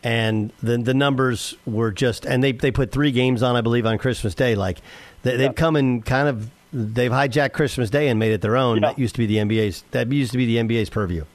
and 0.04 0.52
the 0.62 0.78
the 0.78 0.94
numbers 0.94 1.56
were 1.66 1.92
just, 1.92 2.26
and 2.26 2.44
they 2.44 2.52
they 2.52 2.72
put 2.72 2.92
three 2.92 3.12
games 3.12 3.44
on, 3.44 3.56
I 3.56 3.62
believe, 3.62 3.86
on 3.86 3.98
Christmas 3.98 4.36
Day. 4.36 4.56
Like 4.56 4.80
they, 5.22 5.38
they've 5.38 5.56
come 5.56 5.76
and 5.76 6.04
kind 6.06 6.28
of 6.28 6.50
they've 6.74 7.12
hijacked 7.12 7.54
Christmas 7.54 7.90
Day 7.90 8.08
and 8.08 8.20
made 8.20 8.32
it 8.32 8.42
their 8.42 8.58
own. 8.58 8.82
That 8.82 8.98
used 8.98 9.16
to 9.16 9.20
be 9.20 9.26
the 9.26 9.38
NBA's. 9.38 9.84
That 9.92 10.12
used 10.12 10.32
to 10.32 10.38
be 10.38 10.46
the 10.46 10.58
NBA's 10.58 10.90
purview. 10.90 11.26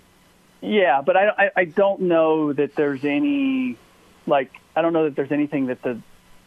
Yeah, 0.60 1.02
but 1.02 1.16
I, 1.16 1.28
I 1.28 1.50
I 1.56 1.64
don't 1.64 2.02
know 2.02 2.52
that 2.52 2.74
there's 2.74 3.04
any 3.04 3.76
like 4.26 4.50
I 4.74 4.82
don't 4.82 4.92
know 4.92 5.04
that 5.04 5.16
there's 5.16 5.32
anything 5.32 5.66
that 5.66 5.82
the 5.82 6.00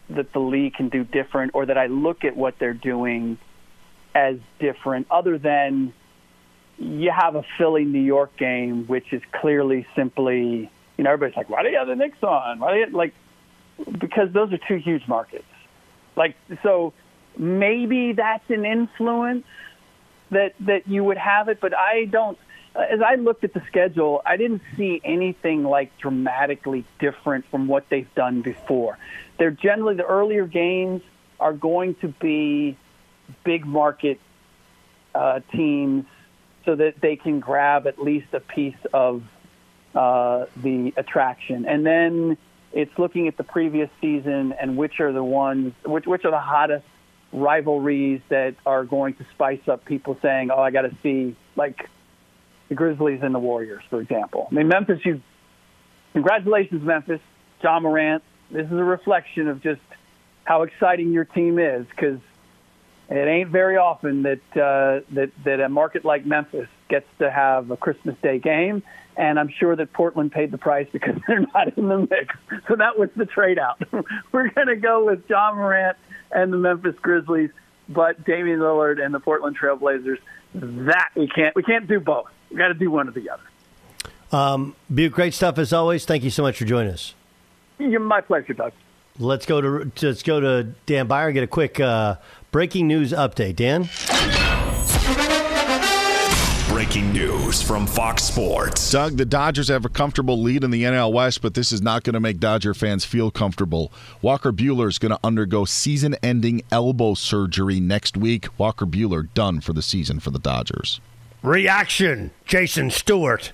that 0.10 0.34
the 0.34 0.40
league 0.40 0.74
can 0.74 0.90
do 0.90 1.04
different 1.04 1.52
or 1.54 1.66
that 1.66 1.78
I 1.78 1.88
look 1.88 2.24
at 2.24 2.36
what 2.36 2.58
they're 2.60 2.74
doing 2.74 3.38
as 4.16 4.38
different 4.60 5.08
other 5.12 5.38
than 5.38 5.94
you 6.78 7.12
have 7.12 7.36
a 7.36 7.44
Philly 7.58 7.86
New 7.86 8.02
York 8.02 8.36
game 8.38 8.88
which 8.88 9.14
is 9.14 9.22
clearly 9.32 9.86
simply 9.96 10.72
you 10.98 11.04
know 11.04 11.12
everybody's 11.12 11.38
like 11.38 11.50
why 11.50 11.62
do 11.62 11.70
you 11.70 11.78
have 11.78 11.88
the 11.88 11.96
Knicks 11.96 12.22
on 12.24 12.60
why 12.60 12.74
do 12.74 12.80
you 12.80 12.86
like 12.88 13.14
because 14.00 14.32
those 14.34 14.52
are 14.52 14.60
two 14.68 14.78
huge 14.78 15.08
markets 15.08 15.46
like 16.16 16.36
so 16.64 16.94
maybe 17.40 18.14
that's 18.14 18.50
an 18.50 18.66
influence 18.66 19.46
that 20.30 20.54
that 20.60 20.88
you 20.88 21.04
would 21.04 21.18
have 21.18 21.48
it 21.50 21.60
but 21.60 21.76
I 21.76 22.06
don't 22.06 22.38
as 22.76 23.02
I 23.02 23.16
looked 23.16 23.44
at 23.44 23.54
the 23.54 23.62
schedule, 23.68 24.22
I 24.26 24.38
didn't 24.38 24.62
see 24.78 25.02
anything 25.04 25.64
like 25.64 25.98
dramatically 25.98 26.86
different 27.00 27.46
from 27.50 27.68
what 27.68 27.90
they've 27.90 28.14
done 28.16 28.42
before. 28.42 28.98
They're 29.38 29.52
generally 29.52 29.96
the 29.96 30.06
earlier 30.06 30.46
games 30.46 31.02
are 31.40 31.54
going 31.54 31.96
to 31.96 32.10
be 32.10 32.78
big 33.44 33.66
market 33.66 34.20
uh, 35.16 35.40
teams 35.52 36.06
so 36.66 36.76
that 36.76 37.02
they 37.02 37.16
can 37.16 37.40
grab 37.40 37.88
at 37.88 38.02
least 38.02 38.28
a 38.34 38.40
piece 38.40 38.78
of 38.94 39.24
uh, 39.96 40.46
the 40.58 40.94
attraction. 40.98 41.66
And 41.66 41.86
then 41.86 42.38
it's 42.72 42.98
looking 43.00 43.28
at 43.28 43.38
the 43.38 43.44
previous 43.44 43.90
season 44.00 44.54
and 44.54 44.78
which 44.78 45.00
are 45.00 45.12
the 45.12 45.24
ones, 45.24 45.74
which, 45.86 46.06
which 46.06 46.26
are 46.26 46.32
the 46.32 46.40
hottest 46.40 46.86
rivalries 47.32 48.22
that 48.30 48.56
are 48.66 48.84
going 48.84 49.14
to 49.16 49.26
spice 49.34 49.68
up 49.68 49.86
people 49.86 50.18
saying, 50.22 50.50
oh, 50.52 50.60
I 50.60 50.72
got 50.72 50.82
to 50.82 50.96
see, 51.04 51.36
like, 51.56 51.88
the 52.70 52.76
Grizzlies 52.76 53.20
and 53.22 53.34
the 53.34 53.40
Warriors, 53.40 53.84
for 53.90 54.02
example. 54.02 54.48
I 54.52 54.56
mean, 54.56 54.68
Memphis, 54.68 55.00
you 55.04 55.22
congratulations, 56.14 56.84
Memphis, 56.84 57.22
Ja 57.62 57.80
Morant. 57.80 58.24
This 58.52 58.66
is 58.66 58.72
a 58.72 58.84
reflection 58.84 59.48
of 59.48 59.62
just 59.62 59.82
how 60.44 60.64
exciting 60.64 61.12
your 61.12 61.26
team 61.26 61.60
is 61.60 61.86
because 61.88 62.20
it 63.10 63.28
ain't 63.28 63.50
very 63.50 63.78
often 63.78 64.24
that 64.24 64.42
uh, 64.56 65.04
that 65.14 65.32
that 65.44 65.60
a 65.60 65.70
market 65.70 66.06
like 66.06 66.26
Memphis 66.26 66.68
gets 66.90 67.08
to 67.20 67.30
have 67.32 67.72
a 67.72 67.78
Christmas 67.78 68.16
Day 68.22 68.40
game, 68.40 68.84
and 69.18 69.40
I'm 69.40 69.50
sure 69.50 69.76
that 69.76 69.92
Portland 69.94 70.32
paid 70.32 70.52
the 70.52 70.58
price 70.58 70.88
because 70.92 71.16
they're 71.28 71.46
not 71.54 71.76
in 71.78 71.88
the 71.88 72.00
mix. 72.00 72.36
So 72.68 72.76
that 72.76 73.00
was 73.00 73.10
the 73.16 73.26
trade 73.26 73.58
out. 73.58 73.82
We're 74.32 74.50
going 74.50 74.68
to 74.68 74.76
go 74.76 75.06
with 75.06 75.24
Ja 75.28 75.54
Morant 75.54 75.98
and 76.32 76.54
the 76.54 76.58
Memphis 76.58 76.96
Grizzlies, 77.02 77.50
but 77.88 78.24
Damian 78.26 78.60
Lillard 78.60 79.04
and 79.04 79.14
the 79.14 79.20
Portland 79.20 79.58
Trailblazers. 79.58 80.20
That 80.54 81.10
we 81.16 81.28
can't 81.28 81.56
we 81.56 81.64
can't 81.64 81.88
do 81.88 82.00
both. 82.00 82.28
We 82.52 82.58
got 82.58 82.70
to 82.70 82.74
do 82.74 82.92
one 82.92 83.08
or 83.08 83.12
the 83.12 83.30
other. 83.30 83.44
Um, 84.32 84.76
Butte, 84.94 85.12
great 85.12 85.34
stuff 85.34 85.58
as 85.58 85.74
always. 85.74 86.06
Thank 86.06 86.24
you 86.24 86.30
so 86.30 86.44
much 86.44 86.58
for 86.58 86.66
joining 86.66 86.94
us. 86.94 87.16
You're 87.80 88.00
my 88.00 88.22
pleasure, 88.22 88.54
Doug. 88.54 88.74
Let's 89.18 89.46
go 89.46 89.62
to 89.62 89.92
let's 90.02 90.24
go 90.24 90.40
to 90.40 90.64
Dan 90.86 91.08
Beyer 91.08 91.28
and 91.28 91.34
get 91.34 91.44
a 91.44 91.48
quick 91.48 91.80
uh, 91.80 92.16
breaking 92.52 92.88
news 92.88 93.12
update. 93.12 93.56
Dan. 93.56 93.90
Breaking 96.70 97.12
news 97.12 97.62
from 97.62 97.86
Fox 97.86 98.24
Sports. 98.24 98.92
Doug, 98.92 99.18
the 99.18 99.26
Dodgers 99.26 99.68
have 99.68 99.86
a 99.86 99.90
comfortable 99.90 100.42
lead 100.42 100.64
in 100.64 100.72
the 100.72 100.84
NL 100.84 101.12
West, 101.12 101.42
but 101.42 101.54
this 101.54 101.72
is 101.72 101.82
not 101.82 102.04
going 102.04 102.14
to 102.14 102.20
make 102.20 102.40
Dodger 102.40 102.74
fans 102.74 103.04
feel 103.04 103.32
comfortable. 103.32 103.92
Walker 104.22 104.54
Buehler 104.54 104.88
is 104.88 104.98
going 104.98 105.12
to 105.12 105.20
undergo 105.24 105.66
season 105.66 106.16
ending 106.24 106.62
elbow 106.72 107.16
surgery 107.16 107.80
next 107.80 108.16
week. 108.16 108.48
Walker 108.58 108.86
Buehler 108.86 109.28
done 109.34 109.62
for 109.62 109.74
the 109.74 109.82
season 109.82 110.20
for 110.20 110.32
the 110.32 110.40
Dodgers. 110.40 111.02
Reaction, 111.44 112.32
Jason 112.46 112.92
Stewart. 112.92 113.52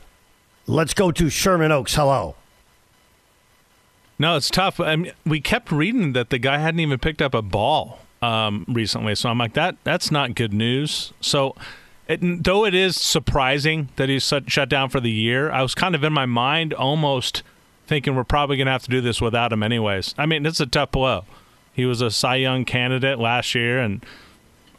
Let's 0.67 0.93
go 0.93 1.11
to 1.11 1.29
Sherman 1.29 1.71
Oaks. 1.71 1.95
Hello. 1.95 2.35
No, 4.17 4.37
it's 4.37 4.49
tough. 4.49 4.79
I 4.79 4.95
mean, 4.95 5.13
we 5.25 5.41
kept 5.41 5.71
reading 5.71 6.13
that 6.13 6.29
the 6.29 6.37
guy 6.37 6.59
hadn't 6.59 6.79
even 6.79 6.99
picked 6.99 7.21
up 7.21 7.33
a 7.33 7.41
ball 7.41 7.99
um, 8.25 8.65
recently, 8.67 9.15
so 9.15 9.29
I'm 9.29 9.37
like, 9.37 9.53
that 9.53 9.77
that's 9.83 10.09
not 10.09 10.35
good 10.35 10.53
news. 10.53 11.13
So, 11.21 11.55
it, 12.07 12.43
though 12.43 12.65
it 12.65 12.73
is 12.73 12.95
surprising 12.95 13.89
that 13.97 14.09
he's 14.09 14.23
shut, 14.47 14.69
down 14.69 14.89
for 14.89 14.99
the 14.99 15.11
year, 15.11 15.51
I 15.51 15.61
was 15.61 15.75
kind 15.75 15.93
of 15.93 16.03
in 16.03 16.13
my 16.13 16.25
mind 16.25 16.73
almost 16.73 17.43
thinking 17.87 18.15
we're 18.15 18.23
probably 18.23 18.57
going 18.57 18.65
to 18.65 18.71
have 18.71 18.83
to 18.83 18.89
do 18.89 19.01
this 19.01 19.21
without 19.21 19.53
him, 19.53 19.61
anyways. 19.61 20.15
I 20.17 20.25
mean, 20.25 20.45
it's 20.45 20.59
a 20.59 20.65
tough 20.65 20.91
blow. 20.91 21.25
He 21.71 21.85
was 21.85 22.01
a 22.01 22.09
Cy 22.09 22.37
Young 22.37 22.65
candidate 22.65 23.19
last 23.19 23.53
year 23.53 23.79
and 23.79 24.03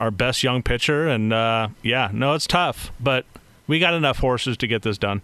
our 0.01 0.11
best 0.11 0.43
young 0.43 0.63
pitcher, 0.63 1.07
and 1.09 1.33
uh, 1.33 1.69
yeah, 1.83 2.11
no, 2.13 2.35
it's 2.35 2.47
tough, 2.47 2.91
but 3.01 3.25
we 3.67 3.79
got 3.79 3.95
enough 3.95 4.19
horses 4.19 4.57
to 4.59 4.67
get 4.67 4.83
this 4.83 4.99
done. 4.99 5.23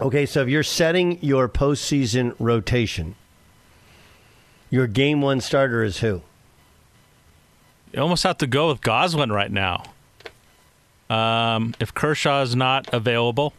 Okay, 0.00 0.26
so 0.26 0.42
if 0.42 0.48
you're 0.48 0.62
setting 0.62 1.18
your 1.22 1.48
postseason 1.48 2.34
rotation, 2.38 3.16
your 4.70 4.86
game 4.86 5.20
one 5.20 5.40
starter 5.40 5.82
is 5.82 5.98
who? 5.98 6.22
You 7.96 8.02
almost 8.02 8.24
have 8.24 8.36
to 8.38 8.46
go 8.46 8.68
with 8.68 8.82
Gonsolin 8.82 9.32
right 9.32 9.50
now. 9.50 9.84
Um, 11.08 11.74
if 11.80 11.94
Kershaw 11.94 12.42
is 12.42 12.54
not 12.54 12.92
available, 12.92 13.54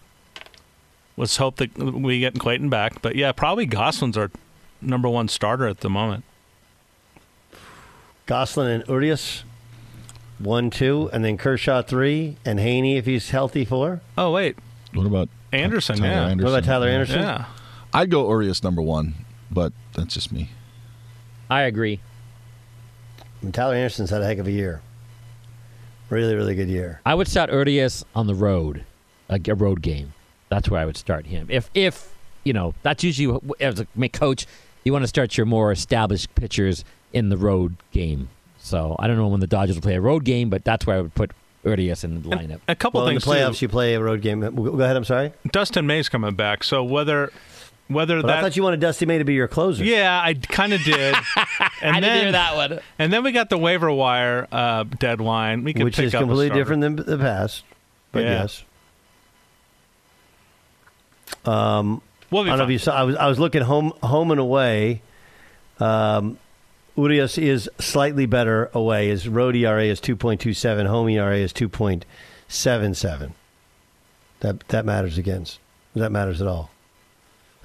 let's 1.17 1.37
hope 1.37 1.55
that 1.55 1.75
we 1.75 2.19
get 2.19 2.37
Clayton 2.37 2.69
back. 2.69 3.01
But 3.01 3.15
yeah, 3.15 3.31
probably 3.31 3.65
Gonsolin's 3.65 4.15
our 4.15 4.29
number 4.79 5.09
one 5.09 5.27
starter 5.27 5.65
at 5.65 5.79
the 5.79 5.89
moment. 5.89 6.23
Gonsolin 8.27 8.75
and 8.75 8.87
Urias, 8.87 9.43
one, 10.37 10.69
two, 10.69 11.09
and 11.11 11.25
then 11.25 11.37
Kershaw 11.37 11.81
three, 11.81 12.37
and 12.45 12.59
Heaney 12.59 12.95
if 12.97 13.07
he's 13.07 13.31
healthy 13.31 13.65
four. 13.65 14.01
Oh 14.19 14.31
wait, 14.31 14.55
What 14.93 15.07
about 15.07 15.29
Anderson? 15.51 15.97
Tyler 15.97 16.09
yeah. 16.09 16.27
Anderson? 16.27 16.51
What 16.51 16.59
about 16.59 16.71
Tyler 16.71 16.87
Anderson? 16.89 17.21
Yeah. 17.21 17.45
I'd 17.91 18.11
go 18.11 18.29
Urias 18.29 18.61
number 18.61 18.83
one, 18.83 19.15
but 19.49 19.73
that's 19.95 20.13
just 20.13 20.31
me. 20.31 20.51
I 21.49 21.61
agree. 21.61 22.01
And 23.41 23.53
Tyler 23.53 23.75
Anderson's 23.75 24.09
had 24.09 24.21
a 24.21 24.25
heck 24.25 24.37
of 24.37 24.47
a 24.47 24.51
year. 24.51 24.81
Really, 26.09 26.35
really 26.35 26.55
good 26.55 26.69
year. 26.69 27.01
I 27.05 27.15
would 27.15 27.27
start 27.27 27.51
Urias 27.51 28.05
on 28.15 28.27
the 28.27 28.35
road, 28.35 28.85
a, 29.29 29.39
a 29.47 29.53
road 29.55 29.81
game. 29.81 30.13
That's 30.49 30.69
where 30.69 30.79
I 30.79 30.85
would 30.85 30.97
start 30.97 31.25
him. 31.25 31.47
If 31.49 31.69
if 31.73 32.15
you 32.43 32.53
know, 32.53 32.73
that's 32.81 33.03
usually 33.03 33.37
as 33.59 33.81
a 33.81 34.09
coach, 34.09 34.47
you 34.85 34.93
want 34.93 35.03
to 35.03 35.07
start 35.07 35.35
your 35.35 35.45
more 35.45 35.71
established 35.71 36.33
pitchers 36.35 36.85
in 37.11 37.29
the 37.29 37.37
road 37.37 37.75
game. 37.91 38.29
So 38.57 38.95
I 38.99 39.07
don't 39.07 39.17
know 39.17 39.27
when 39.27 39.41
the 39.41 39.47
Dodgers 39.47 39.75
will 39.75 39.81
play 39.81 39.95
a 39.95 40.01
road 40.01 40.23
game, 40.23 40.49
but 40.49 40.63
that's 40.63 40.87
where 40.87 40.97
I 40.97 41.01
would 41.01 41.13
put 41.13 41.31
Urias 41.65 42.03
in 42.05 42.21
the 42.21 42.29
lineup. 42.29 42.61
A 42.69 42.75
couple 42.75 43.01
well, 43.01 43.09
things 43.09 43.25
in 43.25 43.29
the 43.29 43.35
playoffs, 43.35 43.57
too. 43.57 43.65
you 43.65 43.69
play 43.69 43.95
a 43.95 44.01
road 44.01 44.21
game. 44.21 44.39
Go 44.39 44.79
ahead. 44.79 44.95
I'm 44.95 45.03
sorry. 45.03 45.33
Dustin 45.51 45.87
May's 45.87 46.07
coming 46.07 46.35
back, 46.35 46.63
so 46.63 46.83
whether 46.83 47.31
whether 47.87 48.21
But 48.21 48.27
that 48.27 48.37
I 48.37 48.41
thought 48.41 48.55
you 48.55 48.63
wanted 48.63 48.79
Dusty 48.79 49.05
May 49.05 49.17
to 49.17 49.23
be 49.23 49.33
your 49.33 49.47
closer. 49.47 49.83
Yeah, 49.83 50.19
I 50.21 50.33
kind 50.33 50.73
of 50.73 50.83
did. 50.83 51.15
And 51.79 51.95
I 51.95 51.99
didn't 51.99 52.15
then, 52.15 52.23
hear 52.23 52.31
that 52.31 52.55
one. 52.55 52.79
And 52.97 53.13
then 53.13 53.23
we 53.23 53.31
got 53.31 53.51
the 53.51 53.57
waiver 53.57 53.91
wire 53.91 54.47
uh, 54.51 54.83
deadline. 54.83 55.63
We 55.63 55.73
could 55.73 55.83
which 55.83 55.95
pick 55.95 56.05
is 56.05 56.15
up 56.15 56.21
completely 56.21 56.49
different 56.57 56.81
than 56.81 56.95
the 56.95 57.19
past. 57.19 57.63
But 58.11 58.23
Yeah. 58.23 58.41
yes. 58.41 58.63
Um, 61.45 62.01
We'll 62.31 62.43
I 62.43 62.47
don't 62.47 62.57
know 62.57 62.63
if 62.65 62.71
you 62.71 62.79
saw. 62.79 62.93
I 62.93 63.03
was 63.03 63.15
I 63.15 63.27
was 63.27 63.39
looking 63.39 63.61
home 63.61 63.93
home 64.03 64.31
and 64.31 64.39
away. 64.39 65.01
Um, 65.79 66.37
Urias 66.97 67.37
is 67.37 67.69
slightly 67.79 68.25
better 68.25 68.69
away. 68.73 69.09
His 69.09 69.27
road 69.29 69.55
ERA 69.55 69.85
is 69.85 70.01
two 70.01 70.15
point 70.15 70.41
two 70.41 70.53
seven. 70.53 70.87
Home 70.87 71.07
ERA 71.09 71.37
is 71.37 71.53
two 71.53 71.69
point 71.69 72.05
seven 72.47 72.93
seven. 72.93 73.33
That 74.41 74.67
that 74.69 74.83
matters 74.83 75.17
against. 75.17 75.59
That 75.95 76.11
matters 76.11 76.41
at 76.41 76.47
all. 76.47 76.69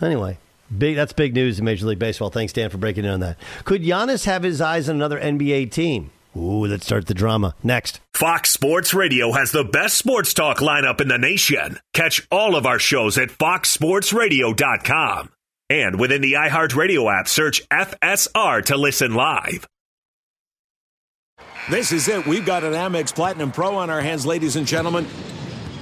Anyway, 0.03 0.39
big. 0.77 0.97
That's 0.97 1.13
big 1.13 1.35
news 1.35 1.59
in 1.59 1.65
Major 1.65 1.87
League 1.87 1.99
Baseball. 1.99 2.31
Thanks, 2.31 2.53
Dan, 2.53 2.71
for 2.71 2.79
breaking 2.79 3.05
in 3.05 3.11
on 3.11 3.21
that. 3.21 3.37
Could 3.65 3.83
Giannis 3.83 4.27
have 4.27 4.43
his 4.43 4.61
eyes 4.61 4.89
on 4.89 4.97
another 4.97 5.21
NBA 5.21 5.71
team? 5.71 6.11
Ooh, 6.37 6.67
let's 6.67 6.87
start 6.87 7.07
the 7.07 7.15
drama 7.15 7.55
next. 7.63 8.01
Fox 8.15 8.51
Sports 8.51 8.95
Radio 8.95 9.33
has 9.33 9.53
the 9.53 9.65
best 9.65 9.99
sports 9.99 10.33
talk 10.33 10.59
lineup 10.59 11.01
in 11.01 11.09
the 11.09 11.19
nation. 11.19 11.79
Catch 11.93 12.27
all 12.31 12.57
of 12.57 12.65
our 12.65 12.79
shows 12.79 13.19
at 13.19 13.29
foxsportsradio.com. 13.29 15.31
And 15.69 16.01
within 16.01 16.23
the 16.23 16.35
iHeartRadio 16.35 17.13
app, 17.13 17.29
search 17.29 17.69
FSR 17.69 18.65
to 18.67 18.77
listen 18.77 19.15
live. 19.15 19.67
This 21.71 21.93
is 21.93 22.09
it. 22.09 22.27
We've 22.27 22.45
got 22.45 22.65
an 22.65 22.73
Amex 22.73 23.15
Platinum 23.15 23.53
Pro 23.53 23.77
on 23.77 23.89
our 23.89 24.01
hands, 24.01 24.27
ladies 24.27 24.57
and 24.57 24.67
gentlemen. 24.67 25.07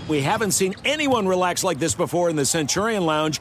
We 0.09 0.21
haven't 0.21 0.53
seen 0.53 0.75
anyone 0.85 1.27
relax 1.27 1.65
like 1.65 1.79
this 1.79 1.95
before 1.95 2.29
in 2.29 2.37
the 2.37 2.45
Centurion 2.45 3.07
Lounge. 3.07 3.41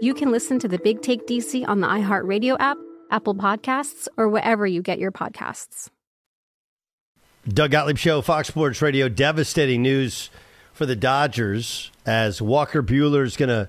you 0.00 0.14
can 0.14 0.30
listen 0.30 0.58
to 0.60 0.68
the 0.68 0.78
Big 0.78 1.02
Take 1.02 1.26
DC 1.26 1.66
on 1.66 1.80
the 1.80 1.86
iHeartRadio 1.86 2.56
app, 2.58 2.78
Apple 3.10 3.34
Podcasts, 3.34 4.08
or 4.16 4.28
wherever 4.28 4.66
you 4.66 4.82
get 4.82 4.98
your 4.98 5.12
podcasts. 5.12 5.88
Doug 7.48 7.72
Gottlieb 7.72 7.98
Show, 7.98 8.22
Fox 8.22 8.48
Sports 8.48 8.80
Radio. 8.80 9.08
Devastating 9.08 9.82
news 9.82 10.30
for 10.72 10.86
the 10.86 10.96
Dodgers 10.96 11.90
as 12.06 12.40
Walker 12.40 12.82
Buehler 12.82 13.24
is 13.24 13.36
going 13.36 13.50
to 13.50 13.68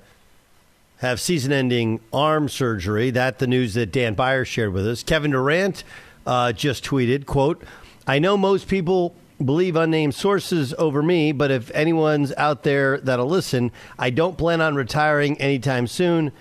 have 0.98 1.20
season-ending 1.20 2.00
arm 2.14 2.48
surgery. 2.48 3.12
That 3.12 3.40
the 3.40 3.48
news 3.48 3.74
that 3.74 3.92
Dan 3.92 4.14
Beyer 4.14 4.46
shared 4.46 4.72
with 4.72 4.88
us. 4.88 5.04
Kevin 5.04 5.32
Durant 5.32 5.84
uh, 6.26 6.54
just 6.54 6.86
tweeted, 6.86 7.26
"quote 7.26 7.64
I 8.08 8.20
know 8.20 8.38
most 8.38 8.68
people." 8.68 9.16
Believe 9.44 9.76
unnamed 9.76 10.16
sources 10.16 10.74
over 10.78 11.04
me, 11.04 11.34
but 11.34 11.52
if 11.52 11.70
anyone's 11.72 12.32
out 12.38 12.64
there 12.64 13.00
that'll 13.00 13.28
listen, 13.28 13.72
I 14.00 14.10
don't 14.10 14.38
plan 14.38 14.62
on 14.62 14.76
retiring 14.76 15.38
anytime 15.42 15.88
soon. 15.88 16.32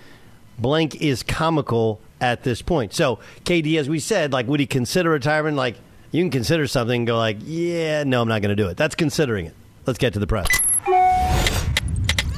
Blank 0.57 1.01
is 1.01 1.21
comical 1.21 1.99
at 2.21 2.43
this 2.43 2.61
point. 2.61 2.93
So, 2.93 3.19
KD, 3.43 3.77
as 3.77 3.89
we 3.89 3.99
said, 3.99 4.31
like, 4.31 4.47
would 4.47 4.61
he 4.61 4.65
consider 4.65 5.09
retirement? 5.09 5.57
Like, 5.57 5.75
you 6.11 6.23
can 6.23 6.31
consider 6.31 6.67
something 6.67 7.01
and 7.01 7.07
go 7.07 7.17
like, 7.17 7.37
yeah, 7.41 8.05
no, 8.05 8.21
I'm 8.21 8.29
not 8.29 8.41
going 8.41 8.55
to 8.55 8.61
do 8.61 8.69
it. 8.69 8.77
That's 8.77 8.95
considering 8.95 9.47
it. 9.47 9.55
Let's 9.85 9.99
get 9.99 10.13
to 10.13 10.19
the 10.19 10.27
press. 10.27 10.47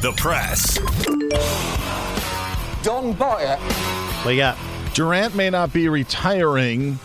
The 0.01 0.13
press. 0.17 0.79
Don't 2.83 3.17
buy 3.17 3.43
it. 3.43 3.59
What 4.25 4.31
you 4.31 4.37
got? 4.37 4.57
Durant 4.95 5.35
may 5.35 5.49
not 5.51 5.71
be 5.71 5.87
retiring, 5.89 6.97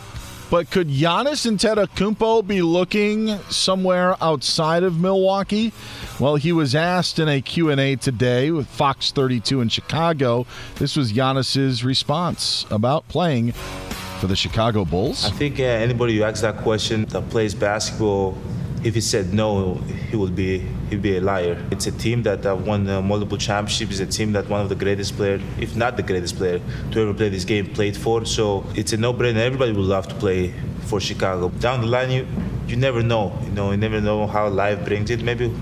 but 0.52 0.70
could 0.70 0.88
Giannis 0.88 1.50
Antetokounmpo 1.50 2.46
be 2.46 2.60
looking 2.60 3.38
somewhere 3.48 4.22
outside 4.22 4.82
of 4.82 5.00
Milwaukee? 5.00 5.72
Well, 6.20 6.36
he 6.36 6.52
was 6.52 6.74
asked 6.74 7.18
in 7.18 7.26
a 7.26 7.40
Q&A 7.40 7.96
today 7.96 8.50
with 8.50 8.66
Fox 8.66 9.12
32 9.12 9.62
in 9.62 9.70
Chicago. 9.70 10.44
This 10.74 10.94
was 10.94 11.10
Giannis's 11.10 11.82
response 11.82 12.66
about 12.70 13.08
playing 13.08 13.52
for 13.52 14.26
the 14.26 14.36
Chicago 14.36 14.84
Bulls. 14.84 15.24
I 15.24 15.30
think 15.30 15.58
uh, 15.58 15.62
anybody 15.62 16.18
who 16.18 16.22
asks 16.22 16.42
that 16.42 16.58
question 16.58 17.06
that 17.06 17.30
plays 17.30 17.54
basketball, 17.54 18.36
if 18.84 18.94
he 18.94 19.00
said 19.00 19.32
no, 19.32 19.74
he 20.10 20.16
would 20.16 20.34
be 20.34 20.58
he'd 20.90 21.02
be 21.02 21.16
a 21.16 21.20
liar. 21.20 21.56
It's 21.70 21.86
a 21.86 21.92
team 21.92 22.22
that 22.24 22.44
uh, 22.44 22.54
won 22.56 22.88
uh, 22.88 23.00
multiple 23.02 23.38
championships. 23.38 23.98
It's 23.98 24.14
a 24.14 24.18
team 24.18 24.32
that 24.32 24.48
one 24.48 24.60
of 24.60 24.68
the 24.68 24.74
greatest 24.74 25.16
players, 25.16 25.40
if 25.58 25.76
not 25.76 25.96
the 25.96 26.02
greatest 26.02 26.36
player, 26.36 26.60
to 26.90 27.00
ever 27.00 27.14
play 27.14 27.28
this 27.28 27.44
game 27.44 27.66
played 27.72 27.96
for. 27.96 28.24
So 28.24 28.64
it's 28.74 28.92
a 28.92 28.96
no-brainer. 28.96 29.36
Everybody 29.36 29.72
would 29.72 29.86
love 29.86 30.08
to 30.08 30.14
play 30.16 30.52
for 30.82 31.00
Chicago. 31.00 31.48
Down 31.60 31.80
the 31.80 31.86
line, 31.86 32.10
you 32.10 32.26
you 32.66 32.76
never 32.76 33.02
know. 33.02 33.32
You 33.44 33.50
know, 33.50 33.70
you 33.70 33.76
never 33.76 34.00
know 34.00 34.26
how 34.26 34.48
life 34.48 34.84
brings 34.84 35.10
it. 35.10 35.22
Maybe 35.22 35.52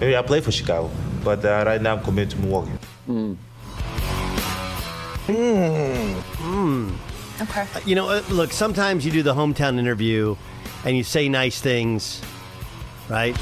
maybe 0.00 0.16
I 0.16 0.22
play 0.22 0.40
for 0.40 0.52
Chicago, 0.52 0.90
but 1.22 1.44
uh, 1.44 1.64
right 1.66 1.80
now 1.80 1.96
I'm 1.96 2.02
committed 2.02 2.30
to 2.30 2.38
Milwaukee. 2.38 2.72
Hmm. 3.06 3.34
Hmm. 5.26 6.90
Okay. 7.40 7.66
Uh, 7.74 7.80
You 7.86 7.94
know, 7.94 8.08
uh, 8.08 8.22
look, 8.30 8.52
sometimes 8.52 9.04
you 9.04 9.10
do 9.10 9.22
the 9.22 9.34
hometown 9.34 9.78
interview 9.78 10.36
and 10.84 10.96
you 10.96 11.02
say 11.02 11.28
nice 11.28 11.60
things, 11.60 12.20
right? 13.08 13.34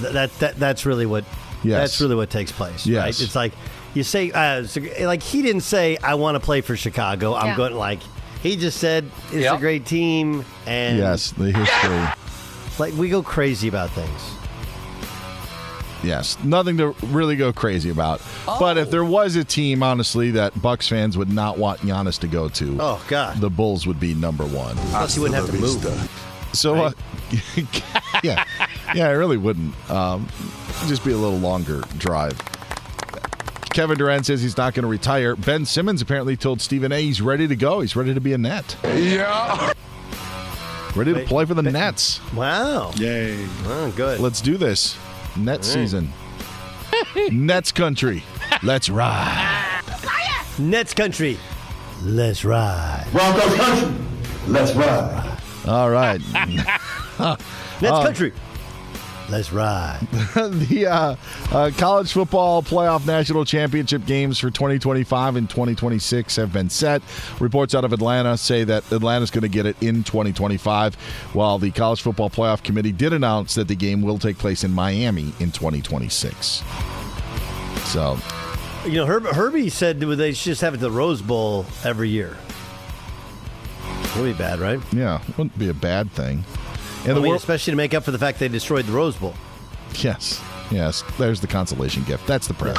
Th- 0.00 0.12
That, 0.12 0.30
that 0.38 0.56
that's 0.58 0.86
really 0.86 1.06
what 1.06 1.24
Yes. 1.62 1.80
that's 1.80 2.00
really 2.00 2.14
what 2.16 2.30
takes 2.30 2.52
place, 2.52 2.86
Yes. 2.86 3.02
right? 3.04 3.20
It's 3.20 3.34
like 3.36 3.52
you 3.94 4.02
say 4.02 4.30
uh, 4.30 4.64
like 5.00 5.22
he 5.22 5.42
didn't 5.42 5.60
say 5.62 5.96
I 6.02 6.14
want 6.14 6.36
to 6.36 6.40
play 6.40 6.60
for 6.62 6.74
Chicago. 6.76 7.34
I'm 7.34 7.48
Yeah. 7.48 7.56
going 7.56 7.74
like 7.74 8.00
he 8.42 8.56
just 8.56 8.78
said 8.78 9.10
it's 9.32 9.46
a 9.50 9.58
great 9.58 9.84
team 9.84 10.44
and 10.66 10.96
Yes, 10.98 11.32
the 11.32 11.52
history. 11.52 12.08
like 12.78 12.94
we 12.96 13.08
go 13.10 13.22
crazy 13.22 13.68
about 13.68 13.90
things. 13.90 14.20
Yes, 16.02 16.38
nothing 16.42 16.78
to 16.78 16.94
really 17.08 17.36
go 17.36 17.52
crazy 17.52 17.90
about. 17.90 18.22
But 18.46 18.78
if 18.78 18.90
there 18.90 19.04
was 19.04 19.36
a 19.36 19.44
team, 19.44 19.82
honestly, 19.82 20.30
that 20.30 20.62
Bucks 20.62 20.88
fans 20.88 21.18
would 21.18 21.30
not 21.30 21.58
want 21.58 21.80
Giannis 21.80 22.18
to 22.20 22.26
go 22.26 22.48
to, 22.48 22.78
Oh 22.80 23.04
God, 23.06 23.38
the 23.38 23.50
Bulls 23.50 23.86
would 23.86 24.00
be 24.00 24.14
number 24.14 24.46
one. 24.46 24.76
Plus, 24.76 25.14
you 25.16 25.20
wouldn't 25.22 25.38
have 25.44 25.54
to 25.54 25.60
move. 25.60 26.10
So, 26.54 26.74
uh, 26.86 26.92
yeah, 28.22 28.44
yeah, 28.94 29.08
I 29.08 29.12
really 29.12 29.36
wouldn't. 29.36 29.74
Um, 29.90 30.28
just 30.86 31.04
be 31.04 31.12
a 31.12 31.16
little 31.16 31.38
longer 31.38 31.82
drive. 31.98 32.38
Kevin 33.72 33.96
Durant 33.96 34.26
says 34.26 34.42
he's 34.42 34.56
not 34.56 34.74
going 34.74 34.82
to 34.82 34.88
retire. 34.88 35.36
Ben 35.36 35.64
Simmons 35.64 36.02
apparently 36.02 36.36
told 36.36 36.60
Stephen 36.60 36.90
A. 36.92 37.00
he's 37.00 37.22
ready 37.22 37.46
to 37.46 37.54
go. 37.56 37.80
He's 37.80 37.94
ready 37.94 38.12
to 38.14 38.20
be 38.20 38.32
a 38.32 38.38
net. 38.38 38.76
Yeah. 38.84 39.72
Ready 40.96 41.14
to 41.14 41.24
play 41.24 41.44
for 41.44 41.54
the 41.54 41.62
Nets. 41.62 42.20
Wow. 42.34 42.90
Yay. 42.96 43.46
Oh, 43.66 43.92
good. 43.96 44.18
Let's 44.18 44.40
do 44.40 44.56
this. 44.56 44.98
Net 45.36 45.48
All 45.48 45.56
right. 45.58 45.64
season. 45.64 46.12
Nets 47.30 47.70
country. 47.70 48.24
Let's 48.64 48.90
ride. 48.90 49.82
Nets 50.58 50.92
country. 50.92 51.38
Let's 52.02 52.44
ride. 52.44 53.06
Broncos 53.12 53.54
country. 53.56 53.94
Let's 54.48 54.74
ride. 54.74 55.38
All 55.68 55.90
right. 55.90 56.20
Nets 57.80 57.92
Um, 57.96 58.04
country. 58.04 58.32
Let's 59.28 59.52
ride. 59.52 60.00
the 60.34 60.86
uh, 60.90 61.14
uh, 61.52 61.70
college 61.78 62.12
football 62.12 62.62
playoff 62.64 63.06
national 63.06 63.44
championship 63.44 64.04
games 64.04 64.40
for 64.40 64.50
2025 64.50 65.36
and 65.36 65.48
2026 65.48 66.34
have 66.34 66.52
been 66.52 66.68
set. 66.68 67.00
Reports 67.38 67.72
out 67.76 67.84
of 67.84 67.92
Atlanta 67.92 68.36
say 68.36 68.64
that 68.64 68.90
Atlanta's 68.90 69.30
going 69.30 69.42
to 69.42 69.48
get 69.48 69.66
it 69.66 69.76
in 69.80 70.02
2025, 70.02 70.96
while 71.32 71.58
the 71.60 71.70
college 71.70 72.02
football 72.02 72.28
playoff 72.28 72.64
committee 72.64 72.90
did 72.90 73.12
announce 73.12 73.54
that 73.54 73.68
the 73.68 73.76
game 73.76 74.02
will 74.02 74.18
take 74.18 74.36
place 74.36 74.64
in 74.64 74.72
Miami 74.72 75.32
in 75.38 75.52
2026. 75.52 76.64
So, 77.84 78.18
You 78.84 78.94
know, 78.96 79.06
Herb, 79.06 79.26
Herbie 79.26 79.68
said 79.68 80.00
they 80.00 80.32
should 80.32 80.44
just 80.50 80.60
have 80.62 80.74
it 80.74 80.78
the 80.78 80.90
Rose 80.90 81.22
Bowl 81.22 81.66
every 81.84 82.08
year. 82.08 82.36
That'd 84.02 84.24
be 84.24 84.32
bad, 84.32 84.58
right? 84.58 84.80
yeah, 84.92 85.20
it 85.22 85.38
wouldn't 85.38 85.56
be 85.56 85.68
a 85.68 85.74
bad 85.74 86.10
thing. 86.10 86.44
I 87.04 87.08
And 87.08 87.16
the 87.16 87.20
mean, 87.20 87.30
world, 87.30 87.40
especially 87.40 87.72
to 87.72 87.76
make 87.76 87.94
up 87.94 88.04
for 88.04 88.10
the 88.10 88.18
fact 88.18 88.38
they 88.38 88.48
destroyed 88.48 88.84
the 88.86 88.92
Rose 88.92 89.16
Bowl. 89.16 89.34
yes, 89.94 90.40
yes, 90.70 91.02
there's 91.18 91.40
the 91.40 91.46
consolation 91.46 92.04
gift. 92.04 92.26
That's 92.26 92.46
the 92.46 92.54
press. 92.54 92.76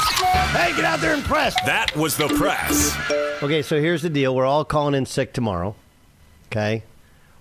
Hey, 0.54 0.76
get 0.76 0.86
out 0.86 1.00
there 1.00 1.14
and 1.14 1.24
press. 1.24 1.56
That 1.66 1.96
was 1.96 2.16
the 2.18 2.28
press. 2.30 2.96
Okay, 3.44 3.62
so 3.62 3.80
here's 3.80 4.02
the 4.04 4.10
deal. 4.10 4.36
We're 4.36 4.46
all 4.46 4.64
calling 4.66 4.94
in 4.94 5.06
sick 5.06 5.34
tomorrow. 5.34 5.76
Okay? 6.52 6.84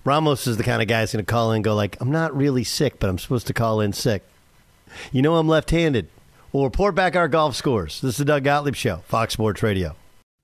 Ramos 0.05 0.47
is 0.47 0.57
the 0.57 0.63
kind 0.65 0.81
of 0.81 0.89
guy 0.89 1.01
that's 1.01 1.13
going 1.13 1.25
to 1.25 1.31
call 1.31 1.53
in 1.53 1.57
and 1.57 1.65
go 1.65 1.75
like, 1.75 1.97
I'm 2.01 2.11
not 2.11 2.35
really 2.35 2.65
sick, 2.65 2.99
but 2.99 3.11
I'm 3.11 3.19
supposed 3.19 3.47
to 3.49 3.53
call 3.53 3.81
in 3.81 3.93
sick. 3.93 4.23
You 5.13 5.21
know 5.23 5.37
I'm 5.37 5.47
left-handed. 5.49 6.09
We'll 6.53 6.65
report 6.65 6.95
back 6.95 7.15
our 7.15 7.29
golf 7.29 7.55
scores. 7.55 8.01
This 8.01 8.13
is 8.15 8.17
the 8.19 8.25
Doug 8.25 8.43
Gottlieb 8.45 8.75
Show, 8.75 8.97
Fox 9.07 9.35
Sports 9.35 9.63
Radio. 9.63 9.95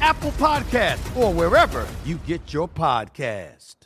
Apple 0.00 0.32
Podcast, 0.32 1.16
or 1.16 1.32
wherever 1.32 1.86
you 2.04 2.16
get 2.26 2.52
your 2.52 2.68
podcast. 2.68 3.76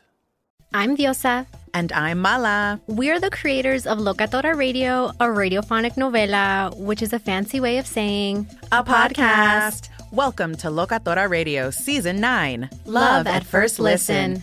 I'm 0.74 0.96
Diosa. 0.96 1.46
And 1.72 1.92
I'm 1.92 2.18
Mala. 2.20 2.80
We're 2.86 3.20
the 3.20 3.30
creators 3.30 3.86
of 3.86 3.98
Locatora 3.98 4.56
Radio, 4.56 5.06
a 5.20 5.26
radiophonic 5.26 5.94
novela, 5.94 6.76
which 6.76 7.02
is 7.02 7.12
a 7.12 7.18
fancy 7.18 7.60
way 7.60 7.78
of 7.78 7.86
saying 7.86 8.46
A 8.72 8.82
podcast. 8.82 9.88
Welcome 10.12 10.56
to 10.56 10.68
Locatora 10.68 11.28
Radio 11.28 11.70
Season 11.70 12.20
9 12.20 12.68
Love 12.86 13.26
at 13.26 13.44
First 13.44 13.78
Listen. 13.78 14.42